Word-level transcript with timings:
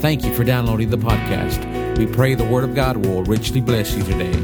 Thank 0.00 0.24
you 0.24 0.32
for 0.32 0.44
downloading 0.44 0.88
the 0.88 0.96
podcast. 0.96 1.98
We 1.98 2.06
pray 2.06 2.34
the 2.34 2.46
Word 2.46 2.64
of 2.64 2.74
God 2.74 2.96
will 2.96 3.22
richly 3.24 3.60
bless 3.60 3.94
you 3.94 4.02
today. 4.02 4.34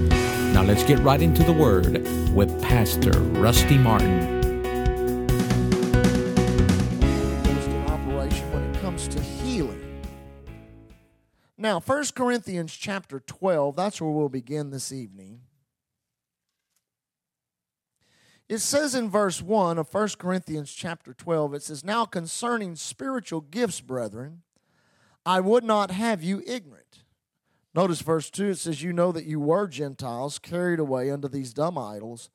Now 0.52 0.62
let's 0.62 0.84
get 0.84 0.98
right 0.98 1.22
into 1.22 1.42
the 1.44 1.52
Word 1.54 2.06
with 2.34 2.62
Pastor 2.62 3.18
Rusty 3.40 3.78
Martin. 3.78 4.36
operation 7.88 8.52
when 8.52 8.64
it 8.64 8.80
comes 8.82 9.08
to 9.08 9.18
healing. 9.18 10.02
Now, 11.56 11.80
1 11.80 12.04
Corinthians 12.14 12.74
chapter 12.76 13.18
12, 13.18 13.76
that's 13.76 13.98
where 13.98 14.10
we'll 14.10 14.28
begin 14.28 14.68
this 14.68 14.92
evening. 14.92 15.40
It 18.46 18.58
says 18.58 18.94
in 18.94 19.08
verse 19.08 19.40
1 19.40 19.78
of 19.78 19.92
1 19.92 20.08
Corinthians 20.18 20.70
chapter 20.70 21.14
12, 21.14 21.54
it 21.54 21.62
says, 21.62 21.82
Now 21.82 22.04
concerning 22.04 22.76
spiritual 22.76 23.40
gifts, 23.40 23.80
brethren, 23.80 24.42
I 25.26 25.40
would 25.40 25.64
not 25.64 25.90
have 25.90 26.22
you 26.22 26.40
ignorant. 26.46 27.02
Notice 27.74 28.00
verse 28.00 28.30
2, 28.30 28.50
it 28.50 28.58
says, 28.58 28.82
You 28.82 28.92
know 28.92 29.10
that 29.10 29.26
you 29.26 29.40
were 29.40 29.66
Gentiles 29.66 30.38
carried 30.38 30.78
away 30.78 31.10
unto 31.10 31.26
these 31.28 31.52
dumb 31.52 31.76
idols, 31.76 32.30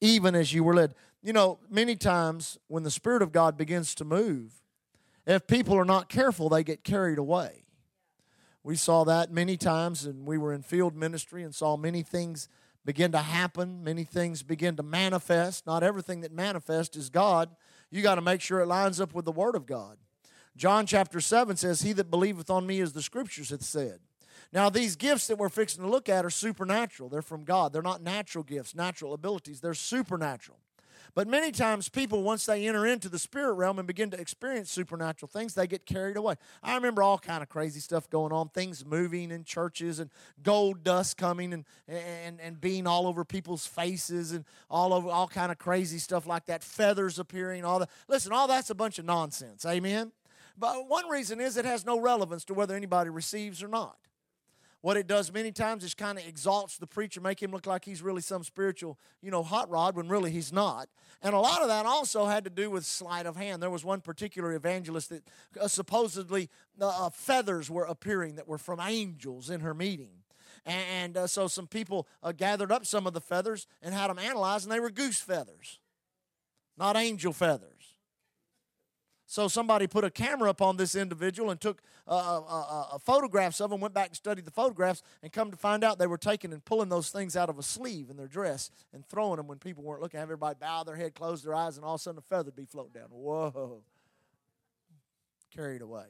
even 0.00 0.36
as 0.36 0.54
you 0.54 0.62
were 0.62 0.74
led. 0.74 0.94
You 1.22 1.32
know, 1.32 1.58
many 1.68 1.96
times 1.96 2.56
when 2.68 2.84
the 2.84 2.90
Spirit 2.90 3.20
of 3.20 3.32
God 3.32 3.58
begins 3.58 3.94
to 3.96 4.04
move, 4.04 4.62
if 5.26 5.46
people 5.48 5.76
are 5.76 5.84
not 5.84 6.08
careful, 6.08 6.48
they 6.48 6.62
get 6.62 6.84
carried 6.84 7.18
away. 7.18 7.64
We 8.62 8.76
saw 8.76 9.04
that 9.04 9.32
many 9.32 9.56
times, 9.56 10.04
and 10.04 10.24
we 10.24 10.38
were 10.38 10.52
in 10.52 10.62
field 10.62 10.94
ministry 10.94 11.42
and 11.42 11.54
saw 11.54 11.76
many 11.76 12.02
things 12.02 12.48
begin 12.84 13.12
to 13.12 13.18
happen, 13.18 13.82
many 13.82 14.04
things 14.04 14.42
begin 14.42 14.76
to 14.76 14.82
manifest. 14.82 15.66
Not 15.66 15.82
everything 15.82 16.20
that 16.20 16.32
manifests 16.32 16.96
is 16.96 17.10
God. 17.10 17.50
You 17.90 18.02
got 18.02 18.14
to 18.14 18.22
make 18.22 18.40
sure 18.40 18.60
it 18.60 18.66
lines 18.66 19.00
up 19.00 19.14
with 19.14 19.24
the 19.24 19.32
Word 19.32 19.56
of 19.56 19.66
God. 19.66 19.98
John 20.56 20.86
chapter 20.86 21.20
7 21.20 21.56
says, 21.56 21.82
He 21.82 21.92
that 21.94 22.10
believeth 22.10 22.50
on 22.50 22.66
me, 22.66 22.80
as 22.80 22.92
the 22.92 23.02
Scriptures 23.02 23.50
hath 23.50 23.62
said. 23.62 24.00
Now, 24.52 24.68
these 24.68 24.96
gifts 24.96 25.28
that 25.28 25.36
we're 25.36 25.48
fixing 25.48 25.84
to 25.84 25.88
look 25.88 26.08
at 26.08 26.24
are 26.24 26.30
supernatural. 26.30 27.08
They're 27.08 27.22
from 27.22 27.44
God. 27.44 27.72
They're 27.72 27.82
not 27.82 28.02
natural 28.02 28.42
gifts, 28.42 28.74
natural 28.74 29.12
abilities. 29.12 29.60
They're 29.60 29.74
supernatural. 29.74 30.58
But 31.14 31.26
many 31.26 31.50
times, 31.50 31.88
people, 31.88 32.22
once 32.22 32.46
they 32.46 32.66
enter 32.68 32.86
into 32.86 33.08
the 33.08 33.18
spirit 33.18 33.54
realm 33.54 33.78
and 33.78 33.86
begin 33.86 34.10
to 34.10 34.20
experience 34.20 34.70
supernatural 34.70 35.28
things, 35.28 35.54
they 35.54 35.66
get 35.66 35.84
carried 35.86 36.16
away. 36.16 36.36
I 36.62 36.74
remember 36.74 37.02
all 37.02 37.18
kind 37.18 37.42
of 37.42 37.48
crazy 37.48 37.80
stuff 37.80 38.08
going 38.10 38.32
on, 38.32 38.48
things 38.48 38.84
moving 38.84 39.30
in 39.30 39.44
churches 39.44 39.98
and 39.98 40.10
gold 40.42 40.84
dust 40.84 41.16
coming 41.16 41.52
and, 41.52 41.64
and, 41.88 42.40
and 42.40 42.60
being 42.60 42.86
all 42.86 43.06
over 43.06 43.24
people's 43.24 43.66
faces 43.66 44.32
and 44.32 44.44
all 44.70 44.92
over 44.92 45.08
all 45.08 45.26
kind 45.26 45.50
of 45.50 45.58
crazy 45.58 45.98
stuff 45.98 46.26
like 46.26 46.46
that, 46.46 46.62
feathers 46.62 47.18
appearing, 47.18 47.64
all 47.64 47.80
that. 47.80 47.90
Listen, 48.08 48.32
all 48.32 48.46
that's 48.46 48.70
a 48.70 48.74
bunch 48.74 48.98
of 48.98 49.04
nonsense. 49.04 49.64
Amen? 49.66 50.12
But 50.60 50.88
one 50.88 51.08
reason 51.08 51.40
is 51.40 51.56
it 51.56 51.64
has 51.64 51.86
no 51.86 51.98
relevance 51.98 52.44
to 52.44 52.54
whether 52.54 52.76
anybody 52.76 53.08
receives 53.08 53.62
or 53.62 53.68
not. 53.68 53.96
What 54.82 54.96
it 54.96 55.06
does 55.06 55.32
many 55.32 55.52
times 55.52 55.84
is 55.84 55.94
kind 55.94 56.18
of 56.18 56.26
exalts 56.26 56.78
the 56.78 56.86
preacher, 56.86 57.20
make 57.20 57.42
him 57.42 57.50
look 57.50 57.66
like 57.66 57.84
he's 57.84 58.02
really 58.02 58.22
some 58.22 58.44
spiritual, 58.44 58.98
you 59.20 59.30
know, 59.30 59.42
hot 59.42 59.68
rod 59.70 59.94
when 59.96 60.08
really 60.08 60.30
he's 60.30 60.52
not. 60.52 60.88
And 61.22 61.34
a 61.34 61.38
lot 61.38 61.60
of 61.60 61.68
that 61.68 61.84
also 61.84 62.26
had 62.26 62.44
to 62.44 62.50
do 62.50 62.70
with 62.70 62.86
sleight 62.86 63.26
of 63.26 63.36
hand. 63.36 63.62
There 63.62 63.70
was 63.70 63.84
one 63.84 64.00
particular 64.00 64.52
evangelist 64.52 65.10
that 65.10 65.22
uh, 65.60 65.68
supposedly 65.68 66.48
uh, 66.80 67.06
uh 67.06 67.10
feathers 67.10 67.70
were 67.70 67.84
appearing 67.84 68.36
that 68.36 68.48
were 68.48 68.58
from 68.58 68.80
angels 68.80 69.50
in 69.50 69.60
her 69.60 69.74
meeting. 69.74 70.22
And 70.64 71.16
uh, 71.16 71.26
so 71.26 71.46
some 71.46 71.66
people 71.66 72.06
uh, 72.22 72.32
gathered 72.32 72.72
up 72.72 72.86
some 72.86 73.06
of 73.06 73.12
the 73.12 73.20
feathers 73.20 73.66
and 73.82 73.94
had 73.94 74.08
them 74.08 74.18
analyzed, 74.18 74.64
and 74.64 74.72
they 74.72 74.80
were 74.80 74.90
goose 74.90 75.20
feathers, 75.20 75.78
not 76.76 76.96
angel 76.96 77.32
feathers. 77.32 77.79
So 79.30 79.46
somebody 79.46 79.86
put 79.86 80.02
a 80.02 80.10
camera 80.10 80.50
up 80.50 80.60
on 80.60 80.76
this 80.76 80.96
individual 80.96 81.50
and 81.50 81.60
took 81.60 81.82
uh, 82.08 82.10
uh, 82.10 82.40
uh, 82.40 82.86
uh, 82.94 82.98
photographs 82.98 83.60
of 83.60 83.70
them, 83.70 83.80
went 83.80 83.94
back 83.94 84.08
and 84.08 84.16
studied 84.16 84.44
the 84.44 84.50
photographs, 84.50 85.04
and 85.22 85.32
come 85.32 85.52
to 85.52 85.56
find 85.56 85.84
out 85.84 86.00
they 86.00 86.08
were 86.08 86.18
taking 86.18 86.52
and 86.52 86.64
pulling 86.64 86.88
those 86.88 87.10
things 87.10 87.36
out 87.36 87.48
of 87.48 87.56
a 87.56 87.62
sleeve 87.62 88.10
in 88.10 88.16
their 88.16 88.26
dress 88.26 88.72
and 88.92 89.06
throwing 89.06 89.36
them 89.36 89.46
when 89.46 89.58
people 89.58 89.84
weren't 89.84 90.02
looking. 90.02 90.18
Have 90.18 90.26
everybody 90.26 90.56
bow 90.60 90.82
their 90.82 90.96
head, 90.96 91.14
close 91.14 91.44
their 91.44 91.54
eyes, 91.54 91.76
and 91.76 91.86
all 91.86 91.94
of 91.94 92.00
a 92.00 92.02
sudden 92.02 92.18
a 92.18 92.22
feather 92.22 92.46
would 92.46 92.56
be 92.56 92.64
floating 92.64 92.92
down. 92.92 93.04
Whoa. 93.08 93.84
Carried 95.54 95.82
away. 95.82 96.06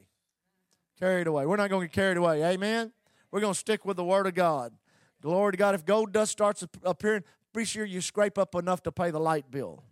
Carried 0.98 1.26
away. 1.26 1.44
We're 1.44 1.56
not 1.56 1.68
going 1.68 1.82
to 1.82 1.88
get 1.88 1.94
carried 1.94 2.16
away. 2.16 2.42
Amen? 2.42 2.90
We're 3.30 3.40
going 3.40 3.52
to 3.52 3.60
stick 3.60 3.84
with 3.84 3.98
the 3.98 4.04
Word 4.04 4.28
of 4.28 4.34
God. 4.34 4.72
Glory 5.20 5.52
to 5.52 5.58
God. 5.58 5.74
If 5.74 5.84
gold 5.84 6.12
dust 6.12 6.32
starts 6.32 6.64
appearing, 6.82 7.24
be 7.52 7.66
sure 7.66 7.84
you 7.84 8.00
scrape 8.00 8.38
up 8.38 8.54
enough 8.54 8.82
to 8.84 8.92
pay 8.92 9.10
the 9.10 9.20
light 9.20 9.50
bill. 9.50 9.84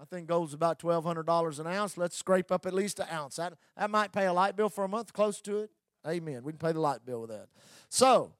I 0.00 0.04
think 0.04 0.26
gold's 0.26 0.54
about 0.54 0.80
$1,200 0.80 1.58
an 1.58 1.66
ounce. 1.66 1.96
Let's 1.96 2.16
scrape 2.16 2.50
up 2.50 2.66
at 2.66 2.74
least 2.74 2.98
an 2.98 3.06
ounce. 3.12 3.36
That, 3.36 3.54
that 3.76 3.90
might 3.90 4.12
pay 4.12 4.26
a 4.26 4.32
light 4.32 4.56
bill 4.56 4.68
for 4.68 4.84
a 4.84 4.88
month, 4.88 5.12
close 5.12 5.40
to 5.42 5.58
it. 5.58 5.70
Amen. 6.06 6.42
We 6.42 6.52
can 6.52 6.58
pay 6.58 6.72
the 6.72 6.80
light 6.80 7.06
bill 7.06 7.22
with 7.22 7.30
that. 7.30 7.48
So, 7.88 8.32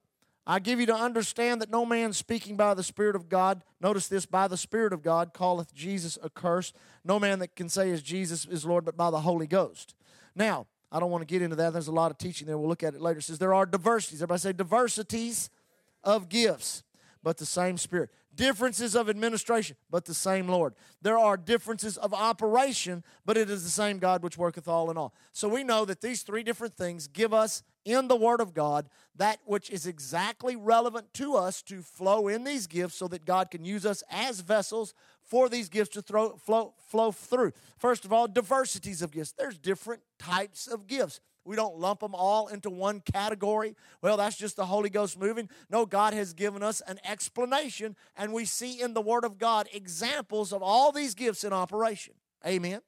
I 0.47 0.59
give 0.59 0.79
you 0.79 0.85
to 0.87 0.95
understand 0.95 1.61
that 1.61 1.71
no 1.71 1.85
man 1.85 2.13
speaking 2.13 2.55
by 2.55 2.75
the 2.75 2.83
Spirit 2.83 3.15
of 3.15 3.29
God, 3.29 3.63
notice 3.81 4.07
this, 4.07 4.27
by 4.27 4.47
the 4.47 4.57
Spirit 4.57 4.93
of 4.93 5.01
God 5.01 5.33
calleth 5.33 5.73
Jesus 5.73 6.19
accursed. 6.23 6.75
No 7.03 7.19
man 7.19 7.39
that 7.39 7.55
can 7.55 7.67
say 7.67 7.89
is 7.89 8.03
Jesus 8.03 8.45
is 8.45 8.63
Lord, 8.63 8.85
but 8.85 8.95
by 8.95 9.09
the 9.09 9.21
Holy 9.21 9.47
Ghost. 9.47 9.95
Now, 10.35 10.67
I 10.91 10.99
don't 10.99 11.09
want 11.09 11.23
to 11.23 11.25
get 11.25 11.41
into 11.41 11.55
that. 11.55 11.73
There's 11.73 11.87
a 11.87 11.91
lot 11.91 12.11
of 12.11 12.19
teaching 12.19 12.45
there. 12.45 12.57
We'll 12.59 12.69
look 12.69 12.83
at 12.83 12.93
it 12.93 13.01
later. 13.01 13.19
It 13.19 13.23
says 13.23 13.39
there 13.39 13.55
are 13.55 13.65
diversities. 13.65 14.21
Everybody 14.21 14.39
say 14.41 14.53
diversities 14.53 15.49
of 16.03 16.29
gifts, 16.29 16.83
but 17.23 17.37
the 17.37 17.45
same 17.45 17.77
Spirit 17.77 18.11
differences 18.35 18.95
of 18.95 19.09
administration, 19.09 19.77
but 19.89 20.05
the 20.05 20.13
same 20.13 20.47
Lord. 20.47 20.73
There 21.01 21.17
are 21.17 21.37
differences 21.37 21.97
of 21.97 22.13
operation, 22.13 23.03
but 23.25 23.37
it 23.37 23.49
is 23.49 23.63
the 23.63 23.69
same 23.69 23.99
God 23.99 24.23
which 24.23 24.37
worketh 24.37 24.67
all 24.67 24.91
in 24.91 24.97
all. 24.97 25.13
So 25.31 25.47
we 25.47 25.63
know 25.63 25.85
that 25.85 26.01
these 26.01 26.23
three 26.23 26.43
different 26.43 26.75
things 26.75 27.07
give 27.07 27.33
us 27.33 27.63
in 27.85 28.07
the 28.07 28.15
Word 28.15 28.41
of 28.41 28.53
God 28.53 28.89
that 29.15 29.39
which 29.45 29.69
is 29.69 29.85
exactly 29.85 30.55
relevant 30.55 31.13
to 31.13 31.35
us 31.35 31.61
to 31.63 31.81
flow 31.81 32.27
in 32.27 32.43
these 32.43 32.67
gifts 32.67 32.95
so 32.95 33.07
that 33.07 33.25
God 33.25 33.51
can 33.51 33.63
use 33.63 33.85
us 33.85 34.03
as 34.09 34.41
vessels 34.41 34.93
for 35.21 35.49
these 35.49 35.69
gifts 35.69 35.93
to 35.93 36.01
throw, 36.01 36.35
flow, 36.37 36.73
flow 36.87 37.11
through. 37.11 37.51
First 37.77 38.05
of 38.05 38.13
all, 38.13 38.27
diversities 38.27 39.01
of 39.01 39.11
gifts. 39.11 39.33
There's 39.37 39.57
different 39.57 40.01
types 40.19 40.67
of 40.67 40.87
gifts. 40.87 41.19
We 41.45 41.55
don't 41.55 41.77
lump 41.77 41.99
them 41.99 42.15
all 42.15 42.47
into 42.47 42.69
one 42.69 42.99
category. 42.99 43.75
Well, 44.01 44.17
that's 44.17 44.35
just 44.35 44.55
the 44.55 44.65
Holy 44.65 44.89
Ghost 44.89 45.19
moving. 45.19 45.49
No, 45.69 45.85
God 45.85 46.13
has 46.13 46.33
given 46.33 46.63
us 46.63 46.81
an 46.87 46.99
explanation, 47.05 47.95
and 48.17 48.33
we 48.33 48.45
see 48.45 48.81
in 48.81 48.93
the 48.93 49.01
Word 49.01 49.23
of 49.23 49.37
God 49.37 49.69
examples 49.71 50.51
of 50.51 50.63
all 50.63 50.91
these 50.91 51.13
gifts 51.13 51.43
in 51.43 51.53
operation. 51.53 52.15
Amen. 52.45 52.81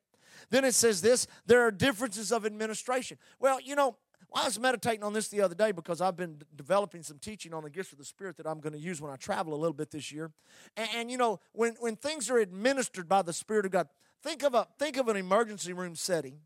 Then 0.49 0.65
it 0.65 0.73
says 0.73 1.01
this 1.01 1.27
there 1.45 1.61
are 1.61 1.71
differences 1.71 2.31
of 2.31 2.45
administration. 2.45 3.17
Well, 3.39 3.61
you 3.61 3.75
know, 3.75 3.97
I 4.33 4.45
was 4.45 4.59
meditating 4.59 5.03
on 5.03 5.13
this 5.13 5.29
the 5.29 5.41
other 5.41 5.55
day 5.55 5.71
because 5.71 6.01
I've 6.01 6.17
been 6.17 6.41
developing 6.55 7.01
some 7.01 7.17
teaching 7.17 7.53
on 7.53 7.63
the 7.63 7.69
gifts 7.69 7.91
of 7.91 7.97
the 7.97 8.05
Spirit 8.05 8.37
that 8.37 8.47
I'm 8.47 8.59
going 8.59 8.73
to 8.73 8.79
use 8.79 9.01
when 9.01 9.11
I 9.11 9.15
travel 9.15 9.53
a 9.53 9.55
little 9.55 9.73
bit 9.73 9.91
this 9.91 10.11
year. 10.11 10.31
And, 10.75 10.89
and, 10.95 11.11
you 11.11 11.17
know, 11.17 11.39
when, 11.53 11.75
when 11.79 11.95
things 11.95 12.29
are 12.29 12.37
administered 12.37 13.07
by 13.07 13.21
the 13.21 13.33
Spirit 13.33 13.65
of 13.65 13.71
God, 13.71 13.87
think 14.21 14.43
of 14.43 14.53
a 14.53 14.67
think 14.77 14.97
of 14.97 15.07
an 15.07 15.15
emergency 15.15 15.73
room 15.73 15.95
setting 15.95 16.39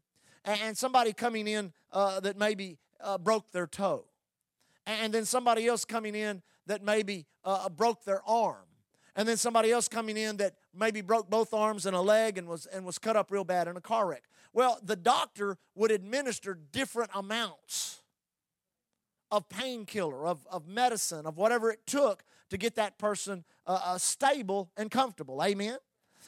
and 0.46 0.78
somebody 0.78 1.14
coming 1.14 1.48
in 1.48 1.74
uh, 1.92 2.20
that 2.20 2.38
maybe 2.38 2.78
uh, 3.00 3.18
broke 3.18 3.52
their 3.52 3.68
toe, 3.68 4.06
and 4.86 5.14
then 5.14 5.26
somebody 5.26 5.68
else 5.68 5.86
coming 5.86 6.16
in 6.16 6.42
that 6.68 6.84
maybe 6.84 7.26
uh, 7.44 7.70
broke 7.70 8.04
their 8.04 8.22
arm, 8.28 8.66
and 9.16 9.28
then 9.28 9.38
somebody 9.38 9.72
else 9.72 9.88
coming 9.88 10.18
in 10.18 10.38
that 10.38 10.56
maybe 10.74 11.02
broke 11.02 11.30
both 11.30 11.54
arms 11.54 11.86
and 11.86 11.96
a 11.96 12.02
leg 12.02 12.38
and 12.38 12.48
was 12.48 12.66
and 12.68 12.86
was 12.86 12.98
cut 12.98 13.16
up 13.16 13.32
real 13.32 13.44
bad 13.44 13.68
in 13.68 13.78
a 13.78 13.82
car 13.82 14.08
wreck. 14.08 14.24
Well, 14.54 14.80
the 14.84 14.96
doctor 14.96 15.58
would 15.76 15.92
administer 15.92 16.58
different 16.72 17.12
amounts 17.16 18.02
of 19.32 19.48
painkiller, 19.48 20.28
of, 20.28 20.46
of 20.52 20.68
medicine, 20.68 21.26
of 21.26 21.38
whatever 21.38 21.72
it 21.72 21.88
took 21.88 22.24
to 22.50 22.58
get 22.58 22.76
that 22.76 22.98
person 22.98 23.46
uh, 23.66 23.80
uh, 23.84 23.98
stable 23.98 24.70
and 24.76 24.92
comfortable. 24.92 25.42
Amen? 25.42 25.78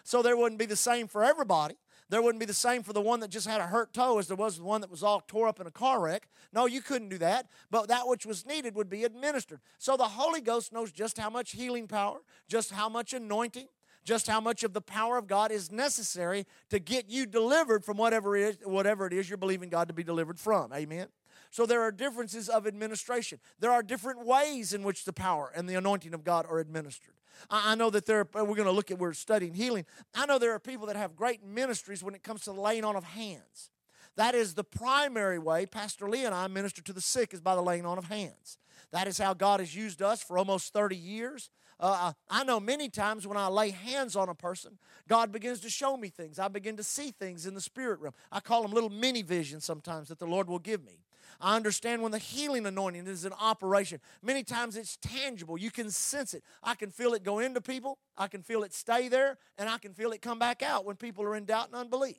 So 0.03 0.21
there 0.21 0.37
wouldn't 0.37 0.57
be 0.57 0.65
the 0.65 0.77
same 0.77 1.07
for 1.07 1.23
everybody. 1.23 1.75
There 2.09 2.21
wouldn't 2.21 2.39
be 2.39 2.45
the 2.45 2.53
same 2.53 2.83
for 2.83 2.93
the 2.93 3.01
one 3.01 3.19
that 3.21 3.29
just 3.29 3.47
had 3.47 3.61
a 3.61 3.67
hurt 3.67 3.93
toe 3.93 4.19
as 4.19 4.27
there 4.27 4.37
was 4.37 4.57
the 4.57 4.63
one 4.63 4.81
that 4.81 4.91
was 4.91 5.03
all 5.03 5.21
tore 5.21 5.47
up 5.47 5.59
in 5.59 5.67
a 5.67 5.71
car 5.71 6.01
wreck. 6.01 6.29
No, 6.51 6.65
you 6.65 6.81
couldn't 6.81 7.09
do 7.09 7.17
that. 7.19 7.47
But 7.71 7.87
that 7.87 8.07
which 8.07 8.25
was 8.25 8.45
needed 8.45 8.75
would 8.75 8.89
be 8.89 9.03
administered. 9.03 9.61
So 9.77 9.97
the 9.97 10.03
Holy 10.03 10.41
Ghost 10.41 10.73
knows 10.73 10.91
just 10.91 11.17
how 11.17 11.29
much 11.29 11.51
healing 11.51 11.87
power, 11.87 12.19
just 12.47 12.71
how 12.71 12.89
much 12.89 13.13
anointing, 13.13 13.67
just 14.03 14.27
how 14.27 14.39
much 14.39 14.63
of 14.63 14.73
the 14.73 14.81
power 14.81 15.17
of 15.17 15.27
God 15.27 15.51
is 15.51 15.71
necessary 15.71 16.45
to 16.69 16.79
get 16.79 17.09
you 17.09 17.25
delivered 17.25 17.85
from 17.85 17.97
whatever 17.97 18.35
it 18.35 18.43
is, 18.43 18.57
whatever 18.67 19.07
it 19.07 19.13
is 19.13 19.29
you're 19.29 19.37
believing 19.37 19.69
God 19.69 19.87
to 19.87 19.93
be 19.93 20.03
delivered 20.03 20.39
from. 20.39 20.73
Amen. 20.73 21.07
So 21.51 21.65
there 21.65 21.81
are 21.81 21.91
differences 21.91 22.49
of 22.49 22.65
administration. 22.65 23.39
There 23.59 23.71
are 23.71 23.83
different 23.83 24.25
ways 24.25 24.73
in 24.73 24.83
which 24.83 25.05
the 25.05 25.13
power 25.13 25.51
and 25.55 25.69
the 25.69 25.75
anointing 25.75 26.13
of 26.13 26.23
God 26.23 26.45
are 26.49 26.59
administered. 26.59 27.13
I 27.49 27.75
know 27.75 27.89
that 27.89 28.05
there 28.05 28.19
are, 28.19 28.43
we're 28.43 28.55
going 28.55 28.65
to 28.65 28.71
look 28.71 28.91
at, 28.91 28.99
we're 28.99 29.13
studying 29.13 29.53
healing. 29.53 29.85
I 30.15 30.25
know 30.25 30.39
there 30.39 30.53
are 30.53 30.59
people 30.59 30.87
that 30.87 30.95
have 30.95 31.15
great 31.15 31.43
ministries 31.43 32.03
when 32.03 32.15
it 32.15 32.23
comes 32.23 32.41
to 32.41 32.53
the 32.53 32.61
laying 32.61 32.83
on 32.83 32.95
of 32.95 33.03
hands. 33.03 33.69
That 34.15 34.35
is 34.35 34.53
the 34.53 34.63
primary 34.63 35.39
way 35.39 35.65
Pastor 35.65 36.07
Lee 36.09 36.25
and 36.25 36.35
I 36.35 36.47
minister 36.47 36.81
to 36.83 36.93
the 36.93 37.01
sick 37.01 37.33
is 37.33 37.41
by 37.41 37.55
the 37.55 37.61
laying 37.61 37.85
on 37.85 37.97
of 37.97 38.05
hands. 38.05 38.57
That 38.91 39.07
is 39.07 39.17
how 39.17 39.33
God 39.33 39.59
has 39.59 39.75
used 39.75 40.01
us 40.01 40.21
for 40.21 40.37
almost 40.37 40.71
30 40.71 40.95
years. 40.95 41.49
Uh, 41.83 42.13
I 42.29 42.45
know 42.45 42.61
many 42.61 42.87
times 42.87 43.27
when 43.27 43.35
I 43.35 43.47
lay 43.47 43.71
hands 43.71 44.15
on 44.15 44.29
a 44.29 44.33
person, 44.33 44.77
God 45.09 45.33
begins 45.33 45.59
to 45.59 45.69
show 45.69 45.97
me 45.97 46.07
things. 46.07 46.39
I 46.39 46.47
begin 46.47 46.77
to 46.77 46.83
see 46.83 47.11
things 47.11 47.45
in 47.45 47.55
the 47.55 47.61
spirit 47.61 47.99
realm. 47.99 48.13
I 48.31 48.39
call 48.39 48.61
them 48.61 48.71
little 48.71 48.89
mini 48.89 49.21
visions 49.21 49.65
sometimes 49.65 50.07
that 50.07 50.17
the 50.17 50.25
Lord 50.25 50.47
will 50.47 50.59
give 50.59 50.81
me. 50.81 50.99
I 51.41 51.57
understand 51.57 52.01
when 52.01 52.13
the 52.13 52.19
healing 52.19 52.65
anointing 52.65 53.05
is 53.05 53.25
in 53.25 53.33
operation. 53.33 53.99
Many 54.21 54.43
times 54.43 54.77
it's 54.77 54.97
tangible. 55.01 55.57
You 55.57 55.71
can 55.71 55.91
sense 55.91 56.33
it. 56.33 56.41
I 56.63 56.75
can 56.75 56.89
feel 56.89 57.13
it 57.15 57.23
go 57.23 57.39
into 57.39 57.59
people, 57.59 57.97
I 58.17 58.27
can 58.27 58.43
feel 58.43 58.63
it 58.63 58.73
stay 58.73 59.09
there, 59.09 59.37
and 59.57 59.67
I 59.67 59.77
can 59.77 59.93
feel 59.93 60.13
it 60.13 60.21
come 60.21 60.39
back 60.39 60.63
out 60.63 60.85
when 60.85 60.95
people 60.95 61.25
are 61.25 61.35
in 61.35 61.43
doubt 61.43 61.67
and 61.67 61.75
unbelief. 61.75 62.15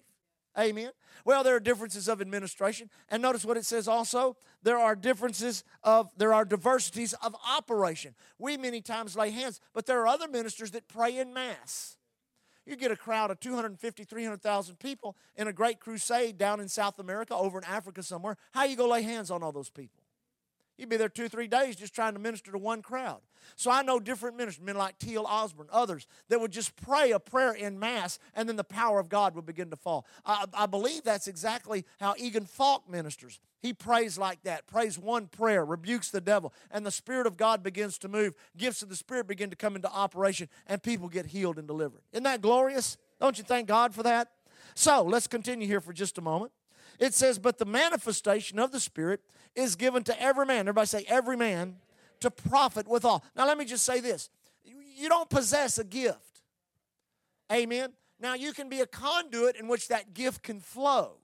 Amen. 0.58 0.90
Well, 1.24 1.42
there 1.42 1.56
are 1.56 1.60
differences 1.60 2.08
of 2.08 2.20
administration. 2.20 2.90
And 3.08 3.22
notice 3.22 3.44
what 3.44 3.56
it 3.56 3.66
says 3.66 3.88
also 3.88 4.36
there 4.62 4.78
are 4.78 4.94
differences 4.94 5.64
of, 5.82 6.10
there 6.16 6.32
are 6.32 6.44
diversities 6.44 7.12
of 7.14 7.34
operation. 7.48 8.14
We 8.38 8.56
many 8.56 8.80
times 8.80 9.16
lay 9.16 9.30
hands, 9.30 9.60
but 9.72 9.86
there 9.86 10.00
are 10.00 10.06
other 10.06 10.28
ministers 10.28 10.70
that 10.72 10.88
pray 10.88 11.18
in 11.18 11.34
mass. 11.34 11.96
You 12.66 12.76
get 12.76 12.90
a 12.90 12.96
crowd 12.96 13.30
of 13.30 13.40
250, 13.40 14.04
300,000 14.04 14.78
people 14.78 15.16
in 15.36 15.48
a 15.48 15.52
great 15.52 15.80
crusade 15.80 16.38
down 16.38 16.60
in 16.60 16.68
South 16.68 16.98
America, 16.98 17.34
over 17.34 17.58
in 17.58 17.64
Africa 17.64 18.02
somewhere. 18.02 18.36
How 18.52 18.64
you 18.64 18.76
going 18.76 18.88
to 18.88 18.92
lay 18.92 19.02
hands 19.02 19.30
on 19.30 19.42
all 19.42 19.52
those 19.52 19.68
people? 19.68 20.03
You'd 20.76 20.88
be 20.88 20.96
there 20.96 21.08
two, 21.08 21.28
three 21.28 21.46
days 21.46 21.76
just 21.76 21.94
trying 21.94 22.14
to 22.14 22.18
minister 22.18 22.50
to 22.50 22.58
one 22.58 22.82
crowd. 22.82 23.20
So 23.56 23.70
I 23.70 23.82
know 23.82 24.00
different 24.00 24.36
ministers, 24.36 24.64
men 24.64 24.76
like 24.76 24.98
T.L. 24.98 25.26
Osborn, 25.26 25.68
others, 25.70 26.06
that 26.28 26.40
would 26.40 26.50
just 26.50 26.74
pray 26.76 27.12
a 27.12 27.20
prayer 27.20 27.52
in 27.52 27.78
mass 27.78 28.18
and 28.34 28.48
then 28.48 28.56
the 28.56 28.64
power 28.64 28.98
of 28.98 29.08
God 29.08 29.36
would 29.36 29.46
begin 29.46 29.70
to 29.70 29.76
fall. 29.76 30.06
I, 30.26 30.46
I 30.52 30.66
believe 30.66 31.04
that's 31.04 31.28
exactly 31.28 31.84
how 32.00 32.14
Egan 32.18 32.46
Falk 32.46 32.88
ministers. 32.88 33.38
He 33.60 33.72
prays 33.72 34.18
like 34.18 34.42
that, 34.42 34.66
prays 34.66 34.98
one 34.98 35.26
prayer, 35.26 35.64
rebukes 35.64 36.10
the 36.10 36.20
devil, 36.20 36.52
and 36.70 36.84
the 36.84 36.90
Spirit 36.90 37.26
of 37.26 37.36
God 37.36 37.62
begins 37.62 37.96
to 37.98 38.08
move. 38.08 38.34
Gifts 38.56 38.82
of 38.82 38.88
the 38.88 38.96
Spirit 38.96 39.26
begin 39.26 39.50
to 39.50 39.56
come 39.56 39.76
into 39.76 39.90
operation, 39.90 40.48
and 40.66 40.82
people 40.82 41.08
get 41.08 41.26
healed 41.26 41.58
and 41.58 41.66
delivered. 41.66 42.02
Isn't 42.12 42.24
that 42.24 42.42
glorious? 42.42 42.98
Don't 43.20 43.38
you 43.38 43.44
thank 43.44 43.68
God 43.68 43.94
for 43.94 44.02
that? 44.02 44.32
So 44.74 45.02
let's 45.02 45.26
continue 45.26 45.66
here 45.66 45.80
for 45.80 45.92
just 45.92 46.18
a 46.18 46.20
moment. 46.20 46.52
It 46.99 47.14
says, 47.14 47.38
But 47.38 47.58
the 47.58 47.64
manifestation 47.64 48.58
of 48.58 48.73
the 48.73 48.81
Spirit 48.81 49.20
is 49.55 49.76
given 49.76 50.02
to 50.05 50.20
every 50.20 50.46
man. 50.46 50.61
Everybody 50.61 50.87
say, 50.87 51.05
every 51.08 51.37
man 51.37 51.76
to 52.20 52.31
profit 52.31 52.88
withal. 52.88 53.25
Now, 53.37 53.46
let 53.46 53.58
me 53.58 53.64
just 53.64 53.85
say 53.85 54.00
this 54.00 54.31
you 54.96 55.08
don't 55.08 55.29
possess 55.29 55.79
a 55.79 55.85
gift. 55.85 56.43
Amen. 57.52 57.93
Now, 58.20 58.35
you 58.35 58.52
can 58.52 58.69
be 58.69 58.81
a 58.81 58.87
conduit 58.87 59.56
in 59.56 59.69
which 59.69 59.88
that 59.88 60.14
gift 60.14 60.43
can 60.43 60.61
flow. 60.61 61.17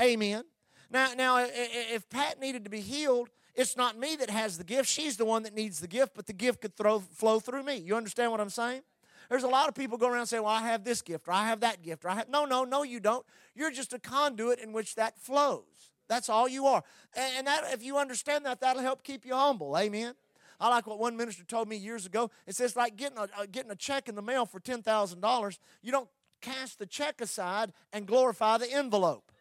Amen. 0.00 0.44
Now, 0.90 1.12
now, 1.14 1.46
if 1.46 2.08
Pat 2.08 2.40
needed 2.40 2.64
to 2.64 2.70
be 2.70 2.80
healed, 2.80 3.28
it's 3.54 3.76
not 3.76 3.98
me 3.98 4.16
that 4.16 4.30
has 4.30 4.58
the 4.58 4.64
gift. 4.64 4.88
She's 4.88 5.16
the 5.16 5.24
one 5.24 5.44
that 5.44 5.54
needs 5.54 5.78
the 5.78 5.86
gift, 5.86 6.12
but 6.14 6.26
the 6.26 6.32
gift 6.32 6.62
could 6.62 6.76
throw, 6.76 7.00
flow 7.00 7.38
through 7.38 7.62
me. 7.62 7.76
You 7.76 7.96
understand 7.96 8.32
what 8.32 8.40
I'm 8.40 8.50
saying? 8.50 8.82
There's 9.28 9.42
a 9.42 9.48
lot 9.48 9.68
of 9.68 9.74
people 9.74 9.98
go 9.98 10.08
around 10.08 10.26
saying, 10.26 10.42
Well, 10.42 10.52
I 10.52 10.62
have 10.68 10.84
this 10.84 11.02
gift, 11.02 11.28
or 11.28 11.32
I 11.32 11.46
have 11.46 11.60
that 11.60 11.82
gift, 11.82 12.04
or 12.04 12.10
I 12.10 12.14
have. 12.16 12.28
No, 12.28 12.44
no, 12.44 12.64
no, 12.64 12.82
you 12.82 13.00
don't. 13.00 13.24
You're 13.54 13.70
just 13.70 13.92
a 13.92 13.98
conduit 13.98 14.58
in 14.58 14.72
which 14.72 14.94
that 14.96 15.18
flows. 15.18 15.92
That's 16.08 16.28
all 16.28 16.48
you 16.48 16.66
are. 16.66 16.82
And 17.16 17.46
that, 17.46 17.64
if 17.72 17.82
you 17.82 17.96
understand 17.96 18.44
that, 18.46 18.60
that'll 18.60 18.82
help 18.82 19.02
keep 19.02 19.24
you 19.24 19.34
humble. 19.34 19.76
Amen. 19.76 20.14
I 20.60 20.68
like 20.68 20.86
what 20.86 20.98
one 20.98 21.16
minister 21.16 21.44
told 21.44 21.68
me 21.68 21.76
years 21.76 22.06
ago. 22.06 22.30
It 22.46 22.54
says, 22.54 22.76
like 22.76 22.96
getting 22.96 23.18
a, 23.18 23.22
uh, 23.22 23.46
getting 23.50 23.70
a 23.70 23.76
check 23.76 24.08
in 24.08 24.14
the 24.14 24.22
mail 24.22 24.46
for 24.46 24.60
$10,000, 24.60 25.58
you 25.82 25.92
don't 25.92 26.08
cast 26.40 26.78
the 26.78 26.86
check 26.86 27.20
aside 27.20 27.72
and 27.92 28.06
glorify 28.06 28.58
the 28.58 28.70
envelope. 28.70 29.32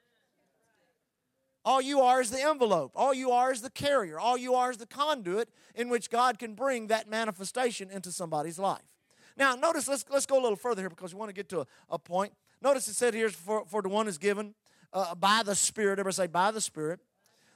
All 1.66 1.82
you 1.82 2.02
are 2.02 2.20
is 2.20 2.30
the 2.30 2.42
envelope. 2.42 2.92
All 2.96 3.14
you 3.14 3.32
are 3.32 3.52
is 3.52 3.62
the 3.62 3.70
carrier. 3.70 4.20
All 4.20 4.38
you 4.38 4.54
are 4.54 4.72
is 4.72 4.78
the 4.78 4.86
conduit 4.86 5.50
in 5.76 5.88
which 5.90 6.10
God 6.10 6.38
can 6.38 6.56
bring 6.56 6.88
that 6.88 7.10
manifestation 7.10 7.90
into 7.90 8.12
somebody's 8.12 8.60
life. 8.60 8.82
Now, 9.38 9.56
notice, 9.56 9.88
let's, 9.88 10.06
let's 10.10 10.26
go 10.26 10.40
a 10.40 10.44
little 10.44 10.56
further 10.56 10.82
here 10.82 10.90
because 10.90 11.14
we 11.14 11.20
want 11.20 11.30
to 11.30 11.34
get 11.34 11.50
to 11.50 11.62
a, 11.62 11.68
a 11.90 12.00
point. 12.00 12.34
Notice 12.62 12.88
it 12.88 12.94
said 12.94 13.14
here, 13.14 13.30
for, 13.30 13.66
for 13.66 13.82
the 13.82 13.90
one 13.90 14.08
is 14.08 14.18
given 14.18 14.54
uh, 14.94 15.16
by 15.16 15.42
the 15.44 15.56
Spirit. 15.56 15.94
Everybody 16.00 16.14
say, 16.14 16.28
by 16.28 16.52
the 16.52 16.62
Spirit. 16.62 17.00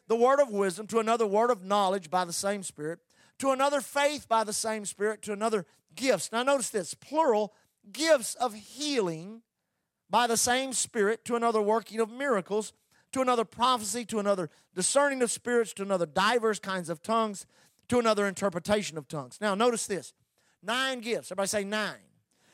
The 0.07 0.15
word 0.15 0.39
of 0.39 0.49
wisdom, 0.49 0.87
to 0.87 0.99
another 0.99 1.27
word 1.27 1.51
of 1.51 1.63
knowledge 1.63 2.09
by 2.09 2.25
the 2.25 2.33
same 2.33 2.63
Spirit, 2.63 2.99
to 3.39 3.51
another 3.51 3.81
faith 3.81 4.27
by 4.27 4.43
the 4.43 4.53
same 4.53 4.85
Spirit, 4.85 5.21
to 5.23 5.33
another 5.33 5.65
gifts. 5.95 6.31
Now, 6.31 6.43
notice 6.43 6.69
this 6.69 6.93
plural 6.93 7.53
gifts 7.91 8.35
of 8.35 8.53
healing 8.53 9.41
by 10.09 10.27
the 10.27 10.37
same 10.37 10.71
Spirit, 10.73 11.25
to 11.25 11.35
another 11.35 11.61
working 11.61 11.99
of 11.99 12.09
miracles, 12.09 12.73
to 13.11 13.21
another 13.21 13.45
prophecy, 13.45 14.05
to 14.05 14.19
another 14.19 14.49
discerning 14.75 15.21
of 15.21 15.31
spirits, 15.31 15.73
to 15.73 15.83
another 15.83 16.05
diverse 16.05 16.59
kinds 16.59 16.89
of 16.89 17.01
tongues, 17.01 17.45
to 17.89 17.99
another 17.99 18.27
interpretation 18.27 18.97
of 18.97 19.07
tongues. 19.07 19.37
Now, 19.41 19.55
notice 19.55 19.87
this 19.87 20.13
nine 20.67 20.99
gifts. 20.99 21.31
Everybody 21.31 21.47
say 21.47 21.63
nine. 21.63 21.95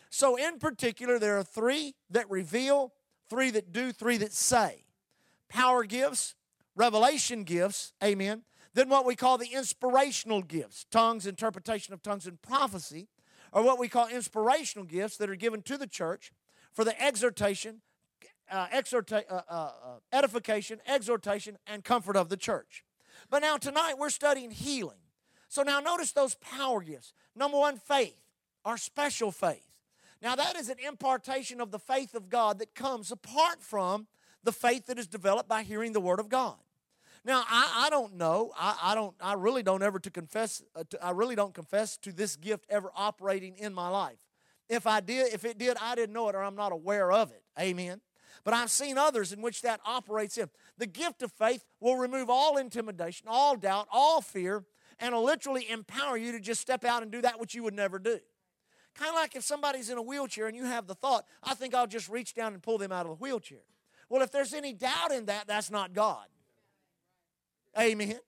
So, 0.10 0.36
in 0.36 0.60
particular, 0.60 1.18
there 1.18 1.38
are 1.40 1.44
three 1.44 1.96
that 2.12 2.30
reveal, 2.30 2.94
three 3.30 3.50
that 3.50 3.74
do, 3.74 3.92
three 3.92 4.18
that 4.18 4.32
say. 4.32 4.86
Power 5.50 5.84
gifts, 5.84 6.36
revelation 6.76 7.44
gifts, 7.44 7.94
amen. 8.04 8.44
Then 8.76 8.90
what 8.90 9.06
we 9.06 9.16
call 9.16 9.38
the 9.38 9.54
inspirational 9.54 10.42
gifts, 10.42 10.86
tongues, 10.90 11.28
interpretation 11.28 11.94
of 11.94 12.02
tongues, 12.02 12.28
and 12.28 12.42
prophecy, 12.42 13.08
are 13.52 13.64
what 13.64 13.80
we 13.80 13.88
call 13.88 14.08
inspirational 14.08 14.86
gifts 14.86 15.18
that 15.18 15.30
are 15.30 15.36
given 15.36 15.62
to 15.64 15.78
the 15.78 15.88
church 15.88 16.32
for 16.72 16.84
the 16.84 17.00
exhortation, 17.02 17.82
uh, 18.52 18.68
exhorta- 18.68 19.26
uh, 19.30 19.42
uh, 19.48 19.54
uh, 19.54 19.72
edification, 20.12 20.80
exhortation, 20.88 21.58
and 21.68 21.84
comfort 21.84 22.16
of 22.16 22.30
the 22.30 22.38
church. 22.38 22.84
But 23.30 23.40
now 23.40 23.58
tonight 23.58 23.96
we're 23.98 24.10
studying 24.10 24.52
healing. 24.52 24.98
So 25.54 25.62
now 25.62 25.80
notice 25.80 26.12
those 26.12 26.34
power 26.34 26.82
gifts. 26.82 27.14
Number 27.36 27.60
one, 27.60 27.78
faith, 27.78 28.20
our 28.66 28.76
special 28.76 29.32
faith. 29.32 29.68
Now, 30.20 30.36
that 30.36 30.56
is 30.56 30.68
an 30.68 30.78
impartation 30.84 31.62
of 31.62 31.70
the 31.70 31.78
faith 31.78 32.16
of 32.16 32.28
God 32.28 32.58
that 32.58 32.74
comes 32.74 33.12
apart 33.12 33.62
from 33.62 34.08
the 34.44 34.52
faith 34.52 34.88
that 34.88 34.98
is 34.98 35.06
developed 35.06 35.48
by 35.48 35.62
hearing 35.62 35.94
the 35.94 36.00
Word 36.00 36.20
of 36.20 36.28
God. 36.28 36.56
Now, 37.24 37.44
I, 37.48 37.86
I 37.86 37.90
don't 37.92 38.16
know. 38.16 38.52
I, 38.58 38.80
I, 38.82 38.96
don't. 38.96 39.14
I 39.22 39.34
really 39.34 39.62
don't 39.62 39.84
ever 39.84 40.00
to 40.00 40.10
confess. 40.10 40.64
Uh, 40.76 40.86
to, 40.90 41.06
I 41.06 41.12
really 41.12 41.36
don't 41.36 41.54
confess 41.54 41.98
to 41.98 42.12
this 42.12 42.36
gift 42.36 42.66
ever 42.68 42.90
operating 42.96 43.56
in 43.58 43.76
my 43.76 43.90
life. 43.90 44.26
If 44.70 44.88
I 44.88 45.02
did, 45.02 45.36
if 45.36 45.46
it 45.46 45.60
did, 45.60 45.78
I 45.80 45.94
didn't 45.94 46.14
know 46.14 46.30
it, 46.30 46.36
or 46.36 46.42
I'm 46.42 46.56
not 46.56 46.72
aware 46.72 47.12
of 47.12 47.30
it. 47.30 47.44
Amen. 47.60 48.02
But 48.44 48.56
I've 48.56 48.72
seen 48.72 48.98
others 48.98 49.32
in 49.32 49.44
which 49.44 49.62
that 49.62 49.82
operates 49.86 50.36
in. 50.40 50.50
The 50.80 50.88
gift 50.88 51.22
of 51.22 51.32
faith 51.32 51.64
will 51.80 51.98
remove 51.98 52.32
all 52.32 52.58
intimidation, 52.58 53.28
all 53.30 53.56
doubt, 53.56 53.88
all 53.92 54.20
fear, 54.20 54.66
and 55.04 55.14
will 55.14 55.24
literally 55.26 55.70
empower 55.70 56.16
you 56.16 56.32
to 56.32 56.40
just 56.40 56.62
step 56.62 56.86
out 56.86 57.04
and 57.04 57.12
do 57.12 57.22
that 57.22 57.38
which 57.38 57.54
you 57.54 57.62
would 57.62 57.74
never 57.74 58.00
do. 58.00 58.20
Kind 58.96 59.10
of 59.10 59.16
like 59.16 59.36
if 59.36 59.44
somebody's 59.44 59.90
in 59.90 59.98
a 59.98 60.02
wheelchair 60.02 60.48
and 60.48 60.56
you 60.56 60.64
have 60.64 60.88
the 60.88 60.96
thought, 60.96 61.26
I 61.44 61.56
think 61.56 61.76
I'll 61.76 61.88
just 61.88 62.08
reach 62.08 62.34
down 62.34 62.54
and 62.54 62.64
pull 62.64 62.78
them 62.78 62.94
out 62.94 63.06
of 63.06 63.10
the 63.10 63.22
wheelchair. 63.22 63.64
Well, 64.08 64.22
if 64.22 64.32
there's 64.32 64.54
any 64.54 64.72
doubt 64.72 65.12
in 65.12 65.26
that, 65.26 65.46
that's 65.46 65.70
not 65.70 65.94
God. 65.94 66.26
Amen. 67.78 68.20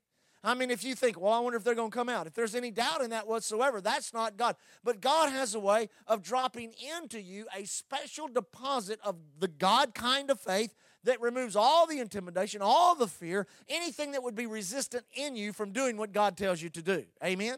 I 0.43 0.53
mean, 0.53 0.69
if 0.69 0.83
you 0.83 0.95
think, 0.95 1.19
well, 1.19 1.31
I 1.31 1.39
wonder 1.39 1.57
if 1.57 1.63
they're 1.63 1.75
going 1.75 1.91
to 1.91 1.95
come 1.95 2.09
out. 2.09 2.27
If 2.27 2.33
there's 2.33 2.55
any 2.55 2.71
doubt 2.71 3.01
in 3.01 3.11
that 3.11 3.25
whatsoever, 3.25 3.79
that's 3.79 4.13
not 4.13 4.35
God. 4.35 4.57
But 4.83 4.99
God 4.99 5.31
has 5.31 5.55
a 5.55 5.59
way 5.59 5.87
of 6.07 6.21
dropping 6.23 6.73
into 6.97 7.21
you 7.21 7.47
a 7.55 7.63
special 7.65 8.27
deposit 8.27 8.99
of 9.03 9.15
the 9.39 9.47
God 9.47 9.95
kind 9.95 10.29
of 10.29 10.41
faith 10.41 10.75
that 11.05 11.21
removes 11.21 11.55
all 11.55 11.87
the 11.87 11.99
intimidation, 11.99 12.61
all 12.61 12.95
the 12.95 13.07
fear, 13.07 13.47
anything 13.69 14.11
that 14.11 14.23
would 14.23 14.35
be 14.35 14.45
resistant 14.45 15.05
in 15.15 15.35
you 15.35 15.53
from 15.53 15.71
doing 15.71 15.97
what 15.97 16.11
God 16.11 16.37
tells 16.37 16.61
you 16.61 16.69
to 16.69 16.81
do. 16.81 17.05
Amen? 17.23 17.57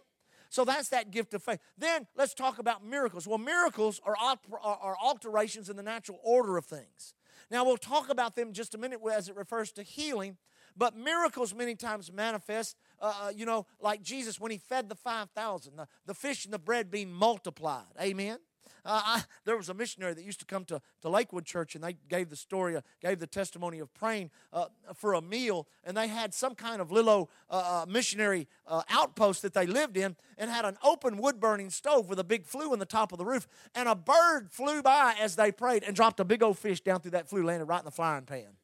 So 0.50 0.64
that's 0.64 0.90
that 0.90 1.12
gift 1.12 1.34
of 1.34 1.44
faith. 1.44 1.60
Then 1.78 2.08
let's 2.16 2.34
talk 2.34 2.60
about 2.60 2.86
miracles. 2.86 3.28
Well, 3.28 3.38
miracles 3.38 4.00
are, 4.06 4.16
are 4.62 4.98
alterations 5.02 5.70
in 5.70 5.76
the 5.76 5.84
natural 5.84 6.20
order 6.24 6.58
of 6.58 6.66
things. 6.66 7.14
Now, 7.50 7.64
we'll 7.64 7.78
talk 7.78 8.10
about 8.10 8.36
them 8.36 8.54
just 8.54 8.76
a 8.76 8.78
minute 8.78 9.00
as 9.14 9.30
it 9.30 9.36
refers 9.36 9.72
to 9.74 9.84
healing, 9.84 10.38
but 10.76 10.96
miracles 10.96 11.54
many 11.54 11.76
times 11.76 12.12
manifest, 12.12 12.76
uh, 13.02 13.14
uh 13.24 13.30
you 13.34 13.46
know, 13.46 13.66
like 13.80 14.02
Jesus 14.02 14.40
when 14.40 14.52
he 14.52 14.58
fed 14.58 14.90
the 14.90 14.96
5,000, 14.96 15.76
the, 15.78 15.88
the 16.06 16.14
fish 16.14 16.46
and 16.46 16.54
the 16.54 16.60
bread 16.60 16.92
being 16.92 17.12
multiplied. 17.12 17.86
Amen? 18.02 18.40
Uh, 18.86 19.02
I, 19.04 19.24
there 19.46 19.58
was 19.58 19.70
a 19.70 19.74
missionary 19.74 20.14
that 20.14 20.24
used 20.24 20.40
to 20.40 20.46
come 20.46 20.66
to, 20.66 20.82
to 21.02 21.10
Lakewood 21.10 21.46
Church, 21.46 21.76
and 21.76 21.84
they 21.84 21.98
gave 22.10 22.30
the 22.30 22.36
story, 22.36 22.76
uh, 22.76 22.82
gave 23.02 23.20
the 23.20 23.28
testimony 23.28 23.80
of 23.80 23.94
praying 23.94 24.32
uh, 24.54 24.66
for 24.96 25.14
a 25.14 25.22
meal, 25.22 25.68
and 25.84 25.96
they 25.96 26.08
had 26.08 26.34
some 26.34 26.56
kind 26.56 26.82
of 26.82 26.92
little 26.92 27.30
uh, 27.50 27.84
uh, 27.84 27.86
missionary 27.88 28.48
uh, 28.68 28.84
outpost 28.90 29.42
that 29.42 29.54
they 29.54 29.66
lived 29.66 29.98
in, 29.98 30.16
and 30.38 30.50
had 30.50 30.66
an 30.66 30.78
open 30.84 31.18
wood 31.18 31.40
burning 31.40 31.70
stove 31.70 32.10
with 32.10 32.20
a 32.20 32.24
big 32.24 32.46
flue 32.46 32.72
on 32.72 32.80
the 32.80 32.86
top 32.86 33.12
of 33.12 33.18
the 33.18 33.26
roof, 33.26 33.48
and 33.76 33.90
a 33.90 33.96
bird 33.96 34.50
flew 34.52 34.82
by 34.82 35.16
as 35.20 35.36
they 35.36 35.52
prayed 35.52 35.84
and 35.84 35.96
dropped 35.96 36.20
a 36.20 36.26
big 36.26 36.44
old 36.44 36.58
fish 36.58 36.82
down 36.82 37.00
through 37.00 37.12
that 37.12 37.30
flue, 37.30 37.44
landed 37.44 37.66
right 37.66 37.80
in 37.80 37.86
the 37.86 37.92
frying 37.92 38.26
pan. 38.26 38.58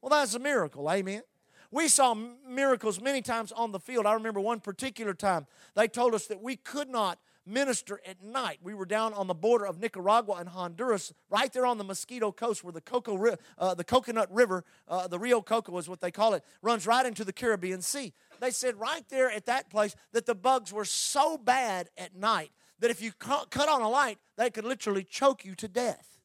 Well, 0.00 0.10
that's 0.10 0.34
a 0.34 0.38
miracle, 0.38 0.90
amen. 0.90 1.22
We 1.70 1.88
saw 1.88 2.14
miracles 2.46 3.00
many 3.00 3.22
times 3.22 3.50
on 3.50 3.72
the 3.72 3.80
field. 3.80 4.04
I 4.04 4.12
remember 4.12 4.40
one 4.40 4.60
particular 4.60 5.14
time 5.14 5.46
they 5.74 5.88
told 5.88 6.14
us 6.14 6.26
that 6.26 6.42
we 6.42 6.56
could 6.56 6.90
not 6.90 7.18
minister 7.46 8.00
at 8.06 8.22
night. 8.22 8.58
We 8.62 8.74
were 8.74 8.84
down 8.84 9.14
on 9.14 9.26
the 9.26 9.34
border 9.34 9.66
of 9.66 9.80
Nicaragua 9.80 10.36
and 10.36 10.48
Honduras, 10.48 11.12
right 11.30 11.52
there 11.52 11.66
on 11.66 11.78
the 11.78 11.84
Mosquito 11.84 12.32
Coast, 12.32 12.62
where 12.62 12.72
the 12.72 12.80
Coco, 12.80 13.36
uh, 13.58 13.74
the 13.74 13.84
Coconut 13.84 14.32
River, 14.32 14.64
uh, 14.88 15.08
the 15.08 15.18
Rio 15.18 15.40
Coco 15.40 15.76
is 15.78 15.88
what 15.88 16.00
they 16.00 16.10
call 16.10 16.34
it, 16.34 16.44
runs 16.62 16.86
right 16.86 17.04
into 17.04 17.24
the 17.24 17.32
Caribbean 17.32 17.82
Sea. 17.82 18.12
They 18.40 18.50
said 18.50 18.78
right 18.78 19.04
there 19.08 19.30
at 19.30 19.46
that 19.46 19.70
place 19.70 19.94
that 20.12 20.26
the 20.26 20.34
bugs 20.34 20.72
were 20.72 20.84
so 20.84 21.36
bad 21.38 21.88
at 21.96 22.14
night 22.14 22.50
that 22.80 22.90
if 22.90 23.00
you 23.00 23.12
cut 23.12 23.68
on 23.68 23.80
a 23.80 23.88
light, 23.88 24.18
they 24.36 24.50
could 24.50 24.64
literally 24.64 25.04
choke 25.04 25.44
you 25.44 25.54
to 25.54 25.68
death. 25.68 26.18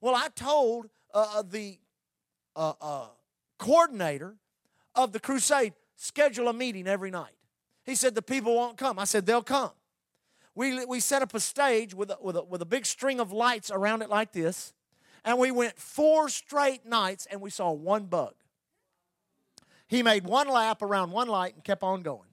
Well, 0.00 0.16
I 0.16 0.28
told 0.34 0.86
uh, 1.14 1.26
uh, 1.36 1.42
the 1.48 1.78
uh, 2.56 2.72
uh, 2.80 3.06
coordinator 3.58 4.36
of 4.94 5.12
the 5.12 5.20
crusade, 5.20 5.74
schedule 5.94 6.48
a 6.48 6.52
meeting 6.52 6.88
every 6.88 7.10
night. 7.10 7.34
He 7.84 7.94
said, 7.94 8.14
The 8.14 8.22
people 8.22 8.54
won't 8.56 8.76
come. 8.76 8.98
I 8.98 9.04
said, 9.04 9.24
They'll 9.24 9.42
come. 9.42 9.70
We, 10.54 10.84
we 10.84 11.00
set 11.00 11.22
up 11.22 11.34
a 11.34 11.40
stage 11.40 11.94
with 11.94 12.10
a, 12.10 12.18
with, 12.20 12.36
a, 12.36 12.42
with 12.42 12.60
a 12.60 12.66
big 12.66 12.84
string 12.84 13.20
of 13.20 13.32
lights 13.32 13.70
around 13.70 14.02
it 14.02 14.10
like 14.10 14.32
this, 14.32 14.74
and 15.24 15.38
we 15.38 15.50
went 15.50 15.78
four 15.78 16.28
straight 16.28 16.84
nights 16.84 17.26
and 17.30 17.40
we 17.40 17.50
saw 17.50 17.70
one 17.72 18.04
bug. 18.04 18.34
He 19.86 20.02
made 20.02 20.24
one 20.24 20.48
lap 20.48 20.82
around 20.82 21.10
one 21.10 21.28
light 21.28 21.54
and 21.54 21.64
kept 21.64 21.82
on 21.82 22.02
going. 22.02 22.31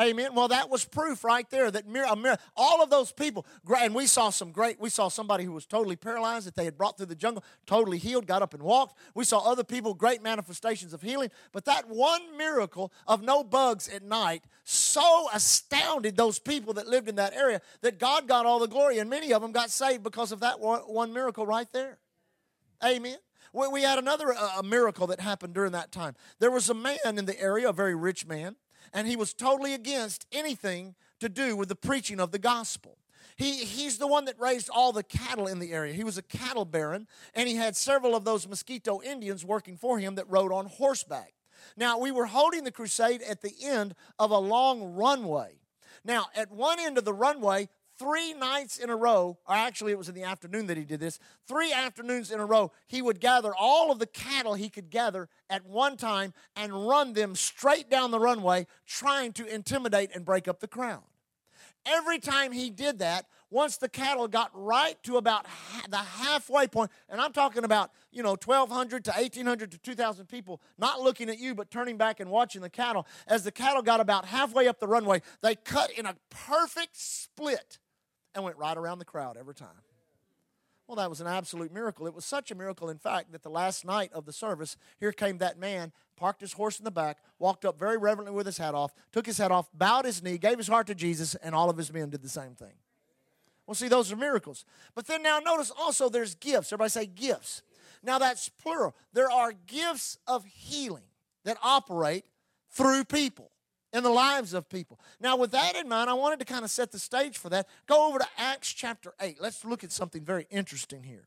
Amen. 0.00 0.32
Well, 0.34 0.48
that 0.48 0.70
was 0.70 0.84
proof 0.84 1.24
right 1.24 1.48
there 1.50 1.72
that 1.72 1.88
mir- 1.88 2.14
mir- 2.14 2.38
all 2.56 2.80
of 2.82 2.88
those 2.88 3.10
people, 3.10 3.44
and 3.76 3.92
we 3.92 4.06
saw 4.06 4.30
some 4.30 4.52
great, 4.52 4.78
we 4.80 4.90
saw 4.90 5.08
somebody 5.08 5.42
who 5.42 5.50
was 5.50 5.66
totally 5.66 5.96
paralyzed 5.96 6.46
that 6.46 6.54
they 6.54 6.64
had 6.64 6.78
brought 6.78 6.96
through 6.96 7.06
the 7.06 7.16
jungle, 7.16 7.42
totally 7.66 7.98
healed, 7.98 8.26
got 8.26 8.40
up 8.40 8.54
and 8.54 8.62
walked. 8.62 8.96
We 9.14 9.24
saw 9.24 9.40
other 9.40 9.64
people, 9.64 9.94
great 9.94 10.22
manifestations 10.22 10.92
of 10.92 11.02
healing. 11.02 11.30
But 11.50 11.64
that 11.64 11.88
one 11.88 12.36
miracle 12.36 12.92
of 13.08 13.22
no 13.22 13.42
bugs 13.42 13.88
at 13.88 14.04
night 14.04 14.44
so 14.62 15.28
astounded 15.32 16.16
those 16.16 16.38
people 16.38 16.74
that 16.74 16.86
lived 16.86 17.08
in 17.08 17.16
that 17.16 17.34
area 17.34 17.60
that 17.80 17.98
God 17.98 18.28
got 18.28 18.46
all 18.46 18.60
the 18.60 18.68
glory, 18.68 19.00
and 19.00 19.10
many 19.10 19.32
of 19.32 19.42
them 19.42 19.50
got 19.50 19.68
saved 19.68 20.04
because 20.04 20.30
of 20.30 20.40
that 20.40 20.60
one, 20.60 21.12
miracle 21.12 21.44
right 21.44 21.66
there. 21.72 21.98
Amen. 22.84 23.16
We, 23.52 23.82
had 23.82 23.98
another 23.98 24.32
uh, 24.32 24.62
miracle 24.62 25.08
that 25.08 25.20
happened 25.20 25.54
during 25.54 25.72
that 25.72 25.90
time. 25.90 26.14
There 26.38 26.50
was 26.50 26.70
a 26.70 26.74
man 26.74 26.98
in 27.04 27.24
the 27.24 27.40
area, 27.40 27.70
a 27.70 27.72
very 27.72 27.96
rich 27.96 28.24
man 28.26 28.54
and 28.92 29.06
he 29.06 29.16
was 29.16 29.34
totally 29.34 29.74
against 29.74 30.26
anything 30.32 30.94
to 31.20 31.28
do 31.28 31.56
with 31.56 31.68
the 31.68 31.76
preaching 31.76 32.20
of 32.20 32.30
the 32.30 32.38
gospel. 32.38 32.98
He, 33.36 33.64
he's 33.64 33.98
the 33.98 34.06
one 34.06 34.24
that 34.24 34.38
raised 34.40 34.68
all 34.68 34.92
the 34.92 35.04
cattle 35.04 35.46
in 35.46 35.60
the 35.60 35.72
area. 35.72 35.94
He 35.94 36.02
was 36.02 36.18
a 36.18 36.22
cattle 36.22 36.64
baron, 36.64 37.06
and 37.34 37.48
he 37.48 37.54
had 37.54 37.76
several 37.76 38.16
of 38.16 38.24
those 38.24 38.48
Mosquito 38.48 39.00
Indians 39.00 39.44
working 39.44 39.76
for 39.76 39.98
him 39.98 40.16
that 40.16 40.28
rode 40.28 40.52
on 40.52 40.66
horseback. 40.66 41.34
Now, 41.76 41.98
we 41.98 42.10
were 42.10 42.26
holding 42.26 42.64
the 42.64 42.72
crusade 42.72 43.22
at 43.22 43.42
the 43.42 43.54
end 43.62 43.94
of 44.18 44.32
a 44.32 44.38
long 44.38 44.94
runway. 44.94 45.60
Now, 46.04 46.26
at 46.34 46.50
one 46.50 46.80
end 46.80 46.98
of 46.98 47.04
the 47.04 47.12
runway, 47.12 47.68
three 47.98 48.32
nights 48.32 48.78
in 48.78 48.90
a 48.90 48.96
row, 48.96 49.38
or 49.46 49.54
actually 49.54 49.92
it 49.92 49.98
was 49.98 50.08
in 50.08 50.14
the 50.14 50.22
afternoon 50.22 50.66
that 50.66 50.76
he 50.76 50.84
did 50.84 51.00
this, 51.00 51.18
three 51.46 51.72
afternoons 51.72 52.30
in 52.30 52.40
a 52.40 52.46
row, 52.46 52.70
he 52.86 53.02
would 53.02 53.20
gather 53.20 53.52
all 53.54 53.90
of 53.90 53.98
the 53.98 54.06
cattle 54.06 54.54
he 54.54 54.68
could 54.68 54.90
gather 54.90 55.28
at 55.50 55.66
one 55.66 55.96
time 55.96 56.32
and 56.56 56.88
run 56.88 57.12
them 57.12 57.34
straight 57.34 57.90
down 57.90 58.10
the 58.10 58.20
runway, 58.20 58.66
trying 58.86 59.32
to 59.32 59.46
intimidate 59.46 60.10
and 60.14 60.24
break 60.24 60.48
up 60.48 60.60
the 60.60 60.68
crowd. 60.68 61.02
Every 61.86 62.18
time 62.18 62.52
he 62.52 62.70
did 62.70 62.98
that, 62.98 63.26
once 63.50 63.78
the 63.78 63.88
cattle 63.88 64.28
got 64.28 64.50
right 64.52 65.02
to 65.04 65.16
about 65.16 65.46
the 65.88 65.96
halfway 65.96 66.66
point, 66.66 66.90
and 67.08 67.20
I'm 67.20 67.32
talking 67.32 67.64
about, 67.64 67.90
you 68.12 68.22
know, 68.22 68.36
1,200 68.42 69.04
to 69.04 69.10
1,800 69.10 69.70
to 69.70 69.78
2,000 69.78 70.26
people 70.26 70.60
not 70.76 71.00
looking 71.00 71.30
at 71.30 71.38
you 71.38 71.54
but 71.54 71.70
turning 71.70 71.96
back 71.96 72.20
and 72.20 72.30
watching 72.30 72.60
the 72.60 72.68
cattle, 72.68 73.06
as 73.26 73.44
the 73.44 73.52
cattle 73.52 73.80
got 73.82 74.00
about 74.00 74.26
halfway 74.26 74.68
up 74.68 74.80
the 74.80 74.86
runway, 74.86 75.22
they 75.40 75.54
cut 75.54 75.90
in 75.92 76.04
a 76.04 76.14
perfect 76.28 76.96
split 76.96 77.78
and 78.38 78.44
went 78.44 78.56
right 78.56 78.76
around 78.76 78.98
the 78.98 79.04
crowd 79.04 79.36
every 79.36 79.54
time. 79.54 79.82
Well, 80.86 80.96
that 80.96 81.10
was 81.10 81.20
an 81.20 81.26
absolute 81.26 81.72
miracle. 81.72 82.06
It 82.06 82.14
was 82.14 82.24
such 82.24 82.50
a 82.50 82.54
miracle, 82.54 82.88
in 82.88 82.96
fact, 82.96 83.32
that 83.32 83.42
the 83.42 83.50
last 83.50 83.84
night 83.84 84.10
of 84.14 84.24
the 84.24 84.32
service, 84.32 84.76
here 84.98 85.12
came 85.12 85.38
that 85.38 85.58
man, 85.58 85.92
parked 86.16 86.40
his 86.40 86.54
horse 86.54 86.78
in 86.78 86.84
the 86.84 86.90
back, 86.90 87.18
walked 87.38 87.66
up 87.66 87.78
very 87.78 87.98
reverently 87.98 88.34
with 88.34 88.46
his 88.46 88.56
hat 88.56 88.74
off, 88.74 88.94
took 89.12 89.26
his 89.26 89.36
hat 89.36 89.52
off, 89.52 89.68
bowed 89.74 90.06
his 90.06 90.22
knee, 90.22 90.38
gave 90.38 90.56
his 90.56 90.68
heart 90.68 90.86
to 90.86 90.94
Jesus, 90.94 91.34
and 91.34 91.54
all 91.54 91.68
of 91.68 91.76
his 91.76 91.92
men 91.92 92.08
did 92.08 92.22
the 92.22 92.28
same 92.28 92.54
thing. 92.54 92.72
Well, 93.66 93.74
see, 93.74 93.88
those 93.88 94.10
are 94.10 94.16
miracles. 94.16 94.64
But 94.94 95.06
then 95.06 95.22
now 95.22 95.40
notice 95.40 95.70
also 95.78 96.08
there's 96.08 96.34
gifts. 96.34 96.72
Everybody 96.72 96.90
say 96.90 97.06
gifts. 97.06 97.62
Now 98.02 98.18
that's 98.18 98.48
plural. 98.48 98.96
There 99.12 99.30
are 99.30 99.52
gifts 99.66 100.16
of 100.26 100.46
healing 100.46 101.04
that 101.44 101.58
operate 101.62 102.24
through 102.70 103.04
people 103.04 103.50
in 103.92 104.02
the 104.02 104.10
lives 104.10 104.54
of 104.54 104.68
people. 104.68 105.00
Now, 105.20 105.36
with 105.36 105.50
that 105.52 105.76
in 105.76 105.88
mind, 105.88 106.10
I 106.10 106.14
wanted 106.14 106.38
to 106.40 106.44
kind 106.44 106.64
of 106.64 106.70
set 106.70 106.92
the 106.92 106.98
stage 106.98 107.38
for 107.38 107.48
that. 107.48 107.68
Go 107.86 108.08
over 108.08 108.18
to 108.18 108.26
Acts 108.36 108.72
chapter 108.72 109.14
8. 109.20 109.38
Let's 109.40 109.64
look 109.64 109.82
at 109.82 109.92
something 109.92 110.22
very 110.22 110.46
interesting 110.50 111.02
here. 111.02 111.26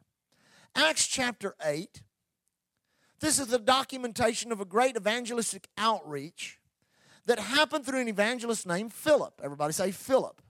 Acts 0.75 1.07
chapter 1.07 1.55
8. 1.63 2.03
This 3.19 3.39
is 3.39 3.47
the 3.47 3.59
documentation 3.59 4.51
of 4.51 4.61
a 4.61 4.65
great 4.65 4.95
evangelistic 4.95 5.67
outreach 5.77 6.59
that 7.25 7.39
happened 7.39 7.85
through 7.85 8.01
an 8.01 8.07
evangelist 8.07 8.65
named 8.67 8.93
Philip. 8.93 9.39
Everybody 9.43 9.73
say 9.73 9.91
Philip. 9.91 10.41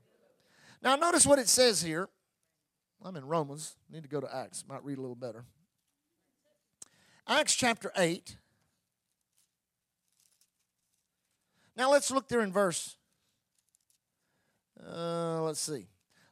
Now, 0.82 0.96
notice 0.96 1.26
what 1.26 1.40
it 1.40 1.50
says 1.50 1.82
here. 1.82 2.10
I'm 3.04 3.16
in 3.16 3.26
Romans. 3.26 3.76
Need 3.92 4.04
to 4.04 4.10
go 4.10 4.22
to 4.22 4.36
Acts. 4.36 4.64
Might 4.68 4.84
read 4.84 4.98
a 4.98 5.02
little 5.02 5.16
better. 5.16 5.46
Acts 7.28 7.56
chapter 7.56 7.92
8. 7.98 8.38
Now 11.82 11.90
let's 11.90 12.12
look 12.12 12.28
there 12.28 12.42
in 12.42 12.52
verse. 12.52 12.96
Uh, 14.88 15.42
let's 15.42 15.60
see. 15.60 15.88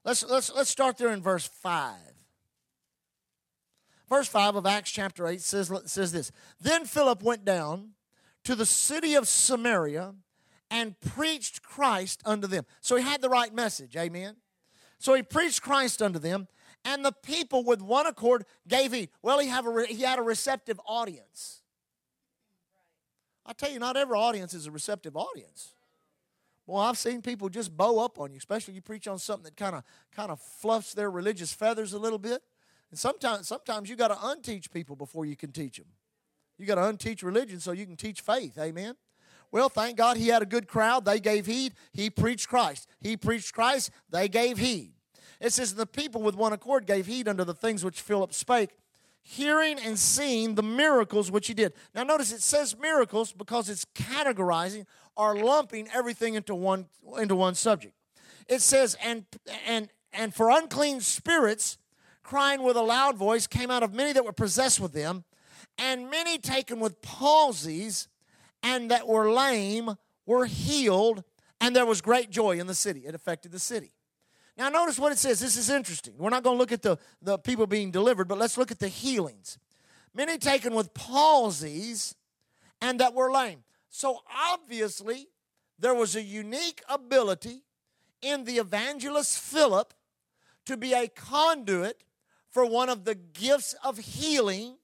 Let's 0.06 0.24
let's 0.24 0.54
let's 0.54 0.70
start 0.70 1.00
there 1.00 1.10
in 1.10 1.24
verse 1.24 1.48
five. 1.48 2.14
Verse 4.08 4.28
five 4.28 4.56
of 4.56 4.68
Acts 4.68 4.92
chapter 4.92 5.26
eight 5.26 5.42
says 5.42 5.72
says 5.88 6.12
this. 6.12 6.32
Then 6.62 6.86
Philip 6.86 7.24
went 7.24 7.46
down 7.46 7.94
to 8.44 8.54
the 8.54 8.66
city 8.68 9.16
of 9.16 9.28
Samaria 9.28 10.14
and 10.70 11.00
preached 11.00 11.64
Christ 11.64 12.22
unto 12.26 12.46
them. 12.46 12.66
So 12.80 12.96
he 12.96 13.02
had 13.02 13.24
the 13.24 13.30
right 13.30 13.52
message. 13.52 13.98
Amen. 13.98 14.36
So 15.00 15.16
he 15.16 15.24
preached 15.24 15.64
Christ 15.64 16.00
unto 16.00 16.20
them, 16.20 16.48
and 16.86 17.04
the 17.04 17.12
people 17.12 17.64
with 17.64 17.82
one 17.82 18.06
accord 18.06 18.46
gave 18.68 18.94
heed. 18.94 19.10
Well, 19.24 19.40
he, 19.40 19.48
have 19.48 19.66
a, 19.66 19.86
he 19.88 20.04
had 20.04 20.20
a 20.20 20.22
receptive 20.22 20.80
audience. 20.86 21.59
I 23.50 23.54
tell 23.54 23.72
you, 23.72 23.80
not 23.80 23.98
every 23.98 24.16
audience 24.16 24.54
is 24.54 24.68
a 24.68 24.72
receptive 24.72 25.18
audience. 25.18 25.74
Well, 26.68 26.78
I've 26.78 27.00
seen 27.00 27.24
people 27.24 27.50
just 27.50 27.76
bow 27.76 27.98
up 27.98 28.20
on 28.20 28.30
you, 28.32 28.38
especially 28.38 28.76
you 28.76 28.82
preach 28.82 29.08
on 29.08 29.18
something 29.18 29.46
that 29.46 29.58
kind 29.58 29.76
of 29.76 29.84
kind 30.16 30.30
of 30.30 30.40
fluffs 30.40 30.94
their 30.94 31.10
religious 31.10 31.52
feathers 31.52 31.94
a 31.94 31.98
little 31.98 32.20
bit. 32.20 32.44
And 32.92 33.00
sometimes 33.00 33.48
sometimes 33.48 33.90
you 33.90 33.96
got 33.96 34.10
to 34.10 34.18
unteach 34.22 34.70
people 34.70 34.96
before 34.96 35.26
you 35.26 35.36
can 35.36 35.52
teach 35.52 35.78
them. 35.78 35.88
You 36.60 36.68
got 36.68 36.76
to 36.76 36.82
unteach 36.82 37.24
religion 37.24 37.60
so 37.60 37.72
you 37.72 37.88
can 37.88 37.96
teach 37.96 38.22
faith. 38.22 38.56
Amen. 38.60 38.94
Well, 39.52 39.68
thank 39.68 39.98
God 39.98 40.18
he 40.18 40.28
had 40.28 40.44
a 40.44 40.46
good 40.46 40.68
crowd. 40.68 41.06
They 41.06 41.20
gave 41.20 41.48
heed. 41.48 41.74
He 41.92 42.12
preached 42.12 42.50
Christ. 42.50 42.88
He 43.00 43.18
preached 43.18 43.52
Christ. 43.52 43.90
They 44.12 44.28
gave 44.28 44.60
heed. 44.60 44.92
It 45.42 45.54
says, 45.54 45.74
The 45.74 45.88
people 45.88 46.22
with 46.22 46.36
one 46.36 46.54
accord 46.54 46.86
gave 46.86 47.08
heed 47.08 47.28
unto 47.28 47.46
the 47.46 47.56
things 47.56 47.84
which 47.84 48.00
Philip 48.00 48.32
spake, 48.32 48.70
hearing 49.30 49.78
and 49.78 50.00
seeing 50.00 50.56
the 50.56 50.64
miracles 50.64 51.30
which 51.30 51.46
he 51.46 51.54
did. 51.54 51.72
Now, 51.94 52.02
notice 52.02 52.32
it 52.32 52.42
says 52.42 52.76
miracles 52.76 53.32
because 53.32 53.70
it's 53.70 53.86
categorizing 53.94 54.88
or 55.16 55.36
lumping 55.36 55.88
everything 55.94 56.34
into 56.34 56.56
one 56.56 56.88
into 57.20 57.36
one 57.36 57.54
subject. 57.54 57.94
It 58.48 58.62
says, 58.62 58.98
and 59.04 59.26
and 59.68 59.90
and 60.14 60.34
for 60.34 60.50
unclean 60.50 61.02
spirits, 61.02 61.78
crying 62.24 62.64
with 62.64 62.76
a 62.76 62.82
loud 62.82 63.18
voice, 63.18 63.46
came 63.46 63.70
out 63.70 63.84
of 63.84 63.94
many 63.94 64.14
that 64.14 64.26
were 64.26 64.34
possessed 64.34 64.80
with 64.80 64.94
them, 64.94 65.24
and 65.78 66.10
many 66.10 66.40
taken 66.40 66.80
with 66.80 67.00
palsies, 67.04 68.08
and 68.64 68.90
that 68.90 69.08
were 69.08 69.32
lame 69.32 69.92
were 70.26 70.48
healed, 70.48 71.24
and 71.62 71.76
there 71.76 71.86
was 71.86 72.02
great 72.02 72.32
joy 72.32 72.60
in 72.60 72.66
the 72.66 72.74
city. 72.74 73.02
It 73.06 73.14
affected 73.14 73.52
the 73.52 73.60
city. 73.60 73.92
Now, 74.60 74.68
notice 74.68 75.00
what 75.00 75.14
it 75.14 75.18
says. 75.18 75.40
This 75.40 75.56
is 75.56 75.70
interesting. 75.70 76.16
We're 76.18 76.30
not 76.30 76.44
going 76.44 76.58
to 76.58 76.60
look 76.60 76.74
at 76.74 76.82
the, 76.82 76.98
the 77.22 77.38
people 77.38 77.66
being 77.66 77.92
delivered, 77.92 78.28
but 78.28 78.38
let's 78.38 78.58
look 78.58 78.72
at 78.72 78.80
the 78.80 78.90
healings. 78.90 79.58
Many 80.14 80.38
taken 80.38 80.74
with 80.74 80.94
palsies 80.94 82.14
and 82.82 83.00
that 83.00 83.14
were 83.14 83.32
lame. 83.32 83.64
So, 83.90 84.20
obviously, 84.52 85.30
there 85.80 85.94
was 85.94 86.18
a 86.18 86.22
unique 86.22 86.84
ability 86.90 87.64
in 88.22 88.44
the 88.44 88.58
evangelist 88.58 89.40
Philip 89.40 89.94
to 90.66 90.76
be 90.76 90.94
a 90.94 91.08
conduit 91.08 92.04
for 92.50 92.66
one 92.66 92.90
of 92.90 93.06
the 93.06 93.16
gifts 93.16 93.74
of 93.82 93.98
healing 93.98 94.76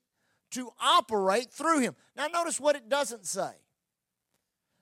to 0.52 0.70
operate 0.82 1.52
through 1.52 1.82
him. 1.82 1.98
Now, 2.16 2.28
notice 2.28 2.62
what 2.62 2.78
it 2.78 2.88
doesn't 2.88 3.26
say. 3.26 3.52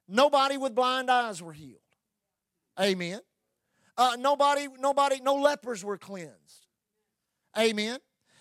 Nobody 0.07 0.55
with 0.55 0.75
blind 0.75 1.09
eyes 1.09 1.41
were 1.41 1.53
healed. 1.53 1.79
Amen. 2.79 3.21
Uh, 3.97 4.17
nobody, 4.19 4.67
nobody, 4.79 5.19
no 5.21 5.35
lepers 5.35 5.83
were 5.83 5.97
cleansed. 5.97 6.67
Amen. 7.57 8.00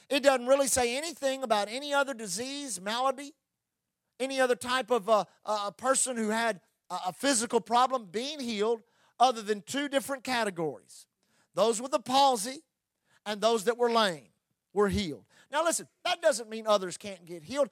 It 0.09 0.23
doesn't 0.23 0.47
really 0.47 0.67
say 0.67 0.97
anything 0.97 1.43
about 1.43 1.69
any 1.71 1.93
other 1.93 2.15
disease, 2.15 2.81
malady, 2.81 3.35
any 4.21 4.41
other 4.41 4.57
type 4.57 4.91
of 4.91 5.09
uh, 5.09 5.25
a 5.47 5.73
person 5.73 6.17
who 6.17 6.29
had 6.29 6.61
a 6.91 7.13
physical 7.13 7.61
problem 7.61 8.09
being 8.11 8.39
healed, 8.39 8.83
other 9.19 9.41
than 9.41 9.63
two 9.63 9.89
different 9.89 10.25
categories: 10.25 11.07
those 11.55 11.81
with 11.81 11.93
the 11.93 11.99
palsy 11.99 12.63
and 13.25 13.41
those 13.41 13.65
that 13.65 13.79
were 13.79 13.91
lame 13.91 14.29
were 14.75 14.89
healed. 14.89 15.25
Now, 15.51 15.65
listen, 15.65 15.87
that 16.05 16.21
doesn't 16.23 16.49
mean 16.49 16.67
others 16.67 16.97
can't 16.97 17.25
get 17.25 17.43
healed. 17.43 17.71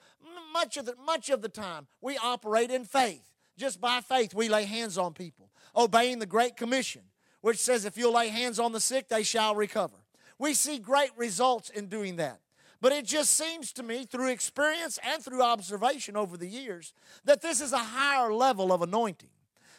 Much 0.53 0.77
of 0.77 0.87
the 0.87 0.95
much 1.05 1.31
of 1.31 1.43
the 1.43 1.49
time, 1.49 1.87
we 2.01 2.17
operate 2.19 2.71
in 2.71 2.85
faith. 2.85 3.33
Just 3.57 3.81
by 3.81 4.01
faith, 4.01 4.35
we 4.35 4.49
lay 4.49 4.65
hands 4.65 4.97
on 4.97 5.13
people, 5.13 5.51
obeying 5.77 6.19
the 6.19 6.27
Great 6.27 6.57
Commission 6.57 7.03
which 7.41 7.59
says, 7.59 7.85
If 7.85 7.97
you'll 7.97 8.15
lay 8.15 8.29
hands 8.29 8.59
on 8.59 8.73
the 8.73 8.81
sick, 8.81 9.09
they 9.09 9.23
shall 9.23 9.55
recover. 9.55 9.97
We 10.39 10.55
see 10.55 10.79
great 10.79 11.11
results 11.17 11.71
in 11.71 11.87
doing 11.87 12.17
that. 12.17 12.41
But 12.81 12.93
it 12.93 13.05
just 13.05 13.35
seems 13.35 13.73
to 13.75 13.83
me, 13.83 14.07
through 14.07 14.31
experience 14.31 14.99
and 15.05 15.23
through 15.23 15.43
observation 15.43 16.17
over 16.17 16.37
the 16.37 16.49
years, 16.49 16.95
that 17.25 17.43
this 17.43 17.61
is 17.61 17.73
a 17.73 17.79
higher 17.79 18.33
level 18.33 18.73
of 18.73 18.81
anointing. 18.81 19.29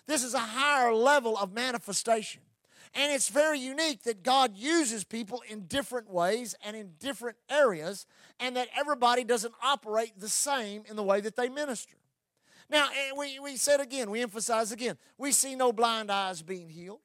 This 0.06 0.24
is 0.24 0.34
a 0.34 0.40
higher 0.40 0.94
level 0.94 1.36
of 1.38 1.52
manifestation. 1.52 2.44
And 2.94 3.12
it's 3.12 3.30
very 3.30 3.60
unique 3.60 4.04
that 4.04 4.22
God 4.22 4.56
uses 4.56 5.04
people 5.04 5.42
in 5.50 5.62
different 5.62 6.10
ways 6.12 6.56
and 6.64 6.76
in 6.76 6.92
different 7.00 7.38
areas, 7.50 8.06
and 8.40 8.56
that 8.58 8.68
everybody 8.78 9.24
doesn't 9.24 9.54
operate 9.64 10.20
the 10.20 10.30
same 10.30 10.84
in 10.90 10.96
the 10.96 11.04
way 11.04 11.22
that 11.22 11.36
they 11.36 11.48
minister. 11.48 11.96
Now, 12.70 12.90
eh, 12.90 13.12
we, 13.18 13.40
we 13.40 13.56
said 13.56 13.80
again, 13.80 14.12
we 14.12 14.22
emphasize 14.22 14.72
again, 14.72 14.98
we 15.18 15.32
see 15.32 15.56
no 15.56 15.72
blind 15.72 16.12
eyes 16.12 16.42
being 16.42 16.70
healed, 16.70 17.00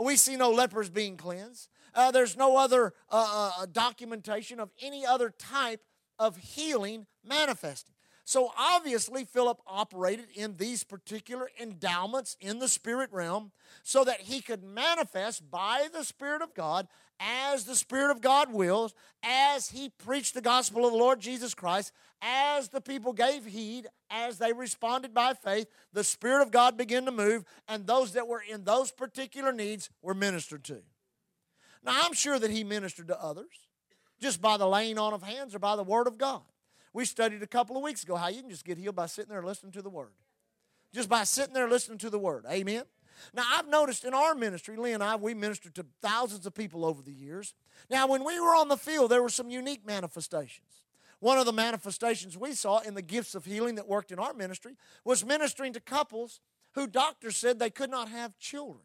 we 0.00 0.16
see 0.16 0.36
no 0.36 0.50
lepers 0.50 0.88
being 0.88 1.16
cleansed, 1.16 1.68
uh, 1.94 2.10
there's 2.10 2.36
no 2.36 2.56
other 2.56 2.92
uh, 3.10 3.52
uh, 3.58 3.66
documentation 3.66 4.60
of 4.60 4.70
any 4.80 5.04
other 5.04 5.30
type 5.30 5.80
of 6.18 6.36
healing 6.36 7.06
manifesting. 7.24 7.94
So 8.28 8.52
obviously, 8.58 9.24
Philip 9.24 9.58
operated 9.66 10.26
in 10.34 10.58
these 10.58 10.84
particular 10.84 11.48
endowments 11.58 12.36
in 12.40 12.58
the 12.58 12.68
spirit 12.68 13.10
realm 13.10 13.52
so 13.82 14.04
that 14.04 14.20
he 14.20 14.42
could 14.42 14.62
manifest 14.62 15.50
by 15.50 15.88
the 15.90 16.04
Spirit 16.04 16.42
of 16.42 16.52
God 16.52 16.88
as 17.18 17.64
the 17.64 17.74
Spirit 17.74 18.10
of 18.10 18.20
God 18.20 18.52
wills, 18.52 18.92
as 19.22 19.70
he 19.70 19.88
preached 19.88 20.34
the 20.34 20.42
gospel 20.42 20.84
of 20.84 20.92
the 20.92 20.98
Lord 20.98 21.20
Jesus 21.20 21.54
Christ, 21.54 21.90
as 22.20 22.68
the 22.68 22.80
people 22.80 23.12
gave 23.12 23.44
heed, 23.46 23.86
as 24.10 24.38
they 24.38 24.52
responded 24.52 25.14
by 25.14 25.34
faith, 25.34 25.68
the 25.92 26.04
Spirit 26.04 26.42
of 26.42 26.50
God 26.50 26.76
began 26.76 27.04
to 27.04 27.12
move, 27.12 27.44
and 27.68 27.86
those 27.86 28.12
that 28.12 28.26
were 28.26 28.42
in 28.42 28.64
those 28.64 28.90
particular 28.90 29.52
needs 29.52 29.90
were 30.02 30.14
ministered 30.14 30.64
to. 30.64 30.82
Now, 31.84 32.00
I'm 32.02 32.12
sure 32.12 32.38
that 32.38 32.50
he 32.50 32.64
ministered 32.64 33.08
to 33.08 33.22
others 33.22 33.68
just 34.20 34.42
by 34.42 34.56
the 34.56 34.66
laying 34.66 34.98
on 34.98 35.12
of 35.12 35.22
hands 35.22 35.54
or 35.54 35.58
by 35.58 35.76
the 35.76 35.84
word 35.84 36.06
of 36.06 36.18
God. 36.18 36.42
We 36.92 37.04
studied 37.04 37.42
a 37.42 37.46
couple 37.46 37.76
of 37.76 37.82
weeks 37.82 38.02
ago 38.02 38.16
how 38.16 38.28
you 38.28 38.40
can 38.40 38.50
just 38.50 38.64
get 38.64 38.78
healed 38.78 38.96
by 38.96 39.06
sitting 39.06 39.28
there 39.28 39.38
and 39.38 39.46
listening 39.46 39.72
to 39.72 39.82
the 39.82 39.90
word. 39.90 40.12
Just 40.92 41.08
by 41.08 41.24
sitting 41.24 41.54
there 41.54 41.68
listening 41.68 41.98
to 41.98 42.10
the 42.10 42.18
word. 42.18 42.44
Amen. 42.50 42.84
Now, 43.34 43.44
I've 43.52 43.68
noticed 43.68 44.04
in 44.04 44.14
our 44.14 44.34
ministry, 44.34 44.76
Lee 44.76 44.92
and 44.92 45.02
I, 45.02 45.16
we 45.16 45.34
ministered 45.34 45.74
to 45.76 45.86
thousands 46.00 46.46
of 46.46 46.54
people 46.54 46.84
over 46.84 47.02
the 47.02 47.12
years. 47.12 47.54
Now, 47.90 48.06
when 48.06 48.24
we 48.24 48.40
were 48.40 48.54
on 48.54 48.68
the 48.68 48.76
field, 48.76 49.10
there 49.10 49.22
were 49.22 49.28
some 49.28 49.50
unique 49.50 49.86
manifestations. 49.86 50.82
One 51.20 51.38
of 51.38 51.46
the 51.46 51.52
manifestations 51.52 52.38
we 52.38 52.52
saw 52.52 52.78
in 52.78 52.94
the 52.94 53.02
gifts 53.02 53.34
of 53.34 53.44
healing 53.44 53.74
that 53.74 53.88
worked 53.88 54.12
in 54.12 54.18
our 54.18 54.34
ministry 54.34 54.76
was 55.04 55.24
ministering 55.24 55.72
to 55.72 55.80
couples 55.80 56.40
who 56.72 56.86
doctors 56.86 57.36
said 57.36 57.58
they 57.58 57.70
could 57.70 57.90
not 57.90 58.08
have 58.08 58.38
children. 58.38 58.82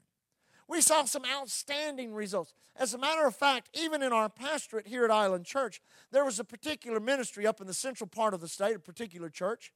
We 0.67 0.81
saw 0.81 1.03
some 1.03 1.23
outstanding 1.25 2.13
results. 2.13 2.53
As 2.75 2.93
a 2.93 2.97
matter 2.97 3.27
of 3.27 3.35
fact, 3.35 3.69
even 3.73 4.01
in 4.01 4.13
our 4.13 4.29
pastorate 4.29 4.87
here 4.87 5.05
at 5.05 5.11
Island 5.11 5.45
Church, 5.45 5.81
there 6.11 6.25
was 6.25 6.39
a 6.39 6.43
particular 6.43 6.99
ministry 6.99 7.45
up 7.45 7.61
in 7.61 7.67
the 7.67 7.73
central 7.73 8.07
part 8.07 8.33
of 8.33 8.41
the 8.41 8.47
state, 8.47 8.75
a 8.75 8.79
particular 8.79 9.29
church, 9.29 9.73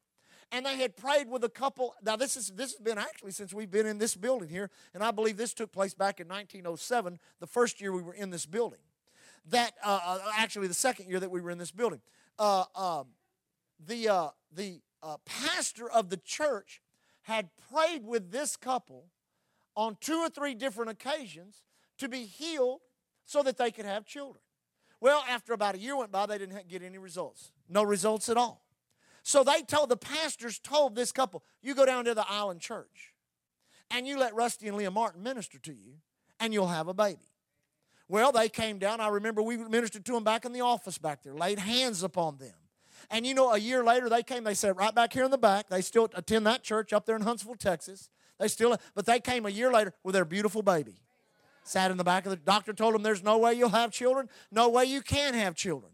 and 0.52 0.66
they 0.66 0.78
had 0.78 0.96
prayed 0.96 1.30
with 1.30 1.44
a 1.44 1.50
couple. 1.50 1.94
Now, 2.02 2.16
this, 2.16 2.38
is, 2.38 2.48
this 2.56 2.72
has 2.72 2.80
been 2.80 2.98
actually 2.98 3.32
since 3.32 3.54
we've 3.54 3.70
been 3.70 3.86
in 3.86 3.98
this 3.98 4.16
building 4.16 4.50
here, 4.50 4.72
and 4.94 5.04
I 5.04 5.12
believe 5.12 5.38
this 5.38 5.54
took 5.54 5.72
place 5.72 5.94
back 5.94 6.20
in 6.20 6.28
1907, 6.28 7.20
the 7.40 7.48
first 7.48 7.82
year 7.82 7.92
we 7.92 8.02
were 8.02 8.14
in 8.14 8.30
this 8.30 8.46
building. 8.46 8.80
That, 9.50 9.74
uh, 9.84 10.00
uh, 10.04 10.20
actually, 10.38 10.68
the 10.68 10.74
second 10.74 11.10
year 11.10 11.20
that 11.20 11.32
we 11.32 11.42
were 11.42 11.52
in 11.52 11.58
this 11.58 11.72
building. 11.72 12.02
Uh, 12.40 12.66
um, 12.76 13.08
the 13.86 14.10
uh, 14.10 14.30
the 14.52 14.82
uh, 15.04 15.18
pastor 15.26 15.90
of 15.90 16.10
the 16.10 16.18
church 16.18 16.82
had 17.24 17.50
prayed 17.72 18.06
with 18.06 18.32
this 18.32 18.56
couple 18.56 19.10
on 19.76 19.98
two 20.00 20.18
or 20.18 20.30
three 20.30 20.56
different 20.56 20.90
occasions 20.90 21.64
to 21.98 22.08
be 22.08 22.24
healed 22.24 22.82
so 23.26 23.44
that 23.44 23.58
they 23.58 23.72
could 23.72 23.86
have 23.86 24.06
children. 24.06 24.42
Well, 25.00 25.24
after 25.30 25.54
about 25.54 25.76
a 25.76 25.78
year 25.78 25.96
went 25.96 26.12
by, 26.12 26.26
they 26.26 26.38
didn't 26.38 26.68
get 26.68 26.82
any 26.82 26.98
results. 26.98 27.52
No 27.70 27.84
results 27.84 28.30
at 28.30 28.38
all. 28.38 28.66
So 29.22 29.44
they 29.44 29.62
told, 29.62 29.90
the 29.90 29.98
pastors 29.98 30.58
told 30.58 30.96
this 30.96 31.12
couple, 31.12 31.44
you 31.62 31.76
go 31.76 31.86
down 31.86 32.06
to 32.06 32.14
the 32.14 32.26
island 32.28 32.62
church 32.62 33.14
and 33.92 34.08
you 34.08 34.18
let 34.18 34.34
Rusty 34.34 34.68
and 34.68 34.78
Leah 34.78 34.90
Martin 34.90 35.22
minister 35.22 35.60
to 35.60 35.74
you 35.74 35.96
and 36.40 36.54
you'll 36.54 36.68
have 36.68 36.88
a 36.88 36.94
baby. 36.94 37.28
Well, 38.10 38.32
they 38.32 38.50
came 38.50 38.80
down. 38.80 39.02
I 39.02 39.10
remember 39.10 39.42
we 39.42 39.58
ministered 39.58 40.06
to 40.06 40.14
them 40.14 40.24
back 40.24 40.46
in 40.46 40.54
the 40.54 40.62
office 40.62 40.98
back 40.98 41.24
there, 41.24 41.34
laid 41.34 41.60
hands 41.60 42.04
upon 42.04 42.38
them. 42.38 42.54
And 43.10 43.26
you 43.26 43.34
know, 43.34 43.52
a 43.52 43.58
year 43.58 43.84
later, 43.84 44.10
they 44.10 44.24
came, 44.24 44.44
they 44.44 44.54
said, 44.54 44.78
right 44.78 44.94
back 44.94 45.14
here 45.14 45.24
in 45.24 45.32
the 45.32 45.38
back, 45.38 45.70
they 45.70 45.82
still 45.82 46.10
attend 46.16 46.46
that 46.48 46.64
church 46.64 46.94
up 46.94 47.06
there 47.06 47.16
in 47.16 47.22
Huntsville, 47.22 47.56
Texas. 47.56 48.10
They 48.40 48.48
still, 48.48 48.78
but 48.96 49.06
they 49.06 49.20
came 49.20 49.46
a 49.46 49.50
year 49.50 49.72
later 49.72 49.94
with 50.04 50.14
their 50.14 50.26
beautiful 50.26 50.62
baby. 50.62 50.96
Sat 51.64 51.92
in 51.92 51.98
the 51.98 52.04
back 52.04 52.26
of 52.26 52.30
the 52.30 52.38
doctor, 52.38 52.72
told 52.72 52.94
them 52.94 53.04
there's 53.04 53.24
no 53.24 53.38
way 53.38 53.54
you'll 53.54 53.70
have 53.70 53.92
children, 53.92 54.30
no 54.52 54.70
way 54.70 54.86
you 54.86 55.02
can 55.02 55.34
have 55.34 55.56
children. 55.56 55.92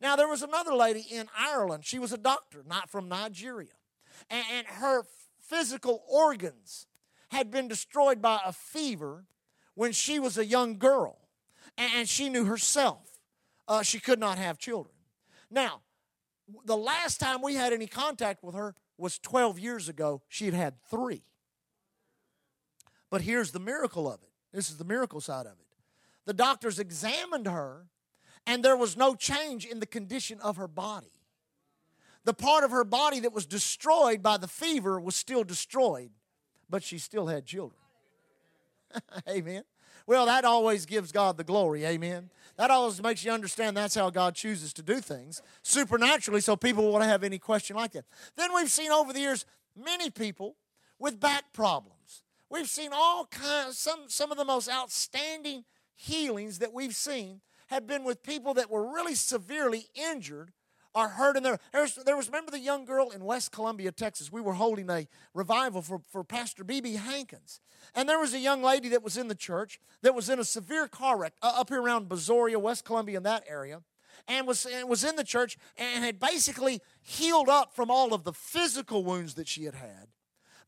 Now, 0.00 0.16
there 0.16 0.28
was 0.28 0.42
another 0.42 0.74
lady 0.74 1.06
in 1.10 1.28
Ireland. 1.38 1.84
She 1.84 1.98
was 1.98 2.12
a 2.12 2.18
doctor, 2.18 2.62
not 2.66 2.90
from 2.90 3.08
Nigeria. 3.08 3.72
And, 4.28 4.44
and 4.52 4.66
her 4.66 5.04
physical 5.40 6.02
organs 6.08 6.86
had 7.28 7.50
been 7.50 7.68
destroyed 7.68 8.20
by 8.20 8.40
a 8.44 8.52
fever 8.52 9.24
when 9.74 9.92
she 9.92 10.18
was 10.18 10.36
a 10.36 10.44
young 10.44 10.78
girl. 10.78 11.18
And 11.76 12.08
she 12.08 12.28
knew 12.28 12.44
herself 12.44 13.14
uh, 13.66 13.82
she 13.82 13.98
could 13.98 14.20
not 14.20 14.38
have 14.38 14.58
children. 14.58 14.94
Now, 15.50 15.80
the 16.64 16.76
last 16.76 17.20
time 17.20 17.42
we 17.42 17.54
had 17.54 17.72
any 17.72 17.86
contact 17.86 18.42
with 18.42 18.54
her 18.54 18.74
was 18.98 19.18
12 19.18 19.58
years 19.58 19.88
ago. 19.88 20.22
She 20.28 20.44
had 20.46 20.54
had 20.54 20.74
three. 20.90 21.24
But 23.10 23.22
here's 23.22 23.52
the 23.52 23.60
miracle 23.60 24.10
of 24.10 24.22
it 24.22 24.30
this 24.52 24.70
is 24.70 24.76
the 24.76 24.84
miracle 24.84 25.20
side 25.20 25.46
of 25.46 25.52
it. 25.52 25.66
The 26.26 26.32
doctors 26.32 26.78
examined 26.78 27.46
her, 27.46 27.86
and 28.46 28.64
there 28.64 28.76
was 28.76 28.96
no 28.96 29.14
change 29.14 29.66
in 29.66 29.80
the 29.80 29.86
condition 29.86 30.40
of 30.40 30.56
her 30.56 30.68
body. 30.68 31.10
The 32.24 32.34
part 32.34 32.64
of 32.64 32.70
her 32.70 32.84
body 32.84 33.20
that 33.20 33.32
was 33.32 33.46
destroyed 33.46 34.22
by 34.22 34.38
the 34.38 34.48
fever 34.48 34.98
was 34.98 35.16
still 35.16 35.44
destroyed, 35.44 36.10
but 36.70 36.82
she 36.82 36.98
still 36.98 37.26
had 37.26 37.44
children. 37.44 37.80
Amen. 39.28 39.64
Well, 40.06 40.26
that 40.26 40.44
always 40.44 40.86
gives 40.86 41.12
God 41.12 41.36
the 41.36 41.44
glory. 41.44 41.84
Amen. 41.84 42.30
That 42.56 42.70
always 42.70 43.02
makes 43.02 43.24
you 43.24 43.32
understand 43.32 43.76
that's 43.76 43.94
how 43.94 44.10
God 44.10 44.34
chooses 44.34 44.72
to 44.74 44.82
do 44.82 45.00
things 45.00 45.42
supernaturally, 45.62 46.40
so 46.40 46.56
people 46.56 46.90
won't 46.90 47.04
have 47.04 47.24
any 47.24 47.38
question 47.38 47.76
like 47.76 47.92
that. 47.92 48.04
Then 48.36 48.54
we've 48.54 48.70
seen 48.70 48.90
over 48.90 49.12
the 49.12 49.20
years 49.20 49.44
many 49.76 50.10
people 50.10 50.56
with 50.98 51.18
back 51.18 51.52
problems. 51.52 52.22
We've 52.50 52.68
seen 52.68 52.90
all 52.92 53.26
kinds, 53.26 53.78
some, 53.78 54.04
some 54.06 54.30
of 54.30 54.38
the 54.38 54.44
most 54.44 54.70
outstanding 54.70 55.64
healings 55.96 56.60
that 56.60 56.72
we've 56.72 56.94
seen 56.94 57.40
have 57.68 57.86
been 57.86 58.04
with 58.04 58.22
people 58.22 58.54
that 58.54 58.70
were 58.70 58.92
really 58.92 59.14
severely 59.14 59.86
injured 59.94 60.52
or 60.94 61.08
hurt 61.08 61.36
in 61.36 61.42
their. 61.42 61.58
There 61.72 62.16
was, 62.16 62.28
remember 62.28 62.50
the 62.50 62.58
young 62.58 62.84
girl 62.84 63.10
in 63.10 63.24
West 63.24 63.52
Columbia, 63.52 63.92
Texas? 63.92 64.30
We 64.30 64.40
were 64.40 64.54
holding 64.54 64.88
a 64.90 65.06
revival 65.32 65.82
for, 65.82 66.00
for 66.10 66.24
Pastor 66.24 66.64
B.B. 66.64 66.94
Hankins. 66.94 67.60
And 67.94 68.08
there 68.08 68.18
was 68.18 68.32
a 68.34 68.38
young 68.38 68.62
lady 68.62 68.88
that 68.90 69.02
was 69.02 69.16
in 69.16 69.28
the 69.28 69.34
church 69.34 69.78
that 70.02 70.14
was 70.14 70.28
in 70.28 70.38
a 70.38 70.44
severe 70.44 70.88
car 70.88 71.18
wreck 71.18 71.34
uh, 71.42 71.52
up 71.56 71.68
here 71.68 71.82
around 71.82 72.08
Brazoria, 72.08 72.60
West 72.60 72.84
Columbia, 72.84 73.18
in 73.18 73.22
that 73.24 73.44
area. 73.48 73.82
And 74.26 74.46
was, 74.46 74.64
and 74.64 74.88
was 74.88 75.04
in 75.04 75.16
the 75.16 75.24
church 75.24 75.58
and 75.76 76.04
had 76.04 76.18
basically 76.18 76.80
healed 77.02 77.48
up 77.48 77.74
from 77.74 77.90
all 77.90 78.14
of 78.14 78.24
the 78.24 78.32
physical 78.32 79.04
wounds 79.04 79.34
that 79.34 79.48
she 79.48 79.64
had 79.64 79.74
had 79.74 80.08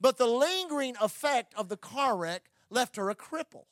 but 0.00 0.18
the 0.18 0.26
lingering 0.26 0.96
effect 1.00 1.54
of 1.56 1.68
the 1.68 1.76
car 1.76 2.16
wreck 2.16 2.44
left 2.70 2.96
her 2.96 3.10
a 3.10 3.14
cripple. 3.14 3.64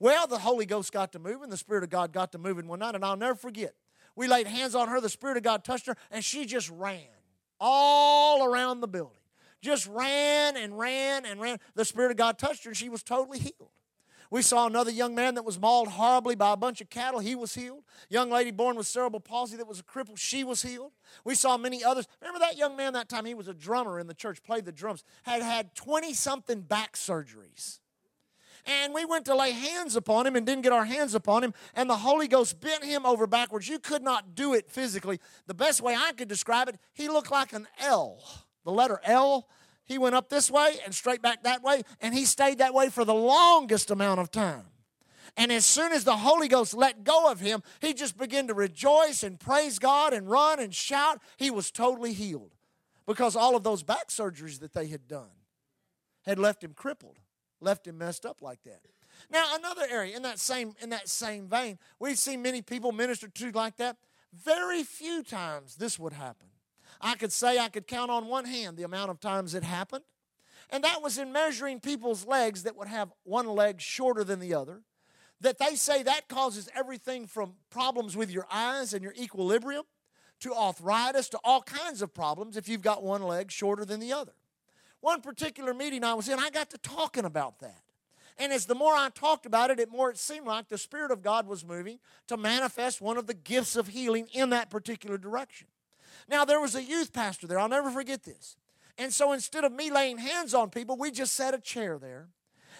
Well, 0.00 0.26
the 0.26 0.38
Holy 0.38 0.66
Ghost 0.66 0.92
got 0.92 1.12
to 1.12 1.18
moving, 1.18 1.50
the 1.50 1.56
Spirit 1.56 1.84
of 1.84 1.90
God 1.90 2.12
got 2.12 2.32
to 2.32 2.38
moving 2.38 2.68
one 2.68 2.78
night, 2.80 2.94
and 2.94 3.04
I'll 3.04 3.16
never 3.16 3.34
forget. 3.34 3.74
We 4.18 4.26
laid 4.26 4.48
hands 4.48 4.74
on 4.74 4.88
her, 4.88 5.00
the 5.00 5.08
Spirit 5.08 5.36
of 5.36 5.44
God 5.44 5.62
touched 5.62 5.86
her, 5.86 5.94
and 6.10 6.24
she 6.24 6.44
just 6.44 6.68
ran 6.70 7.06
all 7.60 8.44
around 8.44 8.80
the 8.80 8.88
building. 8.88 9.20
Just 9.60 9.86
ran 9.86 10.56
and 10.56 10.76
ran 10.76 11.24
and 11.24 11.40
ran. 11.40 11.58
The 11.76 11.84
Spirit 11.84 12.10
of 12.10 12.16
God 12.16 12.36
touched 12.36 12.64
her, 12.64 12.70
and 12.70 12.76
she 12.76 12.88
was 12.88 13.04
totally 13.04 13.38
healed. 13.38 13.70
We 14.28 14.42
saw 14.42 14.66
another 14.66 14.90
young 14.90 15.14
man 15.14 15.36
that 15.36 15.44
was 15.44 15.60
mauled 15.60 15.86
horribly 15.86 16.34
by 16.34 16.52
a 16.52 16.56
bunch 16.56 16.80
of 16.80 16.90
cattle. 16.90 17.20
He 17.20 17.36
was 17.36 17.54
healed. 17.54 17.84
Young 18.10 18.28
lady 18.28 18.50
born 18.50 18.74
with 18.74 18.88
cerebral 18.88 19.20
palsy 19.20 19.56
that 19.56 19.68
was 19.68 19.78
a 19.78 19.84
cripple. 19.84 20.18
She 20.18 20.42
was 20.42 20.62
healed. 20.62 20.90
We 21.24 21.36
saw 21.36 21.56
many 21.56 21.84
others. 21.84 22.08
Remember 22.20 22.40
that 22.40 22.56
young 22.56 22.76
man 22.76 22.94
that 22.94 23.08
time? 23.08 23.24
He 23.24 23.34
was 23.34 23.46
a 23.46 23.54
drummer 23.54 24.00
in 24.00 24.08
the 24.08 24.14
church, 24.14 24.42
played 24.42 24.64
the 24.64 24.72
drums, 24.72 25.04
had 25.22 25.42
had 25.42 25.76
20 25.76 26.12
something 26.12 26.62
back 26.62 26.94
surgeries. 26.94 27.78
And 28.68 28.94
we 28.94 29.04
went 29.04 29.24
to 29.24 29.34
lay 29.34 29.50
hands 29.50 29.96
upon 29.96 30.26
him 30.26 30.36
and 30.36 30.46
didn't 30.46 30.62
get 30.62 30.72
our 30.72 30.84
hands 30.84 31.14
upon 31.14 31.42
him. 31.42 31.54
And 31.74 31.90
the 31.90 31.96
Holy 31.96 32.28
Ghost 32.28 32.60
bent 32.60 32.84
him 32.84 33.04
over 33.04 33.26
backwards. 33.26 33.66
You 33.66 33.80
could 33.80 34.02
not 34.02 34.36
do 34.36 34.54
it 34.54 34.70
physically. 34.70 35.18
The 35.46 35.54
best 35.54 35.80
way 35.80 35.96
I 35.96 36.12
could 36.12 36.28
describe 36.28 36.68
it, 36.68 36.76
he 36.92 37.08
looked 37.08 37.32
like 37.32 37.52
an 37.52 37.66
L. 37.80 38.20
The 38.64 38.70
letter 38.70 39.00
L 39.04 39.48
he 39.88 39.96
went 39.96 40.14
up 40.14 40.28
this 40.28 40.50
way 40.50 40.76
and 40.84 40.94
straight 40.94 41.22
back 41.22 41.42
that 41.44 41.62
way, 41.62 41.82
and 42.00 42.14
he 42.14 42.26
stayed 42.26 42.58
that 42.58 42.74
way 42.74 42.90
for 42.90 43.06
the 43.06 43.14
longest 43.14 43.90
amount 43.90 44.20
of 44.20 44.30
time. 44.30 44.66
And 45.36 45.50
as 45.50 45.64
soon 45.64 45.92
as 45.92 46.04
the 46.04 46.16
Holy 46.16 46.46
Ghost 46.46 46.74
let 46.74 47.04
go 47.04 47.30
of 47.30 47.40
him, 47.40 47.62
he 47.80 47.94
just 47.94 48.18
began 48.18 48.48
to 48.48 48.54
rejoice 48.54 49.22
and 49.22 49.40
praise 49.40 49.78
God 49.78 50.12
and 50.12 50.28
run 50.28 50.60
and 50.60 50.74
shout. 50.74 51.22
He 51.38 51.50
was 51.50 51.70
totally 51.70 52.12
healed 52.12 52.54
because 53.06 53.34
all 53.34 53.56
of 53.56 53.64
those 53.64 53.82
back 53.82 54.08
surgeries 54.08 54.60
that 54.60 54.74
they 54.74 54.88
had 54.88 55.08
done 55.08 55.30
had 56.26 56.38
left 56.38 56.62
him 56.62 56.74
crippled, 56.74 57.18
left 57.60 57.86
him 57.86 57.98
messed 57.98 58.24
up 58.24 58.42
like 58.42 58.62
that. 58.64 58.80
Now, 59.30 59.56
another 59.56 59.84
area 59.90 60.16
in 60.16 60.22
that 60.22 60.38
same 60.38 60.74
in 60.80 60.90
that 60.90 61.08
same 61.08 61.48
vein, 61.48 61.78
we've 61.98 62.18
seen 62.18 62.42
many 62.42 62.62
people 62.62 62.92
minister 62.92 63.28
to 63.28 63.50
like 63.52 63.76
that. 63.76 63.96
Very 64.32 64.82
few 64.82 65.22
times 65.22 65.76
this 65.76 65.98
would 65.98 66.12
happen. 66.12 66.48
I 67.00 67.14
could 67.14 67.32
say 67.32 67.58
I 67.58 67.68
could 67.68 67.86
count 67.86 68.10
on 68.10 68.26
one 68.26 68.44
hand 68.44 68.76
the 68.76 68.82
amount 68.82 69.10
of 69.10 69.20
times 69.20 69.54
it 69.54 69.62
happened. 69.62 70.04
And 70.70 70.84
that 70.84 71.02
was 71.02 71.16
in 71.16 71.32
measuring 71.32 71.80
people's 71.80 72.26
legs 72.26 72.64
that 72.64 72.76
would 72.76 72.88
have 72.88 73.12
one 73.24 73.46
leg 73.46 73.80
shorter 73.80 74.24
than 74.24 74.40
the 74.40 74.54
other. 74.54 74.82
That 75.40 75.58
they 75.58 75.76
say 75.76 76.02
that 76.02 76.28
causes 76.28 76.68
everything 76.74 77.26
from 77.26 77.54
problems 77.70 78.16
with 78.16 78.30
your 78.30 78.46
eyes 78.50 78.92
and 78.92 79.02
your 79.02 79.14
equilibrium 79.14 79.84
to 80.40 80.52
arthritis 80.52 81.28
to 81.30 81.38
all 81.42 81.62
kinds 81.62 82.02
of 82.02 82.12
problems 82.12 82.56
if 82.56 82.68
you've 82.68 82.82
got 82.82 83.02
one 83.02 83.22
leg 83.22 83.50
shorter 83.50 83.84
than 83.84 84.00
the 84.00 84.12
other. 84.12 84.32
One 85.00 85.20
particular 85.20 85.74
meeting 85.74 86.04
I 86.04 86.14
was 86.14 86.28
in, 86.28 86.38
I 86.38 86.50
got 86.50 86.70
to 86.70 86.78
talking 86.78 87.24
about 87.24 87.60
that. 87.60 87.82
And 88.38 88.52
as 88.52 88.66
the 88.66 88.74
more 88.74 88.94
I 88.94 89.08
talked 89.10 89.46
about 89.46 89.70
it, 89.70 89.80
it 89.80 89.90
more 89.90 90.10
it 90.10 90.18
seemed 90.18 90.46
like 90.46 90.68
the 90.68 90.78
Spirit 90.78 91.10
of 91.10 91.22
God 91.22 91.46
was 91.46 91.64
moving 91.64 91.98
to 92.28 92.36
manifest 92.36 93.00
one 93.00 93.16
of 93.16 93.26
the 93.26 93.34
gifts 93.34 93.74
of 93.74 93.88
healing 93.88 94.28
in 94.32 94.50
that 94.50 94.70
particular 94.70 95.18
direction. 95.18 95.66
Now, 96.28 96.44
there 96.44 96.60
was 96.60 96.74
a 96.74 96.82
youth 96.82 97.12
pastor 97.12 97.46
there. 97.46 97.58
I'll 97.58 97.68
never 97.68 97.90
forget 97.90 98.22
this. 98.22 98.56
And 98.96 99.12
so 99.12 99.32
instead 99.32 99.64
of 99.64 99.72
me 99.72 99.90
laying 99.90 100.18
hands 100.18 100.54
on 100.54 100.70
people, 100.70 100.96
we 100.96 101.10
just 101.10 101.34
set 101.34 101.54
a 101.54 101.58
chair 101.58 101.98
there. 101.98 102.28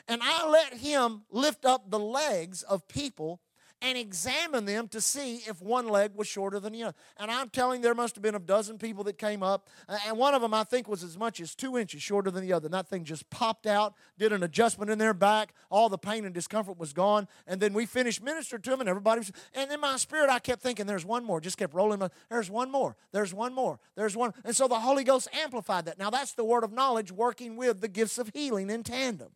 And 0.07 0.21
I 0.23 0.49
let 0.49 0.75
him 0.75 1.23
lift 1.31 1.65
up 1.65 1.91
the 1.91 1.99
legs 1.99 2.63
of 2.63 2.87
people 2.89 3.41
and 3.81 3.97
examine 3.97 4.65
them 4.65 4.89
to 4.89 5.01
see 5.01 5.37
if 5.47 5.63
one 5.63 5.89
leg 5.89 6.13
was 6.15 6.27
shorter 6.27 6.59
than 6.59 6.73
the 6.73 6.83
other. 6.83 6.97
And 7.17 7.31
I'm 7.31 7.49
telling 7.49 7.81
there 7.81 7.95
must 7.95 8.17
have 8.17 8.23
been 8.23 8.35
a 8.35 8.41
dozen 8.41 8.79
people 8.79 9.05
that 9.05 9.19
came 9.19 9.43
up, 9.43 9.69
and 10.07 10.19
one 10.19 10.35
of 10.35 10.43
them 10.43 10.53
I 10.53 10.65
think 10.65 10.89
was 10.89 11.05
as 11.05 11.17
much 11.17 11.41
as 11.41 11.55
two 11.55 11.79
inches 11.79 12.03
shorter 12.03 12.31
than 12.31 12.43
the 12.43 12.53
other. 12.53 12.67
And 12.67 12.75
that 12.75 12.89
thing 12.89 13.05
just 13.05 13.31
popped 13.31 13.67
out, 13.67 13.95
did 14.19 14.33
an 14.33 14.43
adjustment 14.43 14.91
in 14.91 14.99
their 14.99 15.15
back, 15.15 15.55
all 15.71 15.89
the 15.89 15.99
pain 15.99 16.25
and 16.25 16.35
discomfort 16.35 16.79
was 16.79 16.93
gone, 16.93 17.29
and 17.47 17.61
then 17.61 17.73
we 17.73 17.87
finished 17.87 18.23
ministering 18.23 18.63
to 18.63 18.71
them, 18.71 18.81
and 18.81 18.89
everybody 18.89 19.21
was. 19.21 19.33
And 19.55 19.71
in 19.71 19.81
my 19.81 19.97
spirit, 19.97 20.31
I 20.31 20.39
kept 20.39 20.63
thinking, 20.63 20.87
"There's 20.87 21.05
one 21.05 21.25
more." 21.25 21.41
Just 21.41 21.59
kept 21.59 21.75
rolling. 21.75 22.03
There's 22.29 22.51
one 22.51 22.71
more. 22.71 22.97
There's 23.13 23.33
one 23.33 23.55
more. 23.55 23.79
There's 23.95 24.17
one. 24.17 24.35
And 24.45 24.57
so 24.57 24.69
the 24.69 24.81
Holy 24.81 25.05
Ghost 25.05 25.29
amplified 25.33 25.85
that. 25.85 25.99
Now 25.99 26.11
that's 26.11 26.33
the 26.33 26.45
word 26.45 26.65
of 26.65 26.73
knowledge 26.73 27.13
working 27.13 27.57
with 27.57 27.81
the 27.81 27.89
gifts 27.89 28.19
of 28.19 28.31
healing 28.35 28.71
in 28.71 28.83
tandem. 28.83 29.31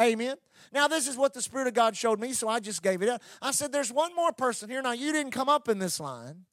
Amen. 0.00 0.36
Now, 0.72 0.88
this 0.88 1.06
is 1.06 1.16
what 1.16 1.34
the 1.34 1.42
Spirit 1.42 1.68
of 1.68 1.74
God 1.74 1.96
showed 1.96 2.18
me, 2.20 2.32
so 2.32 2.48
I 2.48 2.58
just 2.58 2.82
gave 2.82 3.02
it 3.02 3.08
up. 3.08 3.22
I 3.40 3.52
said, 3.52 3.72
There's 3.72 3.92
one 3.92 4.14
more 4.14 4.32
person 4.32 4.68
here. 4.68 4.82
Now, 4.82 4.92
you 4.92 5.12
didn't 5.12 5.32
come 5.32 5.48
up 5.48 5.68
in 5.68 5.78
this 5.78 6.00
line, 6.00 6.46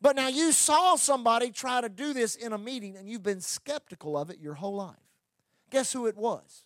but 0.00 0.16
now 0.16 0.28
you 0.28 0.52
saw 0.52 0.96
somebody 0.96 1.50
try 1.50 1.80
to 1.80 1.88
do 1.88 2.12
this 2.12 2.34
in 2.34 2.52
a 2.52 2.58
meeting 2.58 2.96
and 2.96 3.08
you've 3.08 3.22
been 3.22 3.40
skeptical 3.40 4.16
of 4.16 4.30
it 4.30 4.38
your 4.40 4.54
whole 4.54 4.74
life. 4.74 4.96
Guess 5.70 5.92
who 5.92 6.06
it 6.06 6.16
was? 6.16 6.64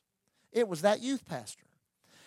It 0.52 0.68
was 0.68 0.82
that 0.82 1.00
youth 1.00 1.26
pastor. 1.26 1.64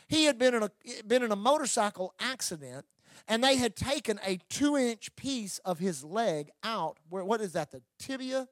He 0.07 0.25
had 0.25 0.37
been 0.37 0.53
in 0.53 0.63
a, 0.63 0.71
been 1.05 1.23
in 1.23 1.31
a 1.31 1.35
motorcycle 1.35 2.13
accident 2.19 2.85
and 3.27 3.43
they 3.43 3.57
had 3.57 3.75
taken 3.75 4.19
a 4.25 4.39
two 4.49 4.77
inch 4.77 5.15
piece 5.15 5.59
of 5.59 5.79
his 5.79 6.03
leg 6.03 6.51
out. 6.63 6.97
Where, 7.09 7.23
what 7.23 7.41
is 7.41 7.53
that? 7.53 7.71
The 7.71 7.81
tibia? 7.99 8.47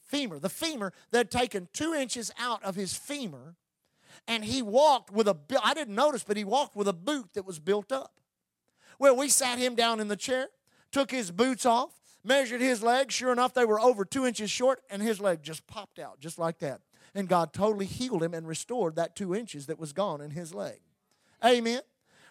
Femur. 0.00 0.38
The 0.38 0.48
femur. 0.48 0.92
They'd 1.10 1.30
taken 1.30 1.68
two 1.72 1.94
inches 1.94 2.32
out 2.38 2.62
of 2.64 2.74
his 2.74 2.94
femur 2.94 3.56
and 4.26 4.44
he 4.44 4.62
walked 4.62 5.10
with 5.10 5.28
a 5.28 5.36
I 5.62 5.74
didn't 5.74 5.94
notice, 5.94 6.24
but 6.24 6.36
he 6.36 6.44
walked 6.44 6.76
with 6.76 6.88
a 6.88 6.92
boot 6.92 7.30
that 7.34 7.46
was 7.46 7.58
built 7.58 7.92
up. 7.92 8.12
Well, 8.98 9.16
we 9.16 9.28
sat 9.28 9.58
him 9.58 9.74
down 9.74 10.00
in 10.00 10.08
the 10.08 10.16
chair, 10.16 10.48
took 10.92 11.10
his 11.10 11.30
boots 11.30 11.64
off, 11.64 11.90
measured 12.22 12.60
his 12.60 12.82
legs. 12.82 13.14
Sure 13.14 13.32
enough, 13.32 13.54
they 13.54 13.64
were 13.64 13.80
over 13.80 14.04
two 14.04 14.26
inches 14.26 14.50
short, 14.50 14.80
and 14.90 15.02
his 15.02 15.20
leg 15.20 15.42
just 15.42 15.66
popped 15.66 15.98
out 15.98 16.20
just 16.20 16.38
like 16.38 16.58
that. 16.58 16.80
And 17.14 17.28
God 17.28 17.52
totally 17.52 17.86
healed 17.86 18.22
him 18.22 18.34
and 18.34 18.46
restored 18.46 18.96
that 18.96 19.16
two 19.16 19.34
inches 19.34 19.66
that 19.66 19.80
was 19.80 19.92
gone 19.92 20.20
in 20.20 20.30
his 20.30 20.54
leg. 20.54 20.80
Amen. 21.44 21.80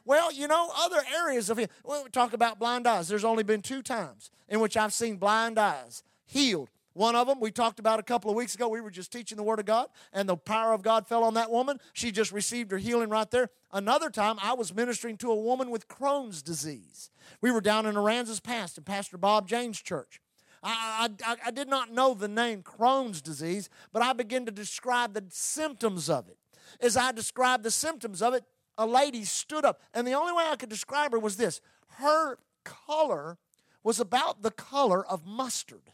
Well, 0.05 0.31
you 0.31 0.47
know, 0.47 0.71
other 0.77 1.01
areas 1.13 1.49
of 1.49 1.59
it. 1.59 1.69
Well, 1.83 2.03
we 2.03 2.09
talk 2.09 2.33
about 2.33 2.59
blind 2.59 2.87
eyes. 2.87 3.07
There's 3.07 3.25
only 3.25 3.43
been 3.43 3.61
two 3.61 3.81
times 3.81 4.31
in 4.47 4.59
which 4.59 4.77
I've 4.77 4.93
seen 4.93 5.17
blind 5.17 5.59
eyes 5.59 6.03
healed 6.25 6.69
one 6.99 7.15
of 7.15 7.27
them 7.27 7.39
we 7.39 7.49
talked 7.49 7.79
about 7.79 7.97
a 7.97 8.03
couple 8.03 8.29
of 8.29 8.35
weeks 8.35 8.55
ago. 8.55 8.67
We 8.67 8.81
were 8.81 8.91
just 8.91 9.09
teaching 9.09 9.37
the 9.37 9.43
Word 9.43 9.59
of 9.59 9.65
God, 9.65 9.87
and 10.11 10.27
the 10.27 10.35
power 10.35 10.73
of 10.73 10.81
God 10.81 11.07
fell 11.07 11.23
on 11.23 11.33
that 11.35 11.49
woman. 11.49 11.79
She 11.93 12.11
just 12.11 12.33
received 12.33 12.71
her 12.71 12.77
healing 12.77 13.07
right 13.07 13.31
there. 13.31 13.51
Another 13.71 14.09
time, 14.09 14.35
I 14.41 14.53
was 14.53 14.75
ministering 14.75 15.15
to 15.19 15.31
a 15.31 15.35
woman 15.35 15.69
with 15.69 15.87
Crohn's 15.87 16.41
disease. 16.41 17.09
We 17.39 17.51
were 17.51 17.61
down 17.61 17.85
in 17.85 17.95
Aransas 17.95 18.43
Pass 18.43 18.77
in 18.77 18.83
Pastor 18.83 19.17
Bob 19.17 19.47
James' 19.47 19.81
church. 19.81 20.19
I, 20.61 21.09
I, 21.25 21.35
I 21.45 21.51
did 21.51 21.69
not 21.69 21.89
know 21.89 22.13
the 22.13 22.27
name 22.27 22.63
Crohn's 22.63 23.21
disease, 23.21 23.69
but 23.93 24.01
I 24.01 24.11
began 24.11 24.45
to 24.47 24.51
describe 24.51 25.13
the 25.13 25.23
symptoms 25.29 26.09
of 26.09 26.27
it. 26.27 26.37
As 26.81 26.97
I 26.97 27.13
described 27.13 27.63
the 27.63 27.71
symptoms 27.71 28.21
of 28.21 28.33
it, 28.33 28.43
a 28.77 28.85
lady 28.85 29.23
stood 29.23 29.63
up, 29.63 29.81
and 29.93 30.05
the 30.05 30.15
only 30.15 30.33
way 30.33 30.43
I 30.49 30.57
could 30.57 30.67
describe 30.67 31.13
her 31.13 31.19
was 31.19 31.37
this 31.37 31.61
her 31.99 32.39
color 32.65 33.37
was 33.83 34.01
about 34.01 34.41
the 34.41 34.51
color 34.51 35.05
of 35.05 35.25
mustard. 35.25 35.93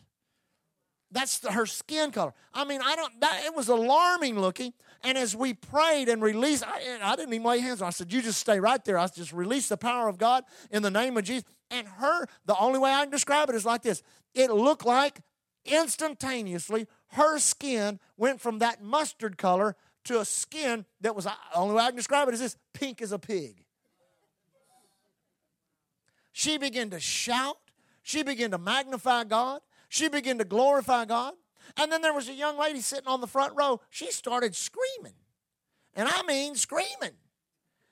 That's 1.11 1.39
the, 1.39 1.51
her 1.51 1.65
skin 1.65 2.11
color. 2.11 2.33
I 2.53 2.65
mean, 2.65 2.81
I 2.83 2.95
don't. 2.95 3.21
That, 3.21 3.43
it 3.45 3.55
was 3.55 3.69
alarming 3.69 4.39
looking. 4.39 4.73
And 5.03 5.17
as 5.17 5.35
we 5.35 5.53
prayed 5.53 6.09
and 6.09 6.21
released, 6.21 6.63
I, 6.65 6.97
I 7.01 7.15
didn't 7.15 7.33
even 7.33 7.45
lay 7.45 7.59
hands 7.59 7.81
on. 7.81 7.87
I 7.87 7.91
said, 7.91 8.11
"You 8.11 8.21
just 8.21 8.39
stay 8.39 8.59
right 8.59 8.83
there." 8.83 8.97
I 8.97 9.07
just 9.07 9.31
released 9.31 9.69
the 9.69 9.77
power 9.77 10.07
of 10.07 10.17
God 10.17 10.43
in 10.71 10.81
the 10.81 10.91
name 10.91 11.15
of 11.17 11.23
Jesus. 11.23 11.43
And 11.69 11.87
her, 11.87 12.25
the 12.45 12.57
only 12.57 12.79
way 12.79 12.91
I 12.91 13.03
can 13.03 13.11
describe 13.11 13.49
it 13.49 13.55
is 13.55 13.65
like 13.65 13.83
this: 13.83 14.01
It 14.33 14.51
looked 14.51 14.85
like 14.85 15.21
instantaneously 15.65 16.87
her 17.09 17.39
skin 17.39 17.99
went 18.17 18.41
from 18.41 18.59
that 18.59 18.83
mustard 18.83 19.37
color 19.37 19.75
to 20.05 20.19
a 20.19 20.25
skin 20.25 20.85
that 21.01 21.15
was. 21.15 21.25
The 21.25 21.33
only 21.55 21.75
way 21.75 21.83
I 21.83 21.87
can 21.87 21.95
describe 21.95 22.27
it 22.27 22.33
is 22.33 22.39
this: 22.39 22.57
pink 22.73 23.01
as 23.01 23.11
a 23.11 23.19
pig. 23.19 23.63
She 26.33 26.57
began 26.57 26.89
to 26.89 26.99
shout. 26.99 27.57
She 28.03 28.21
began 28.21 28.51
to 28.51 28.57
magnify 28.57 29.23
God. 29.23 29.61
She 29.89 30.09
began 30.09 30.37
to 30.37 30.45
glorify 30.45 31.05
God. 31.05 31.33
And 31.77 31.91
then 31.91 32.01
there 32.01 32.13
was 32.13 32.29
a 32.29 32.33
young 32.33 32.57
lady 32.57 32.81
sitting 32.81 33.07
on 33.07 33.21
the 33.21 33.27
front 33.27 33.53
row. 33.55 33.81
She 33.89 34.11
started 34.11 34.55
screaming. 34.55 35.15
And 35.95 36.07
I 36.09 36.23
mean 36.23 36.55
screaming. 36.55 37.17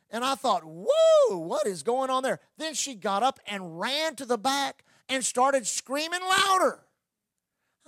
And 0.10 0.24
I 0.24 0.36
thought, 0.36 0.64
whoa, 0.64 1.38
what 1.38 1.66
is 1.66 1.82
going 1.82 2.10
on 2.10 2.22
there? 2.22 2.40
Then 2.58 2.76
she 2.76 2.94
got 2.94 3.24
up 3.24 3.40
and 3.48 3.80
ran 3.80 4.16
to 4.18 4.26
the 4.26 4.38
back 4.38 4.86
and 5.10 5.26
started 5.26 5.66
screaming 5.66 6.22
louder. 6.22 6.84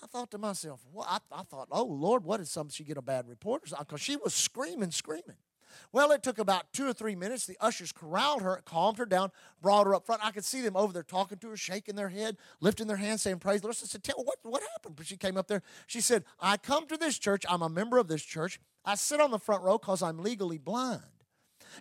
I 0.02 0.08
thought 0.08 0.32
to 0.32 0.38
myself, 0.38 0.82
well, 0.92 1.06
I, 1.08 1.20
I 1.32 1.44
thought, 1.44 1.68
oh 1.72 1.86
Lord, 1.86 2.24
what 2.24 2.40
is 2.40 2.48
did 2.48 2.54
some 2.54 2.70
she 2.70 2.84
get 2.84 2.98
a 2.98 3.02
bad 3.02 3.28
report? 3.28 3.64
Because 3.78 4.02
she 4.02 4.16
was 4.16 4.34
screaming, 4.34 4.92
screaming. 4.92 5.38
Well, 5.92 6.12
it 6.12 6.24
took 6.24 6.40
about 6.40 6.72
two 6.74 6.88
or 6.88 6.94
three 6.94 7.16
minutes. 7.16 7.46
The 7.46 7.58
ushers 7.60 7.92
corralled 7.92 8.42
her, 8.42 8.62
calmed 8.66 8.98
her 8.98 9.06
down, 9.06 9.32
brought 9.62 9.88
her 9.88 9.96
up 9.96 10.06
front. 10.06 10.26
I 10.26 10.32
could 10.32 10.46
see 10.46 10.62
them 10.62 10.76
over 10.76 10.94
there 10.94 11.04
talking 11.04 11.38
to 11.40 11.50
her, 11.50 11.58
shaking 11.58 11.96
their 11.96 12.10
head, 12.10 12.38
lifting 12.60 12.88
their 12.88 12.98
hands, 12.98 13.22
saying, 13.22 13.40
Praise 13.40 13.62
the 13.62 13.68
Lord. 13.68 13.78
I 13.82 13.86
said, 13.86 14.04
Tell 14.04 14.24
what, 14.24 14.38
what 14.44 14.64
happened? 14.74 14.96
But 14.96 15.08
she 15.08 15.18
came 15.18 15.38
up 15.38 15.48
there. 15.48 15.62
She 15.88 16.02
said, 16.02 16.24
I 16.40 16.58
come 16.58 16.88
to 16.88 16.98
this 16.98 17.18
church. 17.18 17.46
I'm 17.50 17.62
a 17.62 17.70
member 17.70 17.98
of 17.98 18.08
this 18.08 18.24
church. 18.24 18.60
I 18.84 18.96
sit 18.96 19.20
on 19.20 19.32
the 19.32 19.40
front 19.40 19.64
row 19.64 19.78
because 19.78 20.02
I'm 20.02 20.20
legally 20.20 20.58
blind. 20.58 21.02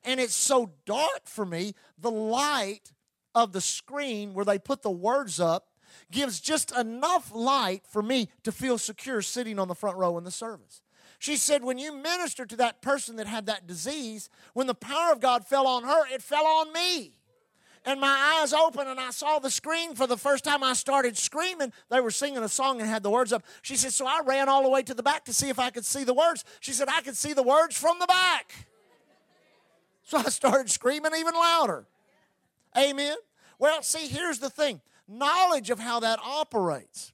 And 0.05 0.19
it's 0.19 0.35
so 0.35 0.73
dark 0.87 1.27
for 1.27 1.45
me, 1.45 1.75
the 1.99 2.11
light 2.11 2.93
of 3.35 3.53
the 3.53 3.61
screen 3.61 4.35
where 4.35 4.45
they 4.45 4.59
put 4.59 4.83
the 4.83 4.91
words 4.91 5.41
up 5.41 5.69
gives 6.11 6.41
just 6.41 6.77
enough 6.77 7.35
light 7.35 7.83
for 7.89 8.03
me 8.03 8.29
to 8.43 8.53
feel 8.53 8.79
secure 8.79 9.23
sitting 9.23 9.59
on 9.59 9.69
the 9.69 9.75
front 9.75 9.97
row 9.97 10.17
in 10.19 10.25
the 10.25 10.31
service. 10.31 10.83
She 11.19 11.37
said, 11.37 11.65
when 11.65 11.79
you 11.79 11.95
ministered 11.95 12.51
to 12.51 12.57
that 12.57 12.83
person 12.83 13.17
that 13.17 13.27
had 13.27 13.47
that 13.47 13.67
disease, 13.67 14.29
when 14.53 14.67
the 14.67 14.75
power 14.75 15.13
of 15.13 15.21
God 15.21 15.47
fell 15.47 15.67
on 15.67 15.85
her, 15.85 16.07
it 16.13 16.23
fell 16.23 16.47
on 16.47 16.73
me. 16.73 17.13
And 17.87 18.01
my 18.01 18.41
eyes 18.41 18.53
opened 18.53 18.89
and 18.89 18.99
I 18.99 19.11
saw 19.11 19.39
the 19.39 19.51
screen 19.51 19.95
for 19.95 20.07
the 20.07 20.17
first 20.17 20.45
time. 20.45 20.65
I 20.65 20.73
started 20.73 21.19
screaming. 21.19 21.73
They 21.91 22.01
were 22.01 22.11
singing 22.11 22.43
a 22.43 22.49
song 22.49 22.81
and 22.81 22.89
had 22.89 23.03
the 23.03 23.11
words 23.11 23.33
up. 23.33 23.45
She 23.61 23.77
said, 23.77 23.93
So 23.93 24.07
I 24.07 24.21
ran 24.25 24.49
all 24.49 24.63
the 24.63 24.71
way 24.71 24.83
to 24.83 24.95
the 24.95 25.03
back 25.03 25.27
to 25.27 25.35
see 25.35 25.51
if 25.51 25.59
I 25.59 25.69
could 25.69 25.85
see 25.85 26.03
the 26.03 26.15
words. 26.15 26.45
She 26.61 26.73
said, 26.73 26.89
I 26.89 27.03
could 27.03 27.17
see 27.17 27.35
the 27.35 27.43
words 27.43 27.77
from 27.77 27.99
the 27.99 28.07
back. 28.07 28.55
So 30.05 30.19
I 30.19 30.25
started 30.25 30.71
screaming 30.71 31.13
even 31.19 31.35
louder. 31.35 31.87
Amen. 32.77 33.17
Well, 33.59 33.83
see, 33.83 34.07
here's 34.07 34.39
the 34.39 34.51
thing 34.51 34.81
knowledge 35.09 35.71
of 35.71 35.79
how 35.79 36.01
that 36.01 36.19
operates 36.25 37.13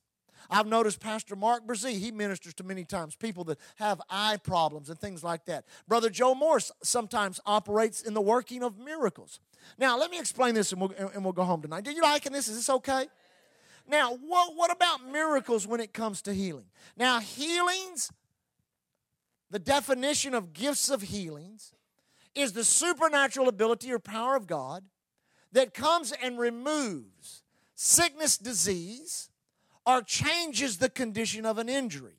I've 0.50 0.66
noticed 0.66 1.00
Pastor 1.00 1.36
Mark 1.36 1.66
Brazee, 1.66 1.98
he 1.98 2.10
ministers 2.10 2.54
to 2.54 2.64
many 2.64 2.84
times 2.84 3.14
people 3.14 3.44
that 3.44 3.58
have 3.76 4.00
eye 4.10 4.36
problems 4.42 4.90
and 4.90 4.98
things 4.98 5.22
like 5.22 5.44
that. 5.46 5.64
Brother 5.86 6.10
Joe 6.10 6.34
Morse 6.34 6.72
sometimes 6.82 7.40
operates 7.46 8.02
in 8.02 8.14
the 8.14 8.20
working 8.20 8.64
of 8.64 8.76
miracles. 8.76 9.38
Now, 9.78 9.96
let 9.96 10.10
me 10.10 10.18
explain 10.18 10.54
this 10.54 10.72
and 10.72 10.80
we'll, 10.80 10.92
and 11.14 11.22
we'll 11.22 11.32
go 11.32 11.44
home 11.44 11.62
tonight. 11.62 11.84
Do 11.84 11.92
you 11.92 12.02
liking 12.02 12.32
this? 12.32 12.48
Is 12.48 12.56
this 12.56 12.70
okay? 12.70 13.06
Now, 13.86 14.16
what, 14.16 14.56
what 14.56 14.72
about 14.72 15.08
miracles 15.08 15.66
when 15.66 15.80
it 15.80 15.92
comes 15.92 16.20
to 16.22 16.34
healing? 16.34 16.66
Now, 16.96 17.20
healings, 17.20 18.10
the 19.50 19.58
definition 19.60 20.34
of 20.34 20.52
gifts 20.52 20.90
of 20.90 21.02
healings, 21.02 21.72
is 22.34 22.52
the 22.52 22.64
supernatural 22.64 23.48
ability 23.48 23.92
or 23.92 23.98
power 23.98 24.36
of 24.36 24.46
God 24.46 24.84
that 25.52 25.74
comes 25.74 26.12
and 26.12 26.38
removes 26.38 27.39
sickness, 27.82 28.36
disease, 28.36 29.30
or 29.86 30.02
changes 30.02 30.76
the 30.76 30.90
condition 30.90 31.46
of 31.46 31.56
an 31.56 31.66
injury. 31.66 32.18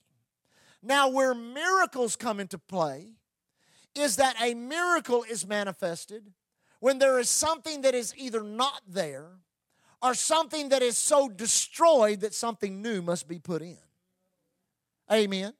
Now, 0.81 1.07
where 1.07 1.35
miracles 1.35 2.15
come 2.15 2.39
into 2.39 2.57
play 2.57 3.09
is 3.93 4.15
that 4.15 4.35
a 4.41 4.55
miracle 4.55 5.23
is 5.29 5.45
manifested 5.45 6.31
when 6.79 6.97
there 6.97 7.19
is 7.19 7.29
something 7.29 7.81
that 7.81 7.93
is 7.93 8.11
either 8.17 8.41
not 8.41 8.81
there 8.87 9.27
or 10.01 10.15
something 10.15 10.69
that 10.69 10.81
is 10.81 10.97
so 10.97 11.29
destroyed 11.29 12.21
that 12.21 12.33
something 12.33 12.81
new 12.81 13.03
must 13.03 13.27
be 13.27 13.37
put 13.37 13.61
in. 13.61 13.77
Amen. 15.11 15.53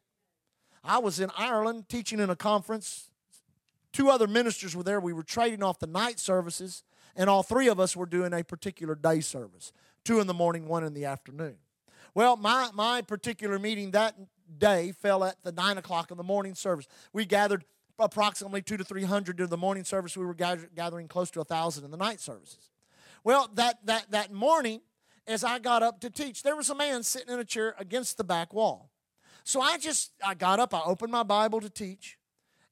I 0.84 0.98
was 0.98 1.20
in 1.20 1.30
Ireland 1.38 1.90
teaching 1.90 2.20
in 2.20 2.32
a 2.32 2.36
conference. 2.36 3.12
Two 3.94 4.10
other 4.10 4.26
ministers 4.26 4.76
were 4.76 4.82
there. 4.82 5.00
We 5.00 5.14
were 5.14 5.22
trading 5.22 5.62
off 5.62 5.78
the 5.78 5.86
night 5.86 6.20
services, 6.20 6.82
and 7.16 7.30
all 7.30 7.44
three 7.44 7.68
of 7.68 7.80
us 7.80 7.96
were 7.96 8.08
doing 8.08 8.34
a 8.34 8.44
particular 8.44 8.96
day 8.96 9.20
service 9.20 9.72
two 10.04 10.20
in 10.20 10.28
the 10.28 10.34
morning, 10.34 10.68
one 10.68 10.84
in 10.84 10.94
the 10.94 11.06
afternoon. 11.06 11.58
Well, 12.14 12.36
my, 12.38 12.70
my 12.74 13.02
particular 13.02 13.60
meeting 13.60 13.92
that 13.92 14.16
day 14.58 14.92
fell 14.92 15.24
at 15.24 15.42
the 15.44 15.52
nine 15.52 15.78
o'clock 15.78 16.12
in 16.12 16.18
the 16.18 16.24
morning 16.24 16.56
service. 16.56 16.88
We 17.14 17.26
gathered 17.26 17.64
approximately 17.98 18.62
two 18.62 18.78
to 18.78 18.84
three 18.84 19.04
hundred 19.04 19.40
in 19.40 19.50
the 19.50 19.58
morning 19.58 19.84
service. 19.84 20.18
We 20.18 20.26
were 20.26 20.34
gathering 20.34 21.08
close 21.08 21.32
to 21.32 21.42
a 21.42 21.46
thousand 21.46 21.86
in 21.86 21.92
the 21.92 21.98
night 21.98 22.20
services. 22.20 22.70
Well, 23.24 23.50
that, 23.54 23.86
that, 23.86 24.12
that 24.12 24.34
morning, 24.34 24.82
as 25.28 25.44
I 25.44 25.60
got 25.60 25.84
up 25.84 26.00
to 26.02 26.10
teach, 26.10 26.44
there 26.44 26.56
was 26.56 26.70
a 26.70 26.76
man 26.76 27.04
sitting 27.04 27.32
in 27.34 27.40
a 27.40 27.46
chair 27.46 27.76
against 27.78 28.18
the 28.18 28.24
back 28.24 28.54
wall. 28.54 28.90
So 29.44 29.62
I 29.62 29.78
just, 29.78 30.12
I 30.26 30.34
got 30.34 30.60
up, 30.60 30.74
I 30.74 30.82
opened 30.84 31.12
my 31.12 31.24
Bible 31.24 31.62
to 31.62 31.70
teach, 31.70 32.18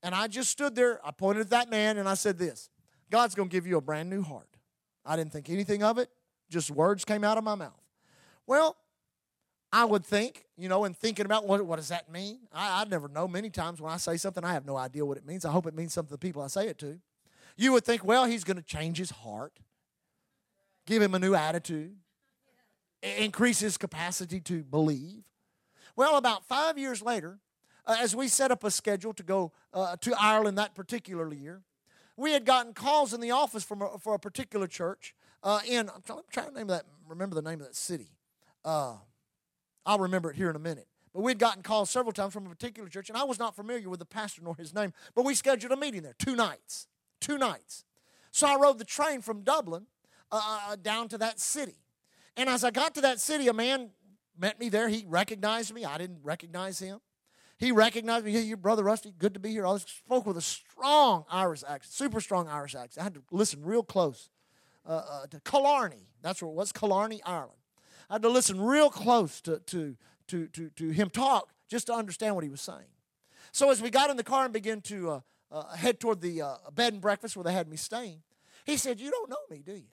and 0.01 0.15
I 0.15 0.27
just 0.27 0.49
stood 0.49 0.75
there. 0.75 0.99
I 1.05 1.11
pointed 1.11 1.41
at 1.41 1.49
that 1.51 1.69
man 1.69 1.97
and 1.97 2.09
I 2.09 2.15
said 2.15 2.37
this 2.37 2.69
God's 3.09 3.35
going 3.35 3.49
to 3.49 3.53
give 3.53 3.67
you 3.67 3.77
a 3.77 3.81
brand 3.81 4.09
new 4.09 4.21
heart. 4.21 4.49
I 5.05 5.15
didn't 5.15 5.31
think 5.31 5.49
anything 5.49 5.83
of 5.83 5.97
it, 5.97 6.09
just 6.49 6.71
words 6.71 7.05
came 7.05 7.23
out 7.23 7.38
of 7.38 7.43
my 7.43 7.55
mouth. 7.55 7.81
Well, 8.47 8.77
I 9.71 9.85
would 9.85 10.03
think, 10.03 10.45
you 10.57 10.67
know, 10.67 10.83
and 10.85 10.97
thinking 10.97 11.25
about 11.25 11.47
what, 11.47 11.63
what 11.65 11.75
does 11.75 11.89
that 11.89 12.12
mean? 12.12 12.39
I, 12.51 12.81
I 12.81 12.85
never 12.85 13.07
know. 13.07 13.27
Many 13.27 13.49
times 13.49 13.79
when 13.79 13.91
I 13.91 13.97
say 13.97 14.17
something, 14.17 14.43
I 14.43 14.53
have 14.53 14.65
no 14.65 14.75
idea 14.75 15.05
what 15.05 15.17
it 15.17 15.25
means. 15.25 15.45
I 15.45 15.51
hope 15.51 15.67
it 15.67 15.75
means 15.75 15.93
something 15.93 16.09
to 16.09 16.13
the 16.13 16.17
people 16.17 16.41
I 16.41 16.47
say 16.47 16.67
it 16.67 16.79
to. 16.79 16.99
You 17.55 17.73
would 17.73 17.85
think, 17.85 18.03
well, 18.03 18.25
he's 18.25 18.43
going 18.43 18.57
to 18.57 18.63
change 18.63 18.97
his 18.97 19.12
heart, 19.12 19.59
give 20.88 21.01
him 21.01 21.13
a 21.13 21.19
new 21.19 21.35
attitude, 21.35 21.97
increase 23.03 23.59
his 23.59 23.77
capacity 23.77 24.39
to 24.41 24.63
believe. 24.63 25.23
Well, 25.95 26.17
about 26.17 26.45
five 26.45 26.77
years 26.77 27.01
later, 27.01 27.39
uh, 27.85 27.97
as 27.99 28.15
we 28.15 28.27
set 28.27 28.51
up 28.51 28.63
a 28.63 28.71
schedule 28.71 29.13
to 29.13 29.23
go 29.23 29.51
uh, 29.73 29.97
to 29.97 30.13
Ireland 30.17 30.57
that 30.57 30.73
particular 30.73 31.31
year, 31.33 31.62
we 32.17 32.31
had 32.31 32.45
gotten 32.45 32.73
calls 32.73 33.13
in 33.13 33.21
the 33.21 33.31
office 33.31 33.63
from 33.63 33.81
a, 33.81 33.97
for 33.99 34.13
a 34.13 34.19
particular 34.19 34.67
church 34.67 35.13
uh, 35.43 35.60
in, 35.67 35.89
I'm 35.89 36.21
trying 36.32 36.49
to 36.49 36.54
name 36.54 36.67
that, 36.67 36.86
remember 37.08 37.36
the 37.36 37.41
name 37.41 37.60
of 37.62 37.67
that 37.67 37.75
city. 37.75 38.12
Uh, 38.63 38.95
I'll 39.86 39.99
remember 39.99 40.32
it 40.32 40.36
here 40.36 40.49
in 40.49 40.56
a 40.56 40.60
minute. 40.60 40.88
But 41.13 41.21
we'd 41.21 41.39
gotten 41.39 41.63
calls 41.63 41.89
several 41.89 42.12
times 42.12 42.34
from 42.34 42.45
a 42.45 42.49
particular 42.49 42.88
church, 42.88 43.10
and 43.10 43.17
I 43.17 43.23
was 43.23 43.39
not 43.39 43.56
familiar 43.56 43.89
with 43.89 43.99
the 43.99 44.06
pastor 44.06 44.41
nor 44.43 44.56
his 44.56 44.73
name, 44.73 44.93
but 45.15 45.25
we 45.25 45.34
scheduled 45.34 45.71
a 45.71 45.75
meeting 45.75 46.04
there, 46.04 46.15
two 46.17 46.36
nights. 46.36 46.88
Two 47.19 47.38
nights. 47.38 47.84
So 48.32 48.47
I 48.47 48.58
rode 48.58 48.78
the 48.78 48.86
train 48.86 49.21
from 49.21 49.41
Dublin 49.41 49.88
uh, 50.32 50.41
uh, 50.43 50.71
uh, 50.71 50.75
down 50.75 51.10
to 51.10 51.17
that 51.17 51.39
city. 51.39 51.78
And 52.38 52.47
as 52.47 52.63
I 52.63 52.71
got 52.71 52.95
to 52.95 53.02
that 53.02 53.19
city, 53.19 53.47
a 53.47 53.54
man 53.54 53.89
met 54.38 54.60
me 54.60 54.69
there. 54.69 54.88
He 54.88 55.06
recognized 55.08 55.73
me. 55.73 55.84
I 55.84 55.97
didn't 55.97 56.19
recognize 56.23 56.80
him. 56.80 56.99
He 57.58 57.73
recognized 57.73 58.25
me. 58.25 58.39
Your 58.39 58.56
brother 58.56 58.84
Rusty, 58.84 59.13
good 59.17 59.34
to 59.34 59.39
be 59.39 59.49
here. 59.49 59.67
I 59.67 59.78
spoke 59.78 60.25
with 60.25 60.38
a 60.38 60.41
strong 60.41 61.25
Irish 61.30 61.63
accent, 61.67 61.93
super 61.93 62.21
strong 62.21 62.47
Irish 62.47 62.75
accent. 62.75 63.02
I 63.02 63.04
had 63.04 63.15
to 63.15 63.23
listen 63.32 63.63
real 63.63 63.84
close 63.84 64.30
uh, 64.85 65.03
uh, 65.09 65.27
to 65.27 65.39
Killarney. 65.41 66.07
That's 66.21 66.41
where 66.41 66.49
it 66.49 66.55
was, 66.55 66.71
Killarney, 66.71 67.21
Ireland. 67.25 67.59
I 68.09 68.15
had 68.15 68.21
to 68.23 68.29
listen 68.29 68.59
real 68.61 68.89
close 68.89 69.41
to, 69.41 69.59
to, 69.59 69.95
to, 70.27 70.47
to, 70.47 70.69
to 70.69 70.89
him 70.89 71.09
talk 71.09 71.53
just 71.69 71.87
to 71.87 71.93
understand 71.93 72.35
what 72.35 72.43
he 72.43 72.49
was 72.49 72.61
saying. 72.61 72.87
So 73.51 73.69
as 73.71 73.81
we 73.81 73.89
got 73.89 74.09
in 74.09 74.17
the 74.17 74.23
car 74.23 74.45
and 74.45 74.53
began 74.53 74.81
to 74.81 75.09
uh, 75.11 75.19
uh, 75.51 75.75
head 75.75 75.99
toward 75.99 76.21
the 76.21 76.41
uh, 76.41 76.55
bed 76.73 76.93
and 76.93 77.01
breakfast 77.01 77.35
where 77.35 77.43
they 77.43 77.53
had 77.53 77.67
me 77.67 77.77
staying, 77.77 78.21
he 78.65 78.77
said, 78.77 78.99
You 78.99 79.11
don't 79.11 79.29
know 79.29 79.37
me, 79.49 79.61
do 79.65 79.73
you? 79.73 79.87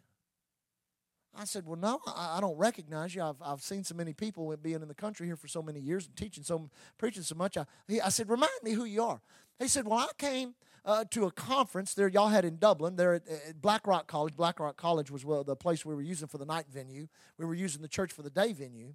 I 1.39 1.45
said, 1.45 1.67
Well, 1.67 1.77
no, 1.77 2.01
I, 2.07 2.39
I 2.39 2.41
don't 2.41 2.57
recognize 2.57 3.15
you. 3.15 3.23
I've, 3.23 3.41
I've 3.43 3.63
seen 3.63 3.85
so 3.85 3.95
many 3.95 4.13
people 4.13 4.55
being 4.57 4.83
in 4.83 4.89
the 4.89 4.95
country 4.95 5.27
here 5.27 5.37
for 5.37 5.49
so 5.49 5.63
many 5.63 5.81
years 5.81 6.07
and 6.07 6.17
teaching 6.17 6.45
so 6.45 6.71
preaching 6.99 7.23
so 7.23 7.35
much. 7.35 7.57
I, 7.57 7.65
he, 7.89 8.01
I 8.01 8.09
said, 8.09 8.29
Remind 8.29 8.51
me 8.63 8.73
who 8.73 8.85
you 8.85 9.03
are. 9.03 9.21
He 9.59 9.69
said, 9.69 9.87
Well, 9.87 9.99
I 9.99 10.09
came 10.19 10.55
uh, 10.87 11.05
to 11.11 11.27
a 11.27 11.33
conference 11.33 11.95
there 11.95 12.09
y'all 12.09 12.29
had 12.29 12.45
in 12.45 12.59
Dublin, 12.59 12.95
there 12.97 13.15
at, 13.15 13.29
at 13.29 13.61
Blackrock 13.61 14.07
College. 14.07 14.37
Blackrock 14.37 14.77
College 14.77 15.11
was 15.11 15.25
well, 15.25 15.43
the 15.43 15.57
place 15.57 15.85
we 15.85 15.95
were 15.95 16.03
using 16.03 16.29
for 16.29 16.39
the 16.39 16.47
night 16.47 16.67
venue. 16.73 17.09
We 17.37 17.45
were 17.45 17.55
using 17.55 17.83
the 17.83 17.89
church 17.89 18.13
for 18.13 18.23
the 18.23 18.31
day 18.31 18.53
venue. 18.53 18.95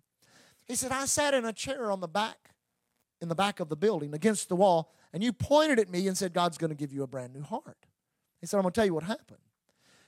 He 0.67 0.75
said, 0.75 0.91
I 0.91 1.05
sat 1.05 1.33
in 1.33 1.43
a 1.43 1.51
chair 1.51 1.91
on 1.91 1.99
the 1.99 2.07
back, 2.07 2.51
in 3.19 3.27
the 3.27 3.35
back 3.35 3.59
of 3.59 3.67
the 3.67 3.75
building 3.75 4.13
against 4.13 4.47
the 4.47 4.55
wall, 4.55 4.93
and 5.11 5.21
you 5.21 5.33
pointed 5.33 5.79
at 5.79 5.89
me 5.89 6.07
and 6.07 6.17
said, 6.17 6.33
God's 6.33 6.57
going 6.57 6.69
to 6.69 6.75
give 6.75 6.93
you 6.93 7.03
a 7.03 7.07
brand 7.07 7.33
new 7.33 7.43
heart. 7.43 7.85
He 8.39 8.47
said, 8.47 8.57
I'm 8.57 8.63
going 8.63 8.71
to 8.71 8.79
tell 8.79 8.85
you 8.85 8.93
what 8.93 9.03
happened. 9.03 9.39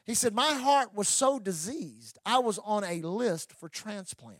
He 0.06 0.15
said, 0.15 0.34
My 0.34 0.54
heart 0.54 0.93
was 0.93 1.10
so 1.10 1.38
diseased, 1.38 2.17
I 2.26 2.39
was 2.39 2.60
on 2.60 2.84
a 2.86 3.02
list 3.02 3.52
for 3.54 3.67
transplant. 3.67 4.39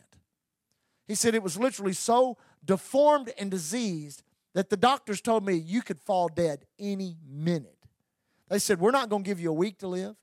He 1.06 1.14
said, 1.14 1.34
It 1.34 1.42
was 1.42 1.58
literally 1.58 1.92
so 1.92 2.38
deformed 2.64 3.32
and 3.38 3.50
diseased 3.50 4.22
that 4.54 4.70
the 4.70 4.76
doctors 4.76 5.20
told 5.20 5.44
me 5.44 5.54
you 5.54 5.82
could 5.82 6.00
fall 6.00 6.28
dead 6.28 6.64
any 6.78 7.16
minute. 7.28 7.76
They 8.48 8.58
said, 8.58 8.80
We're 8.80 8.90
not 8.90 9.08
going 9.08 9.24
to 9.24 9.28
give 9.28 9.40
you 9.40 9.50
a 9.50 9.54
week 9.54 9.78
to 9.78 9.88
live. 9.88 10.16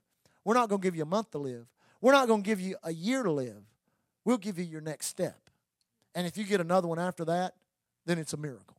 We're 0.44 0.54
not 0.54 0.68
going 0.68 0.80
to 0.80 0.86
give 0.86 0.96
you 0.96 1.02
a 1.02 1.06
month 1.06 1.30
to 1.32 1.38
live. 1.38 1.66
We're 2.00 2.12
not 2.12 2.26
going 2.26 2.42
to 2.42 2.46
give 2.46 2.60
you 2.60 2.76
a 2.82 2.92
year 2.92 3.22
to 3.22 3.30
live. 3.30 3.62
We'll 4.24 4.38
give 4.38 4.58
you 4.58 4.64
your 4.64 4.80
next 4.80 5.06
step. 5.06 5.38
And 6.14 6.26
if 6.26 6.36
you 6.36 6.44
get 6.44 6.60
another 6.60 6.88
one 6.88 6.98
after 6.98 7.24
that, 7.26 7.54
then 8.06 8.18
it's 8.18 8.32
a 8.32 8.36
miracle. 8.36 8.76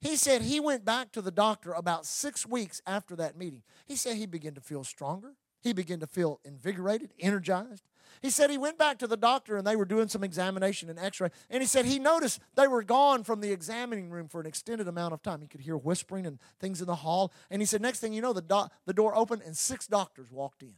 He 0.00 0.16
said 0.16 0.42
he 0.42 0.60
went 0.60 0.84
back 0.84 1.12
to 1.12 1.22
the 1.22 1.30
doctor 1.30 1.72
about 1.72 2.06
six 2.06 2.46
weeks 2.46 2.82
after 2.86 3.14
that 3.16 3.36
meeting. 3.36 3.62
He 3.86 3.96
said 3.96 4.16
he 4.16 4.26
began 4.26 4.54
to 4.54 4.60
feel 4.60 4.84
stronger. 4.84 5.34
He 5.60 5.72
began 5.72 6.00
to 6.00 6.08
feel 6.08 6.40
invigorated, 6.44 7.12
energized. 7.20 7.84
He 8.20 8.30
said 8.30 8.50
he 8.50 8.58
went 8.58 8.78
back 8.78 8.98
to 8.98 9.06
the 9.06 9.16
doctor 9.16 9.56
and 9.56 9.66
they 9.66 9.76
were 9.76 9.84
doing 9.84 10.08
some 10.08 10.22
examination 10.22 10.88
and 10.88 10.98
x 10.98 11.20
ray. 11.20 11.30
And 11.50 11.62
he 11.62 11.66
said 11.66 11.84
he 11.84 11.98
noticed 11.98 12.40
they 12.54 12.68
were 12.68 12.82
gone 12.82 13.24
from 13.24 13.40
the 13.40 13.52
examining 13.52 14.10
room 14.10 14.28
for 14.28 14.40
an 14.40 14.46
extended 14.46 14.88
amount 14.88 15.14
of 15.14 15.22
time. 15.22 15.40
He 15.40 15.48
could 15.48 15.60
hear 15.60 15.76
whispering 15.76 16.26
and 16.26 16.38
things 16.60 16.80
in 16.80 16.86
the 16.86 16.96
hall. 16.96 17.32
And 17.50 17.60
he 17.60 17.66
said, 17.66 17.80
next 17.80 18.00
thing 18.00 18.12
you 18.12 18.22
know, 18.22 18.32
the, 18.32 18.42
do- 18.42 18.68
the 18.86 18.92
door 18.92 19.16
opened 19.16 19.42
and 19.44 19.56
six 19.56 19.86
doctors 19.86 20.30
walked 20.30 20.62
in. 20.62 20.74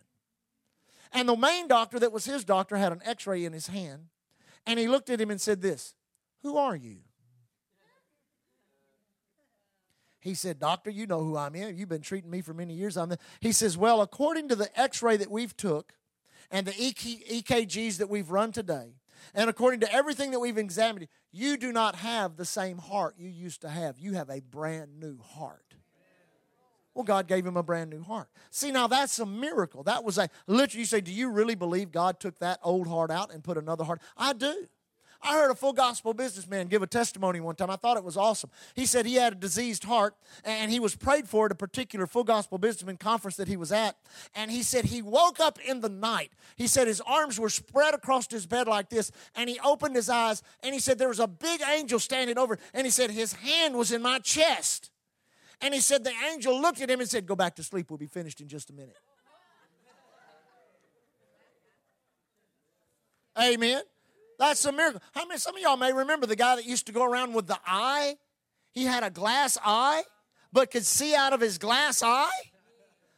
And 1.12 1.28
the 1.28 1.36
main 1.36 1.68
doctor 1.68 1.98
that 1.98 2.12
was 2.12 2.24
his 2.24 2.44
doctor 2.44 2.76
had 2.76 2.92
an 2.92 3.00
x 3.04 3.26
ray 3.26 3.44
in 3.44 3.52
his 3.52 3.68
hand. 3.68 4.06
And 4.66 4.78
he 4.78 4.88
looked 4.88 5.10
at 5.10 5.20
him 5.20 5.30
and 5.30 5.40
said, 5.40 5.62
This, 5.62 5.94
who 6.42 6.56
are 6.56 6.74
you? 6.74 6.98
He 10.24 10.32
said, 10.32 10.58
Doctor, 10.58 10.88
you 10.88 11.06
know 11.06 11.22
who 11.22 11.36
I'm 11.36 11.54
in. 11.54 11.76
You've 11.76 11.90
been 11.90 12.00
treating 12.00 12.30
me 12.30 12.40
for 12.40 12.54
many 12.54 12.72
years. 12.72 12.96
I'm 12.96 13.10
the. 13.10 13.18
He 13.40 13.52
says, 13.52 13.76
Well, 13.76 14.00
according 14.00 14.48
to 14.48 14.56
the 14.56 14.80
x 14.80 15.02
ray 15.02 15.18
that 15.18 15.30
we've 15.30 15.54
took, 15.54 15.92
and 16.50 16.66
the 16.66 16.72
EKGs 16.72 17.98
that 17.98 18.08
we've 18.08 18.30
run 18.30 18.52
today, 18.52 18.94
and 19.34 19.48
according 19.48 19.80
to 19.80 19.92
everything 19.92 20.30
that 20.32 20.40
we've 20.40 20.58
examined, 20.58 21.08
you 21.32 21.56
do 21.56 21.72
not 21.72 21.96
have 21.96 22.36
the 22.36 22.44
same 22.44 22.78
heart 22.78 23.14
you 23.18 23.28
used 23.28 23.62
to 23.62 23.68
have. 23.68 23.98
You 23.98 24.12
have 24.14 24.30
a 24.30 24.40
brand 24.40 25.00
new 25.00 25.18
heart. 25.18 25.74
Well, 26.94 27.04
God 27.04 27.26
gave 27.26 27.44
him 27.44 27.56
a 27.56 27.62
brand 27.62 27.90
new 27.90 28.02
heart. 28.02 28.28
See, 28.50 28.70
now 28.70 28.86
that's 28.86 29.18
a 29.18 29.26
miracle. 29.26 29.82
That 29.82 30.04
was 30.04 30.16
a 30.16 30.28
literally, 30.46 30.80
you 30.80 30.86
say, 30.86 31.00
Do 31.00 31.12
you 31.12 31.30
really 31.30 31.56
believe 31.56 31.90
God 31.90 32.20
took 32.20 32.38
that 32.38 32.60
old 32.62 32.86
heart 32.86 33.10
out 33.10 33.32
and 33.32 33.42
put 33.42 33.58
another 33.58 33.82
heart? 33.84 34.00
I 34.16 34.32
do. 34.32 34.68
I 35.24 35.32
heard 35.32 35.50
a 35.50 35.54
full 35.54 35.72
gospel 35.72 36.12
businessman 36.12 36.66
give 36.66 36.82
a 36.82 36.86
testimony 36.86 37.40
one 37.40 37.56
time. 37.56 37.70
I 37.70 37.76
thought 37.76 37.96
it 37.96 38.04
was 38.04 38.18
awesome. 38.18 38.50
He 38.74 38.84
said 38.84 39.06
he 39.06 39.14
had 39.14 39.32
a 39.32 39.36
diseased 39.36 39.84
heart 39.84 40.14
and 40.44 40.70
he 40.70 40.78
was 40.78 40.94
prayed 40.94 41.26
for 41.26 41.46
at 41.46 41.52
a 41.52 41.54
particular 41.54 42.06
full 42.06 42.24
gospel 42.24 42.58
businessman 42.58 42.98
conference 42.98 43.36
that 43.36 43.48
he 43.48 43.56
was 43.56 43.72
at. 43.72 43.96
And 44.34 44.50
he 44.50 44.62
said 44.62 44.84
he 44.84 45.00
woke 45.00 45.40
up 45.40 45.58
in 45.66 45.80
the 45.80 45.88
night. 45.88 46.30
He 46.56 46.66
said 46.66 46.86
his 46.86 47.00
arms 47.00 47.40
were 47.40 47.48
spread 47.48 47.94
across 47.94 48.30
his 48.30 48.46
bed 48.46 48.68
like 48.68 48.90
this 48.90 49.10
and 49.34 49.48
he 49.48 49.58
opened 49.64 49.96
his 49.96 50.10
eyes 50.10 50.42
and 50.62 50.74
he 50.74 50.78
said 50.78 50.98
there 50.98 51.08
was 51.08 51.20
a 51.20 51.26
big 51.26 51.62
angel 51.72 51.98
standing 51.98 52.36
over 52.36 52.58
and 52.74 52.86
he 52.86 52.90
said 52.90 53.10
his 53.10 53.32
hand 53.32 53.74
was 53.76 53.92
in 53.92 54.02
my 54.02 54.18
chest. 54.18 54.90
And 55.62 55.72
he 55.72 55.80
said 55.80 56.04
the 56.04 56.12
angel 56.30 56.60
looked 56.60 56.82
at 56.82 56.90
him 56.90 57.00
and 57.00 57.08
said, 57.08 57.24
Go 57.24 57.34
back 57.34 57.56
to 57.56 57.62
sleep. 57.62 57.90
We'll 57.90 57.96
be 57.96 58.06
finished 58.06 58.42
in 58.42 58.48
just 58.48 58.68
a 58.68 58.74
minute. 58.74 58.96
Amen. 63.40 63.82
That's 64.38 64.64
a 64.64 64.72
miracle. 64.72 65.00
How 65.12 65.26
many, 65.26 65.38
some 65.38 65.54
of 65.56 65.62
y'all 65.62 65.76
may 65.76 65.92
remember 65.92 66.26
the 66.26 66.36
guy 66.36 66.56
that 66.56 66.64
used 66.64 66.86
to 66.86 66.92
go 66.92 67.04
around 67.04 67.34
with 67.34 67.46
the 67.46 67.58
eye? 67.66 68.16
He 68.72 68.84
had 68.84 69.04
a 69.04 69.10
glass 69.10 69.56
eye, 69.64 70.02
but 70.52 70.70
could 70.70 70.84
see 70.84 71.14
out 71.14 71.32
of 71.32 71.40
his 71.40 71.58
glass 71.58 72.02
eye. 72.02 72.30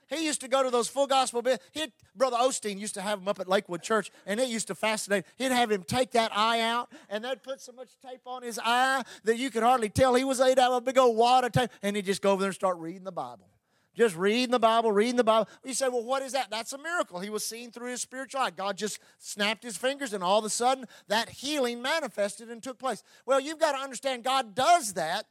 He 0.09 0.25
used 0.25 0.41
to 0.43 0.49
go 0.49 0.63
to 0.63 0.71
those 0.71 0.89
full 0.89 1.09
gospel. 1.09 1.43
He'd, 1.73 1.91
Brother 2.15 2.37
Osteen 2.37 2.79
used 2.79 2.95
to 2.95 3.03
have 3.03 3.19
him 3.19 3.27
up 3.27 3.41
at 3.41 3.49
Lakewood 3.49 3.83
Church, 3.83 4.13
and 4.25 4.39
it 4.39 4.49
used 4.49 4.69
to 4.69 4.75
fascinate. 4.75 5.25
He'd 5.37 5.51
have 5.51 5.71
him 5.71 5.83
take 5.83 6.13
that 6.13 6.31
eye 6.37 6.61
out, 6.61 6.93
and 7.11 7.25
they'd 7.25 7.43
put 7.43 7.61
so 7.61 7.73
much 7.73 7.89
tape 8.07 8.21
on 8.25 8.43
his 8.43 8.61
eye 8.63 9.03
that 9.25 9.37
you 9.37 9.51
could 9.51 9.65
hardly 9.65 9.89
tell 9.89 10.15
he 10.15 10.23
was. 10.23 10.39
He'd 10.39 10.59
have 10.59 10.73
a 10.73 10.81
big 10.81 10.97
old 10.97 11.17
wad 11.17 11.45
of 11.45 11.53
tape, 11.53 11.71
and 11.83 11.97
he'd 11.97 12.05
just 12.05 12.23
go 12.23 12.33
over 12.33 12.41
there 12.41 12.51
and 12.51 12.55
start 12.55 12.77
reading 12.79 13.03
the 13.03 13.13
Bible. 13.13 13.49
Just 13.97 14.17
reading 14.17 14.51
the 14.51 14.59
Bible, 14.59 14.93
reading 14.93 15.17
the 15.17 15.25
Bible. 15.25 15.49
You 15.65 15.73
say, 15.73 15.89
well, 15.89 16.05
what 16.05 16.23
is 16.23 16.33
that? 16.33 16.51
That's 16.51 16.73
a 16.73 16.79
miracle. 16.79 17.19
He 17.21 17.31
was 17.31 17.45
seen 17.45 17.71
through 17.71 17.91
his 17.91 18.03
spiritual 18.03 18.43
eye. 18.43 18.51
God 18.51 18.77
just 18.77 18.99
snapped 19.19 19.63
his 19.63 19.77
fingers, 19.77 20.13
and 20.13 20.23
all 20.23 20.39
of 20.39 20.45
a 20.45 20.51
sudden, 20.51 20.87
that 21.09 21.31
healing 21.31 21.81
manifested 21.81 22.51
and 22.51 22.63
took 22.63 22.79
place. 22.79 23.03
Well, 23.25 23.41
you've 23.41 23.59
got 23.59 23.73
to 23.73 23.79
understand 23.79 24.25
God 24.25 24.55
does 24.55 24.95
that 24.95 25.27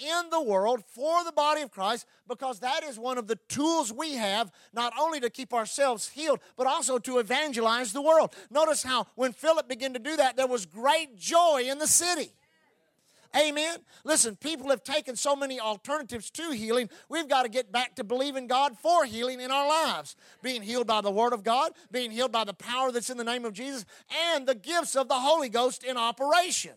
in 0.00 0.30
the 0.30 0.40
world 0.40 0.82
for 0.84 1.22
the 1.24 1.32
body 1.32 1.62
of 1.62 1.70
Christ 1.70 2.06
because 2.26 2.60
that 2.60 2.82
is 2.82 2.98
one 2.98 3.18
of 3.18 3.26
the 3.26 3.38
tools 3.48 3.92
we 3.92 4.14
have 4.14 4.50
not 4.72 4.92
only 4.98 5.20
to 5.20 5.30
keep 5.30 5.52
ourselves 5.52 6.08
healed, 6.08 6.40
but 6.56 6.66
also 6.66 6.98
to 6.98 7.18
evangelize 7.18 7.92
the 7.92 8.02
world. 8.02 8.34
Notice 8.50 8.82
how 8.82 9.06
when 9.14 9.32
Philip 9.32 9.68
began 9.68 9.92
to 9.92 9.98
do 9.98 10.16
that, 10.16 10.36
there 10.36 10.46
was 10.46 10.66
great 10.66 11.18
joy 11.18 11.64
in 11.66 11.78
the 11.78 11.86
city. 11.86 12.32
Amen. 13.36 13.78
Listen, 14.02 14.34
people 14.34 14.70
have 14.70 14.82
taken 14.82 15.14
so 15.14 15.36
many 15.36 15.60
alternatives 15.60 16.30
to 16.32 16.50
healing. 16.50 16.90
We've 17.08 17.28
got 17.28 17.44
to 17.44 17.48
get 17.48 17.70
back 17.70 17.94
to 17.96 18.04
believing 18.04 18.48
God 18.48 18.76
for 18.76 19.04
healing 19.04 19.40
in 19.40 19.52
our 19.52 19.68
lives. 19.68 20.16
Being 20.42 20.62
healed 20.62 20.88
by 20.88 21.00
the 21.00 21.12
Word 21.12 21.32
of 21.32 21.44
God, 21.44 21.72
being 21.92 22.10
healed 22.10 22.32
by 22.32 22.42
the 22.42 22.54
power 22.54 22.90
that's 22.90 23.08
in 23.08 23.16
the 23.16 23.24
name 23.24 23.44
of 23.44 23.52
Jesus, 23.52 23.84
and 24.32 24.46
the 24.46 24.54
gifts 24.56 24.96
of 24.96 25.06
the 25.08 25.14
Holy 25.14 25.48
Ghost 25.48 25.84
in 25.84 25.96
operation. 25.96 26.72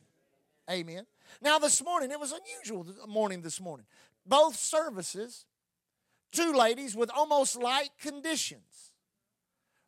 Amen. 0.69 1.05
Now, 1.41 1.57
this 1.57 1.83
morning, 1.83 2.11
it 2.11 2.19
was 2.19 2.31
unusual 2.31 2.85
morning 3.07 3.41
this 3.41 3.59
morning. 3.59 3.87
Both 4.25 4.55
services, 4.55 5.45
two 6.31 6.53
ladies 6.53 6.95
with 6.95 7.09
almost 7.15 7.55
like 7.55 7.97
conditions. 7.99 8.91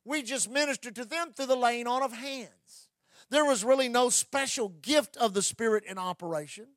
We 0.04 0.24
just 0.24 0.50
ministered 0.50 0.96
to 0.96 1.06
them 1.06 1.32
through 1.34 1.48
the 1.48 1.56
laying 1.56 1.88
on 1.88 2.02
of 2.02 2.14
hands. 2.14 2.85
There 3.30 3.46
was 3.46 3.64
really 3.64 3.90
no 3.90 4.10
special 4.10 4.70
gift 4.70 5.18
of 5.18 5.34
the 5.34 5.42
Spirit 5.42 5.84
in 5.86 5.98
operation. 5.98 6.68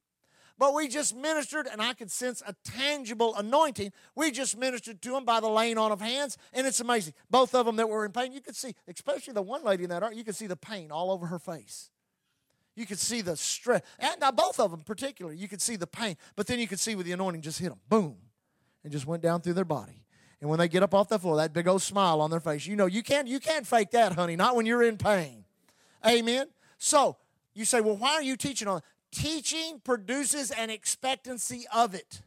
But 0.58 0.74
we 0.74 0.88
just 0.88 1.14
ministered, 1.14 1.68
and 1.70 1.80
I 1.80 1.94
could 1.94 2.10
sense 2.10 2.42
a 2.44 2.54
tangible 2.64 3.34
anointing. 3.36 3.92
We 4.16 4.32
just 4.32 4.58
ministered 4.58 5.00
to 5.02 5.10
them 5.12 5.24
by 5.24 5.38
the 5.38 5.48
laying 5.48 5.78
on 5.78 5.92
of 5.92 6.00
hands, 6.00 6.36
and 6.52 6.66
it's 6.66 6.80
amazing. 6.80 7.14
Both 7.30 7.54
of 7.54 7.64
them 7.64 7.76
that 7.76 7.88
were 7.88 8.04
in 8.04 8.10
pain, 8.10 8.32
you 8.32 8.40
could 8.40 8.56
see, 8.56 8.74
especially 8.88 9.34
the 9.34 9.42
one 9.42 9.62
lady 9.62 9.84
in 9.84 9.90
that 9.90 10.02
art, 10.02 10.16
you 10.16 10.24
could 10.24 10.34
see 10.34 10.48
the 10.48 10.56
pain 10.56 10.90
all 10.90 11.12
over 11.12 11.26
her 11.26 11.38
face. 11.38 11.90
You 12.74 12.86
could 12.86 12.98
see 12.98 13.20
the 13.20 13.36
stress. 13.36 13.82
And 14.00 14.20
now 14.20 14.32
both 14.32 14.58
of 14.58 14.72
them, 14.72 14.80
particularly, 14.80 15.36
you 15.36 15.48
could 15.48 15.62
see 15.62 15.76
the 15.76 15.86
pain. 15.86 16.16
But 16.34 16.48
then 16.48 16.58
you 16.58 16.66
could 16.66 16.80
see 16.80 16.96
with 16.96 17.06
the 17.06 17.12
anointing 17.12 17.42
just 17.42 17.60
hit 17.60 17.68
them, 17.68 17.80
boom, 17.88 18.16
and 18.82 18.92
just 18.92 19.06
went 19.06 19.22
down 19.22 19.40
through 19.40 19.54
their 19.54 19.64
body. 19.64 20.04
And 20.40 20.50
when 20.50 20.58
they 20.58 20.68
get 20.68 20.82
up 20.82 20.94
off 20.94 21.08
the 21.08 21.18
floor, 21.18 21.36
that 21.36 21.52
big 21.52 21.68
old 21.68 21.82
smile 21.82 22.20
on 22.20 22.30
their 22.30 22.40
face, 22.40 22.66
you 22.66 22.76
know 22.76 22.86
you 22.86 23.02
can't 23.02 23.26
you 23.28 23.40
can't 23.40 23.66
fake 23.66 23.92
that, 23.92 24.12
honey. 24.12 24.36
Not 24.36 24.56
when 24.56 24.66
you're 24.66 24.82
in 24.82 24.96
pain. 24.96 25.44
Amen. 26.06 26.46
So 26.78 27.16
you 27.54 27.64
say, 27.64 27.80
well, 27.80 27.96
why 27.96 28.14
are 28.14 28.22
you 28.22 28.36
teaching 28.36 28.68
on? 28.68 28.82
Teaching 29.10 29.80
produces 29.82 30.50
an 30.50 30.70
expectancy 30.70 31.64
of 31.72 31.94
it. 31.94 32.22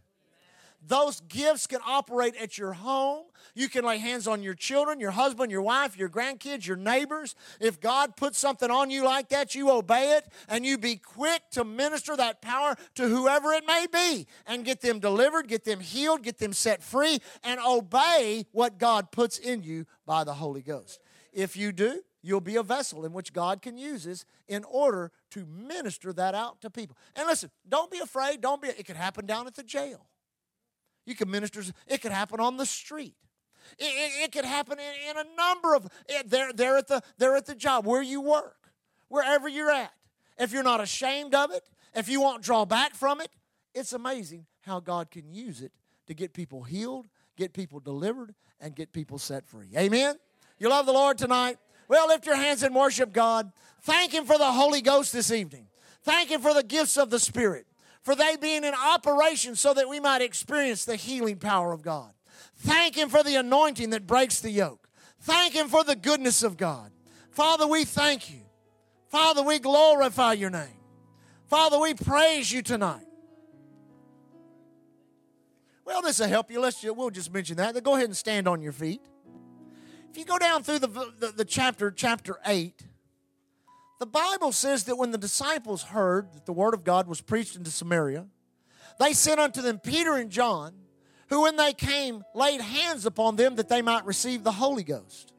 Those 0.86 1.22
gifts 1.22 1.68
can 1.68 1.80
operate 1.86 2.36
at 2.36 2.58
your 2.58 2.74
home. 2.74 3.26
You 3.54 3.70
can 3.70 3.86
lay 3.86 4.00
hands 4.00 4.28
on 4.28 4.42
your 4.42 4.56
children, 4.56 5.00
your 5.00 5.12
husband, 5.12 5.52
your 5.52 5.62
wife, 5.62 5.96
your 5.96 6.10
grandkids, 6.10 6.66
your 6.66 6.78
neighbors. 6.78 7.36
If 7.60 7.80
God 7.80 8.16
puts 8.16 8.40
something 8.40 8.72
on 8.72 8.90
you 8.90 9.04
like 9.06 9.30
that, 9.30 9.54
you 9.54 9.70
obey 9.70 10.18
it 10.18 10.26
and 10.50 10.66
you 10.66 10.80
be 10.80 10.96
quick 10.96 11.44
to 11.52 11.64
minister 11.64 12.18
that 12.18 12.42
power 12.42 12.76
to 12.96 13.08
whoever 13.08 13.54
it 13.54 13.66
may 13.68 13.86
be 13.94 14.26
and 14.48 14.66
get 14.66 14.82
them 14.82 15.00
delivered, 15.00 15.48
get 15.48 15.66
them 15.66 15.82
healed, 15.82 16.24
get 16.24 16.40
them 16.40 16.54
set 16.54 16.82
free, 16.82 17.20
and 17.44 17.60
obey 17.60 18.48
what 18.52 18.80
God 18.80 19.12
puts 19.12 19.38
in 19.38 19.62
you 19.62 19.86
by 20.08 20.24
the 20.24 20.34
Holy 20.34 20.62
Ghost. 20.62 21.00
If 21.32 21.56
you 21.56 21.72
do, 21.72 22.02
you'll 22.22 22.42
be 22.42 22.56
a 22.56 22.64
vessel 22.64 23.06
in 23.06 23.14
which 23.14 23.34
God 23.34 23.62
can 23.62 23.78
use 23.78 24.06
us 24.08 24.26
in 24.48 24.64
order 24.64 25.12
to 25.32 25.46
minister 25.46 26.14
that 26.14 26.36
out 26.36 26.62
to 26.62 26.70
people. 26.70 26.98
And 27.16 27.28
listen, 27.28 27.52
don't 27.68 27.92
be 27.92 28.00
afraid. 28.00 28.42
Don't 28.42 28.62
be. 28.62 28.70
It 28.70 28.86
could 28.86 28.96
happen 28.96 29.26
down 29.26 29.48
at 29.48 29.56
the 29.56 29.64
jail. 29.64 30.06
You 31.06 31.16
can 31.16 31.30
minister. 31.30 31.64
It 31.88 32.02
could 32.02 32.12
happen 32.12 32.40
on 32.40 32.58
the 32.58 32.66
street. 32.66 33.16
It, 33.78 33.86
it, 33.86 34.24
it 34.26 34.32
could 34.32 34.46
happen 34.46 34.78
in, 34.80 35.10
in, 35.10 35.18
a 35.18 35.36
number 35.36 35.76
of. 35.76 35.86
Eh, 36.10 36.20
it, 36.20 36.30
they're, 36.30 36.54
they're, 36.54 36.78
at 36.78 36.88
the, 36.88 37.02
they're 37.18 37.36
at 37.36 37.46
the 37.46 37.56
job 37.56 37.86
where 37.86 38.02
you 38.02 38.22
work, 38.22 38.70
wherever 39.08 39.48
you're 39.48 39.72
at. 39.72 39.94
If 40.38 40.52
you're 40.52 40.64
not 40.64 40.82
ashamed 40.82 41.36
of 41.36 41.52
it, 41.52 41.64
if 41.96 42.10
you 42.10 42.22
won't 42.22 42.44
draw 42.44 42.66
back 42.66 42.96
from 42.96 43.22
it, 43.22 43.30
it's 43.74 43.94
amazing 43.94 44.46
how 44.62 44.80
God 44.80 45.12
can 45.12 45.32
use 45.32 45.62
it 45.62 45.72
to 46.08 46.14
get 46.14 46.34
people 46.34 46.64
healed, 46.64 47.08
get 47.38 47.54
people 47.54 47.80
delivered, 47.80 48.34
and 48.60 48.76
get 48.76 48.92
people 48.92 49.18
set 49.18 49.46
free. 49.46 49.70
Amen. 49.78 50.16
You 50.58 50.70
love 50.70 50.86
the 50.86 50.94
Lord 50.94 51.18
tonight? 51.18 51.58
Well, 51.92 52.08
lift 52.08 52.26
your 52.26 52.38
hands 52.38 52.64
and 52.64 52.74
worship 52.74 53.12
God. 53.12 53.52
Thank 53.82 54.14
Him 54.14 54.24
for 54.24 54.38
the 54.38 54.50
Holy 54.50 54.82
Ghost 54.82 55.12
this 55.12 55.30
evening. 55.30 55.68
Thank 56.04 56.30
Him 56.30 56.40
for 56.40 56.54
the 56.54 56.64
gifts 56.64 56.96
of 56.96 57.10
the 57.10 57.20
Spirit, 57.20 57.68
for 58.02 58.16
they 58.16 58.38
being 58.38 58.64
in 58.64 58.74
operation 58.74 59.58
so 59.58 59.74
that 59.74 59.90
we 59.90 60.00
might 60.00 60.22
experience 60.22 60.86
the 60.86 60.96
healing 60.96 61.36
power 61.36 61.74
of 61.74 61.82
God. 61.82 62.14
Thank 62.56 62.96
Him 62.96 63.10
for 63.10 63.24
the 63.24 63.36
anointing 63.36 63.90
that 63.90 64.08
breaks 64.08 64.40
the 64.40 64.52
yoke. 64.52 64.88
Thank 65.20 65.54
Him 65.54 65.68
for 65.68 65.84
the 65.84 65.98
goodness 65.98 66.44
of 66.44 66.56
God. 66.56 66.94
Father, 67.30 67.68
we 67.68 67.84
thank 67.84 68.32
you. 68.32 68.40
Father, 69.10 69.44
we 69.44 69.60
glorify 69.60 70.32
your 70.32 70.50
name. 70.50 70.80
Father, 71.48 71.78
we 71.78 71.94
praise 71.94 72.50
you 72.50 72.62
tonight. 72.62 73.06
Well, 75.84 76.02
this 76.02 76.20
will 76.20 76.30
help 76.30 76.50
you. 76.52 76.62
Let's 76.62 76.82
we'll 76.82 77.10
just 77.10 77.34
mention 77.34 77.58
that. 77.58 77.84
Go 77.84 77.96
ahead 77.96 78.06
and 78.06 78.16
stand 78.16 78.48
on 78.48 78.62
your 78.62 78.72
feet. 78.72 79.02
If 80.12 80.18
you 80.18 80.26
go 80.26 80.38
down 80.38 80.64
through 80.64 80.80
the, 80.80 80.88
the, 81.20 81.34
the, 81.38 81.46
chapter, 81.46 81.90
chapter 81.90 82.38
8, 82.46 82.84
the 83.98 84.06
Bible 84.06 84.52
says 84.52 84.84
that 84.84 84.98
when 84.98 85.12
the 85.12 85.18
disciples 85.18 85.84
heard 85.84 86.34
that 86.34 86.46
the 86.46 86.52
word 86.52 86.74
of 86.74 86.84
God 86.84 87.08
was 87.08 87.22
preached 87.22 87.56
into 87.56 87.72
Samaria, 87.72 88.26
they 89.00 89.14
sent 89.14 89.40
unto 89.40 89.62
them 89.62 89.80
Peter 89.80 90.16
and 90.16 90.30
John, 90.30 90.74
who 91.30 91.44
when 91.44 91.56
they 91.56 91.72
came 91.72 92.26
laid 92.36 92.60
hands 92.60 93.06
upon 93.06 93.38
them 93.38 93.56
that 93.56 93.70
they 93.70 93.82
might 93.82 94.06
receive 94.06 94.44
the 94.44 94.52
Holy 94.52 94.84
Ghost. 94.84 95.32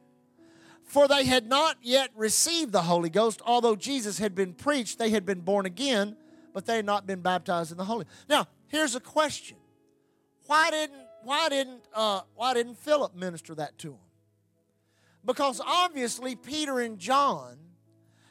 For 0.84 1.06
they 1.06 1.26
had 1.26 1.46
not 1.46 1.76
yet 1.82 2.08
received 2.16 2.72
the 2.72 2.82
Holy 2.82 3.10
Ghost, 3.10 3.42
although 3.44 3.76
Jesus 3.76 4.18
had 4.18 4.34
been 4.34 4.54
preached, 4.54 4.98
they 4.98 5.10
had 5.10 5.26
been 5.26 5.40
born 5.40 5.66
again, 5.66 6.16
but 6.54 6.64
they 6.64 6.76
had 6.76 6.86
not 6.86 7.06
been 7.06 7.20
baptized 7.20 7.72
in 7.72 7.76
the 7.76 7.84
Holy. 7.84 8.06
Now, 8.26 8.48
here's 8.68 8.94
a 8.94 9.00
question: 9.00 9.58
Why 10.46 10.70
didn't 10.70 11.02
why 11.24 11.50
didn't 11.50 11.82
uh, 11.92 12.22
why 12.34 12.54
didn't 12.54 12.78
Philip 12.78 13.14
minister 13.14 13.54
that 13.56 13.76
to 13.80 13.88
them? 13.88 13.98
Because 15.24 15.60
obviously, 15.64 16.34
Peter 16.34 16.80
and 16.80 16.98
John 16.98 17.56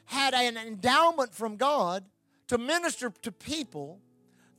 had 0.04 0.34
an 0.34 0.56
endowment 0.56 1.34
from 1.34 1.56
God 1.56 2.04
to 2.48 2.58
minister 2.58 3.10
to 3.22 3.32
people 3.32 4.00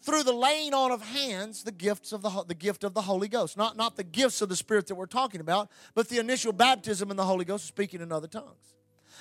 through 0.01 0.23
the 0.23 0.33
laying 0.33 0.73
on 0.73 0.91
of 0.91 1.01
hands 1.01 1.63
the 1.63 1.71
gifts 1.71 2.11
of 2.11 2.21
the, 2.21 2.43
the 2.47 2.55
gift 2.55 2.83
of 2.83 2.93
the 2.93 3.03
holy 3.03 3.27
ghost. 3.27 3.55
Not, 3.55 3.77
not 3.77 3.95
the 3.95 4.03
gifts 4.03 4.41
of 4.41 4.49
the 4.49 4.55
spirit 4.55 4.87
that 4.87 4.95
we're 4.95 5.05
talking 5.05 5.41
about 5.41 5.69
but 5.93 6.09
the 6.09 6.19
initial 6.19 6.51
baptism 6.51 7.11
in 7.11 7.17
the 7.17 7.23
holy 7.23 7.45
ghost 7.45 7.65
speaking 7.65 8.01
in 8.01 8.11
other 8.11 8.27
tongues. 8.27 8.75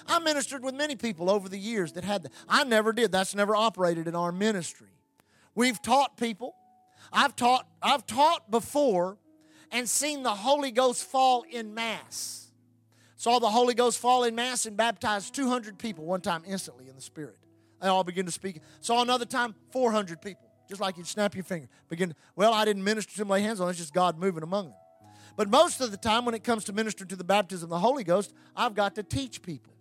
I 0.06 0.18
ministered 0.18 0.64
with 0.64 0.74
many 0.74 0.96
people 0.96 1.30
over 1.30 1.48
the 1.48 1.58
years 1.58 1.92
that 1.92 2.02
had 2.02 2.24
that. 2.24 2.32
I 2.48 2.64
never 2.64 2.92
did. 2.92 3.12
That's 3.12 3.34
never 3.34 3.54
operated 3.54 4.08
in 4.08 4.16
our 4.16 4.32
ministry. 4.32 4.88
We've 5.54 5.80
taught 5.80 6.16
people. 6.16 6.54
I've 7.12 7.36
taught 7.36 7.66
i've 7.82 8.06
taught 8.06 8.50
before 8.50 9.18
and 9.70 9.88
seen 9.88 10.22
the 10.22 10.34
holy 10.34 10.70
ghost 10.70 11.04
fall 11.04 11.44
in 11.50 11.74
mass 11.74 12.41
Saw 13.22 13.38
the 13.38 13.48
Holy 13.48 13.72
Ghost 13.72 14.00
fall 14.00 14.24
in 14.24 14.34
mass 14.34 14.66
and 14.66 14.76
baptized 14.76 15.32
200 15.32 15.78
people 15.78 16.04
one 16.04 16.20
time 16.20 16.42
instantly 16.44 16.88
in 16.88 16.96
the 16.96 17.00
Spirit. 17.00 17.36
They 17.80 17.86
all 17.86 18.02
begin 18.02 18.26
to 18.26 18.32
speak. 18.32 18.60
Saw 18.80 19.00
another 19.00 19.24
time 19.24 19.54
400 19.70 20.20
people, 20.20 20.50
just 20.68 20.80
like 20.80 20.96
you'd 20.96 21.06
snap 21.06 21.36
your 21.36 21.44
finger. 21.44 21.68
Begin. 21.88 22.16
Well, 22.34 22.52
I 22.52 22.64
didn't 22.64 22.82
minister 22.82 23.14
to 23.22 23.24
lay 23.24 23.40
hands 23.42 23.60
on. 23.60 23.70
It's 23.70 23.78
just 23.78 23.94
God 23.94 24.18
moving 24.18 24.42
among 24.42 24.70
them. 24.70 24.74
But 25.36 25.48
most 25.48 25.80
of 25.80 25.92
the 25.92 25.96
time, 25.96 26.24
when 26.24 26.34
it 26.34 26.42
comes 26.42 26.64
to 26.64 26.72
ministering 26.72 27.06
to 27.10 27.14
the 27.14 27.22
baptism 27.22 27.66
of 27.66 27.70
the 27.70 27.78
Holy 27.78 28.02
Ghost, 28.02 28.34
I've 28.56 28.74
got 28.74 28.96
to 28.96 29.04
teach 29.04 29.40
people. 29.40 29.72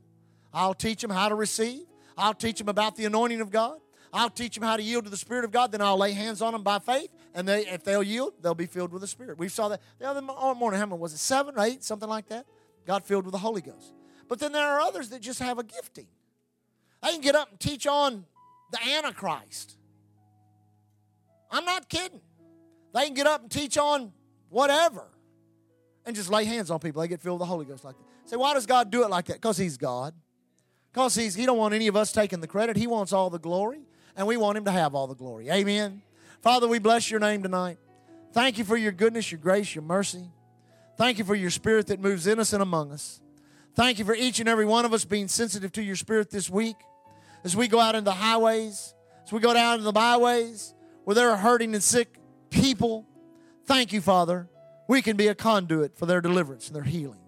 I'll 0.53 0.75
teach 0.75 1.01
them 1.01 1.09
how 1.09 1.27
to 1.27 1.33
receive. 1.33 1.87
I'll 2.15 2.35
teach 2.35 2.59
them 2.59 2.69
about 2.69 2.95
the 2.95 3.05
anointing 3.05 3.41
of 3.41 3.49
God. 3.49 3.79
I'll 4.13 4.29
teach 4.29 4.53
them 4.53 4.63
how 4.63 4.77
to 4.77 4.83
yield 4.83 5.05
to 5.05 5.09
the 5.09 5.17
Spirit 5.17 5.45
of 5.45 5.51
God. 5.51 5.71
Then 5.71 5.81
I'll 5.81 5.97
lay 5.97 6.11
hands 6.11 6.43
on 6.43 6.53
them 6.53 6.61
by 6.61 6.77
faith, 6.77 7.09
and 7.33 7.47
they, 7.47 7.65
if 7.65 7.83
they'll 7.83 8.03
yield, 8.03 8.33
they'll 8.43 8.53
be 8.53 8.67
filled 8.67 8.91
with 8.91 9.01
the 9.01 9.07
Spirit. 9.07 9.39
We 9.39 9.49
saw 9.49 9.69
that 9.69 9.81
the 9.97 10.07
other 10.07 10.21
morning. 10.21 10.79
How 10.79 10.85
many 10.85 10.99
was 10.99 11.13
it? 11.13 11.17
Seven 11.17 11.55
eight, 11.57 11.83
something 11.83 12.07
like 12.07 12.27
that. 12.29 12.45
God 12.85 13.03
filled 13.03 13.25
with 13.25 13.31
the 13.31 13.39
Holy 13.39 13.61
Ghost. 13.61 13.93
But 14.27 14.39
then 14.39 14.51
there 14.51 14.65
are 14.65 14.79
others 14.79 15.09
that 15.09 15.21
just 15.21 15.39
have 15.39 15.59
a 15.59 15.63
gifting. 15.63 16.07
They 17.03 17.11
can 17.11 17.21
get 17.21 17.35
up 17.35 17.49
and 17.49 17.59
teach 17.59 17.87
on 17.87 18.25
the 18.71 18.79
Antichrist. 18.95 19.77
I'm 21.49 21.65
not 21.65 21.89
kidding. 21.89 22.21
They 22.93 23.05
can 23.05 23.13
get 23.13 23.27
up 23.27 23.41
and 23.41 23.51
teach 23.51 23.77
on 23.77 24.13
whatever 24.49 25.07
and 26.05 26.15
just 26.15 26.29
lay 26.29 26.45
hands 26.45 26.71
on 26.71 26.79
people. 26.79 27.01
They 27.01 27.07
get 27.07 27.21
filled 27.21 27.39
with 27.39 27.47
the 27.47 27.51
Holy 27.51 27.65
Ghost 27.65 27.83
like 27.83 27.97
that. 27.97 28.29
Say, 28.29 28.35
why 28.35 28.53
does 28.53 28.65
God 28.65 28.91
do 28.91 29.03
it 29.03 29.09
like 29.09 29.25
that? 29.25 29.35
Because 29.35 29.57
He's 29.57 29.77
God. 29.77 30.13
Because 30.91 31.15
he's, 31.15 31.35
He 31.35 31.45
don't 31.45 31.57
want 31.57 31.73
any 31.73 31.87
of 31.87 31.95
us 31.95 32.11
taking 32.11 32.41
the 32.41 32.47
credit. 32.47 32.75
He 32.75 32.87
wants 32.87 33.13
all 33.13 33.29
the 33.29 33.39
glory, 33.39 33.81
and 34.15 34.27
we 34.27 34.37
want 34.37 34.57
Him 34.57 34.65
to 34.65 34.71
have 34.71 34.93
all 34.93 35.07
the 35.07 35.15
glory. 35.15 35.49
Amen. 35.49 36.01
Father, 36.41 36.67
we 36.67 36.79
bless 36.79 37.09
your 37.09 37.19
name 37.19 37.43
tonight. 37.43 37.77
Thank 38.33 38.57
you 38.57 38.63
for 38.63 38.77
your 38.77 38.91
goodness, 38.91 39.31
your 39.31 39.39
grace, 39.39 39.75
your 39.75 39.83
mercy. 39.83 40.29
Thank 40.97 41.17
you 41.17 41.23
for 41.23 41.35
your 41.35 41.49
spirit 41.49 41.87
that 41.87 41.99
moves 41.99 42.27
in 42.27 42.39
us 42.39 42.53
and 42.53 42.61
among 42.61 42.91
us. 42.91 43.21
Thank 43.73 43.99
you 43.99 44.05
for 44.05 44.13
each 44.13 44.39
and 44.39 44.49
every 44.49 44.65
one 44.65 44.85
of 44.85 44.93
us 44.93 45.05
being 45.05 45.27
sensitive 45.27 45.71
to 45.73 45.83
your 45.83 45.95
spirit 45.95 46.29
this 46.29 46.49
week. 46.49 46.75
As 47.43 47.55
we 47.55 47.67
go 47.67 47.79
out 47.79 47.95
in 47.95 48.03
the 48.03 48.11
highways, 48.11 48.93
as 49.25 49.31
we 49.31 49.39
go 49.39 49.53
down 49.53 49.79
in 49.79 49.85
the 49.85 49.91
byways 49.91 50.73
where 51.05 51.15
there 51.15 51.31
are 51.31 51.37
hurting 51.37 51.73
and 51.73 51.81
sick 51.81 52.17
people, 52.49 53.07
thank 53.65 53.93
you, 53.93 54.01
Father. 54.01 54.47
We 54.87 55.01
can 55.01 55.15
be 55.15 55.29
a 55.29 55.35
conduit 55.35 55.97
for 55.97 56.05
their 56.05 56.19
deliverance 56.19 56.67
and 56.67 56.75
their 56.75 56.83
healing. 56.83 57.21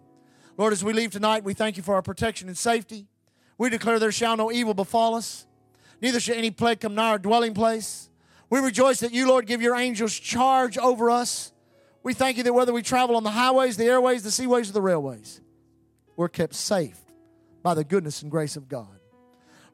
Lord, 0.57 0.74
as 0.74 0.84
we 0.84 0.91
leave 0.93 1.11
tonight, 1.11 1.43
we 1.43 1.53
thank 1.53 1.78
you 1.78 1.84
for 1.84 1.95
our 1.95 2.01
protection 2.01 2.47
and 2.47 2.57
safety. 2.57 3.07
We 3.57 3.70
declare 3.70 3.97
there 3.97 4.11
shall 4.11 4.36
no 4.36 4.51
evil 4.51 4.74
befall 4.74 5.16
us, 5.16 5.47
neither 6.01 6.20
shall 6.20 6.36
any 6.36 6.51
plague 6.51 6.82
come 6.82 6.93
nigh 6.93 7.11
our 7.11 7.20
dwelling 7.20 7.53
place. 7.53 8.09
We 8.49 8.59
rejoice 8.59 8.99
that 8.99 9.14
you, 9.14 9.28
Lord, 9.28 9.47
give 9.47 9.61
your 9.61 9.76
angels 9.76 10.14
charge 10.14 10.78
over 10.78 11.09
us. 11.09 11.53
We 12.04 12.14
thank 12.14 12.38
you 12.38 12.43
that 12.43 12.54
whether 12.54 12.74
we 12.74 12.82
travel 12.82 13.16
on 13.16 13.24
the 13.24 13.32
highways, 13.32 13.78
the 13.78 13.86
airways, 13.86 14.24
the 14.24 14.30
seaways, 14.30 14.70
or 14.70 14.74
the 14.74 14.82
railways, 14.82 15.39
we're 16.18 16.30
kept 16.30 16.54
safe 16.54 16.99
by 17.64 17.74
the 17.74 17.86
goodness 17.86 18.22
and 18.22 18.30
grace 18.30 18.58
of 18.58 18.68
God. 18.68 18.99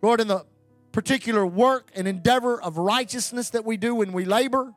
Lord, 0.01 0.21
in 0.21 0.27
the 0.27 0.45
particular 0.91 1.45
work 1.45 1.91
and 1.95 2.07
endeavor 2.07 2.61
of 2.61 2.77
righteousness 2.77 3.49
that 3.49 3.65
we 3.65 3.77
do 3.77 3.95
when 3.95 4.13
we 4.13 4.25
labor, 4.25 4.73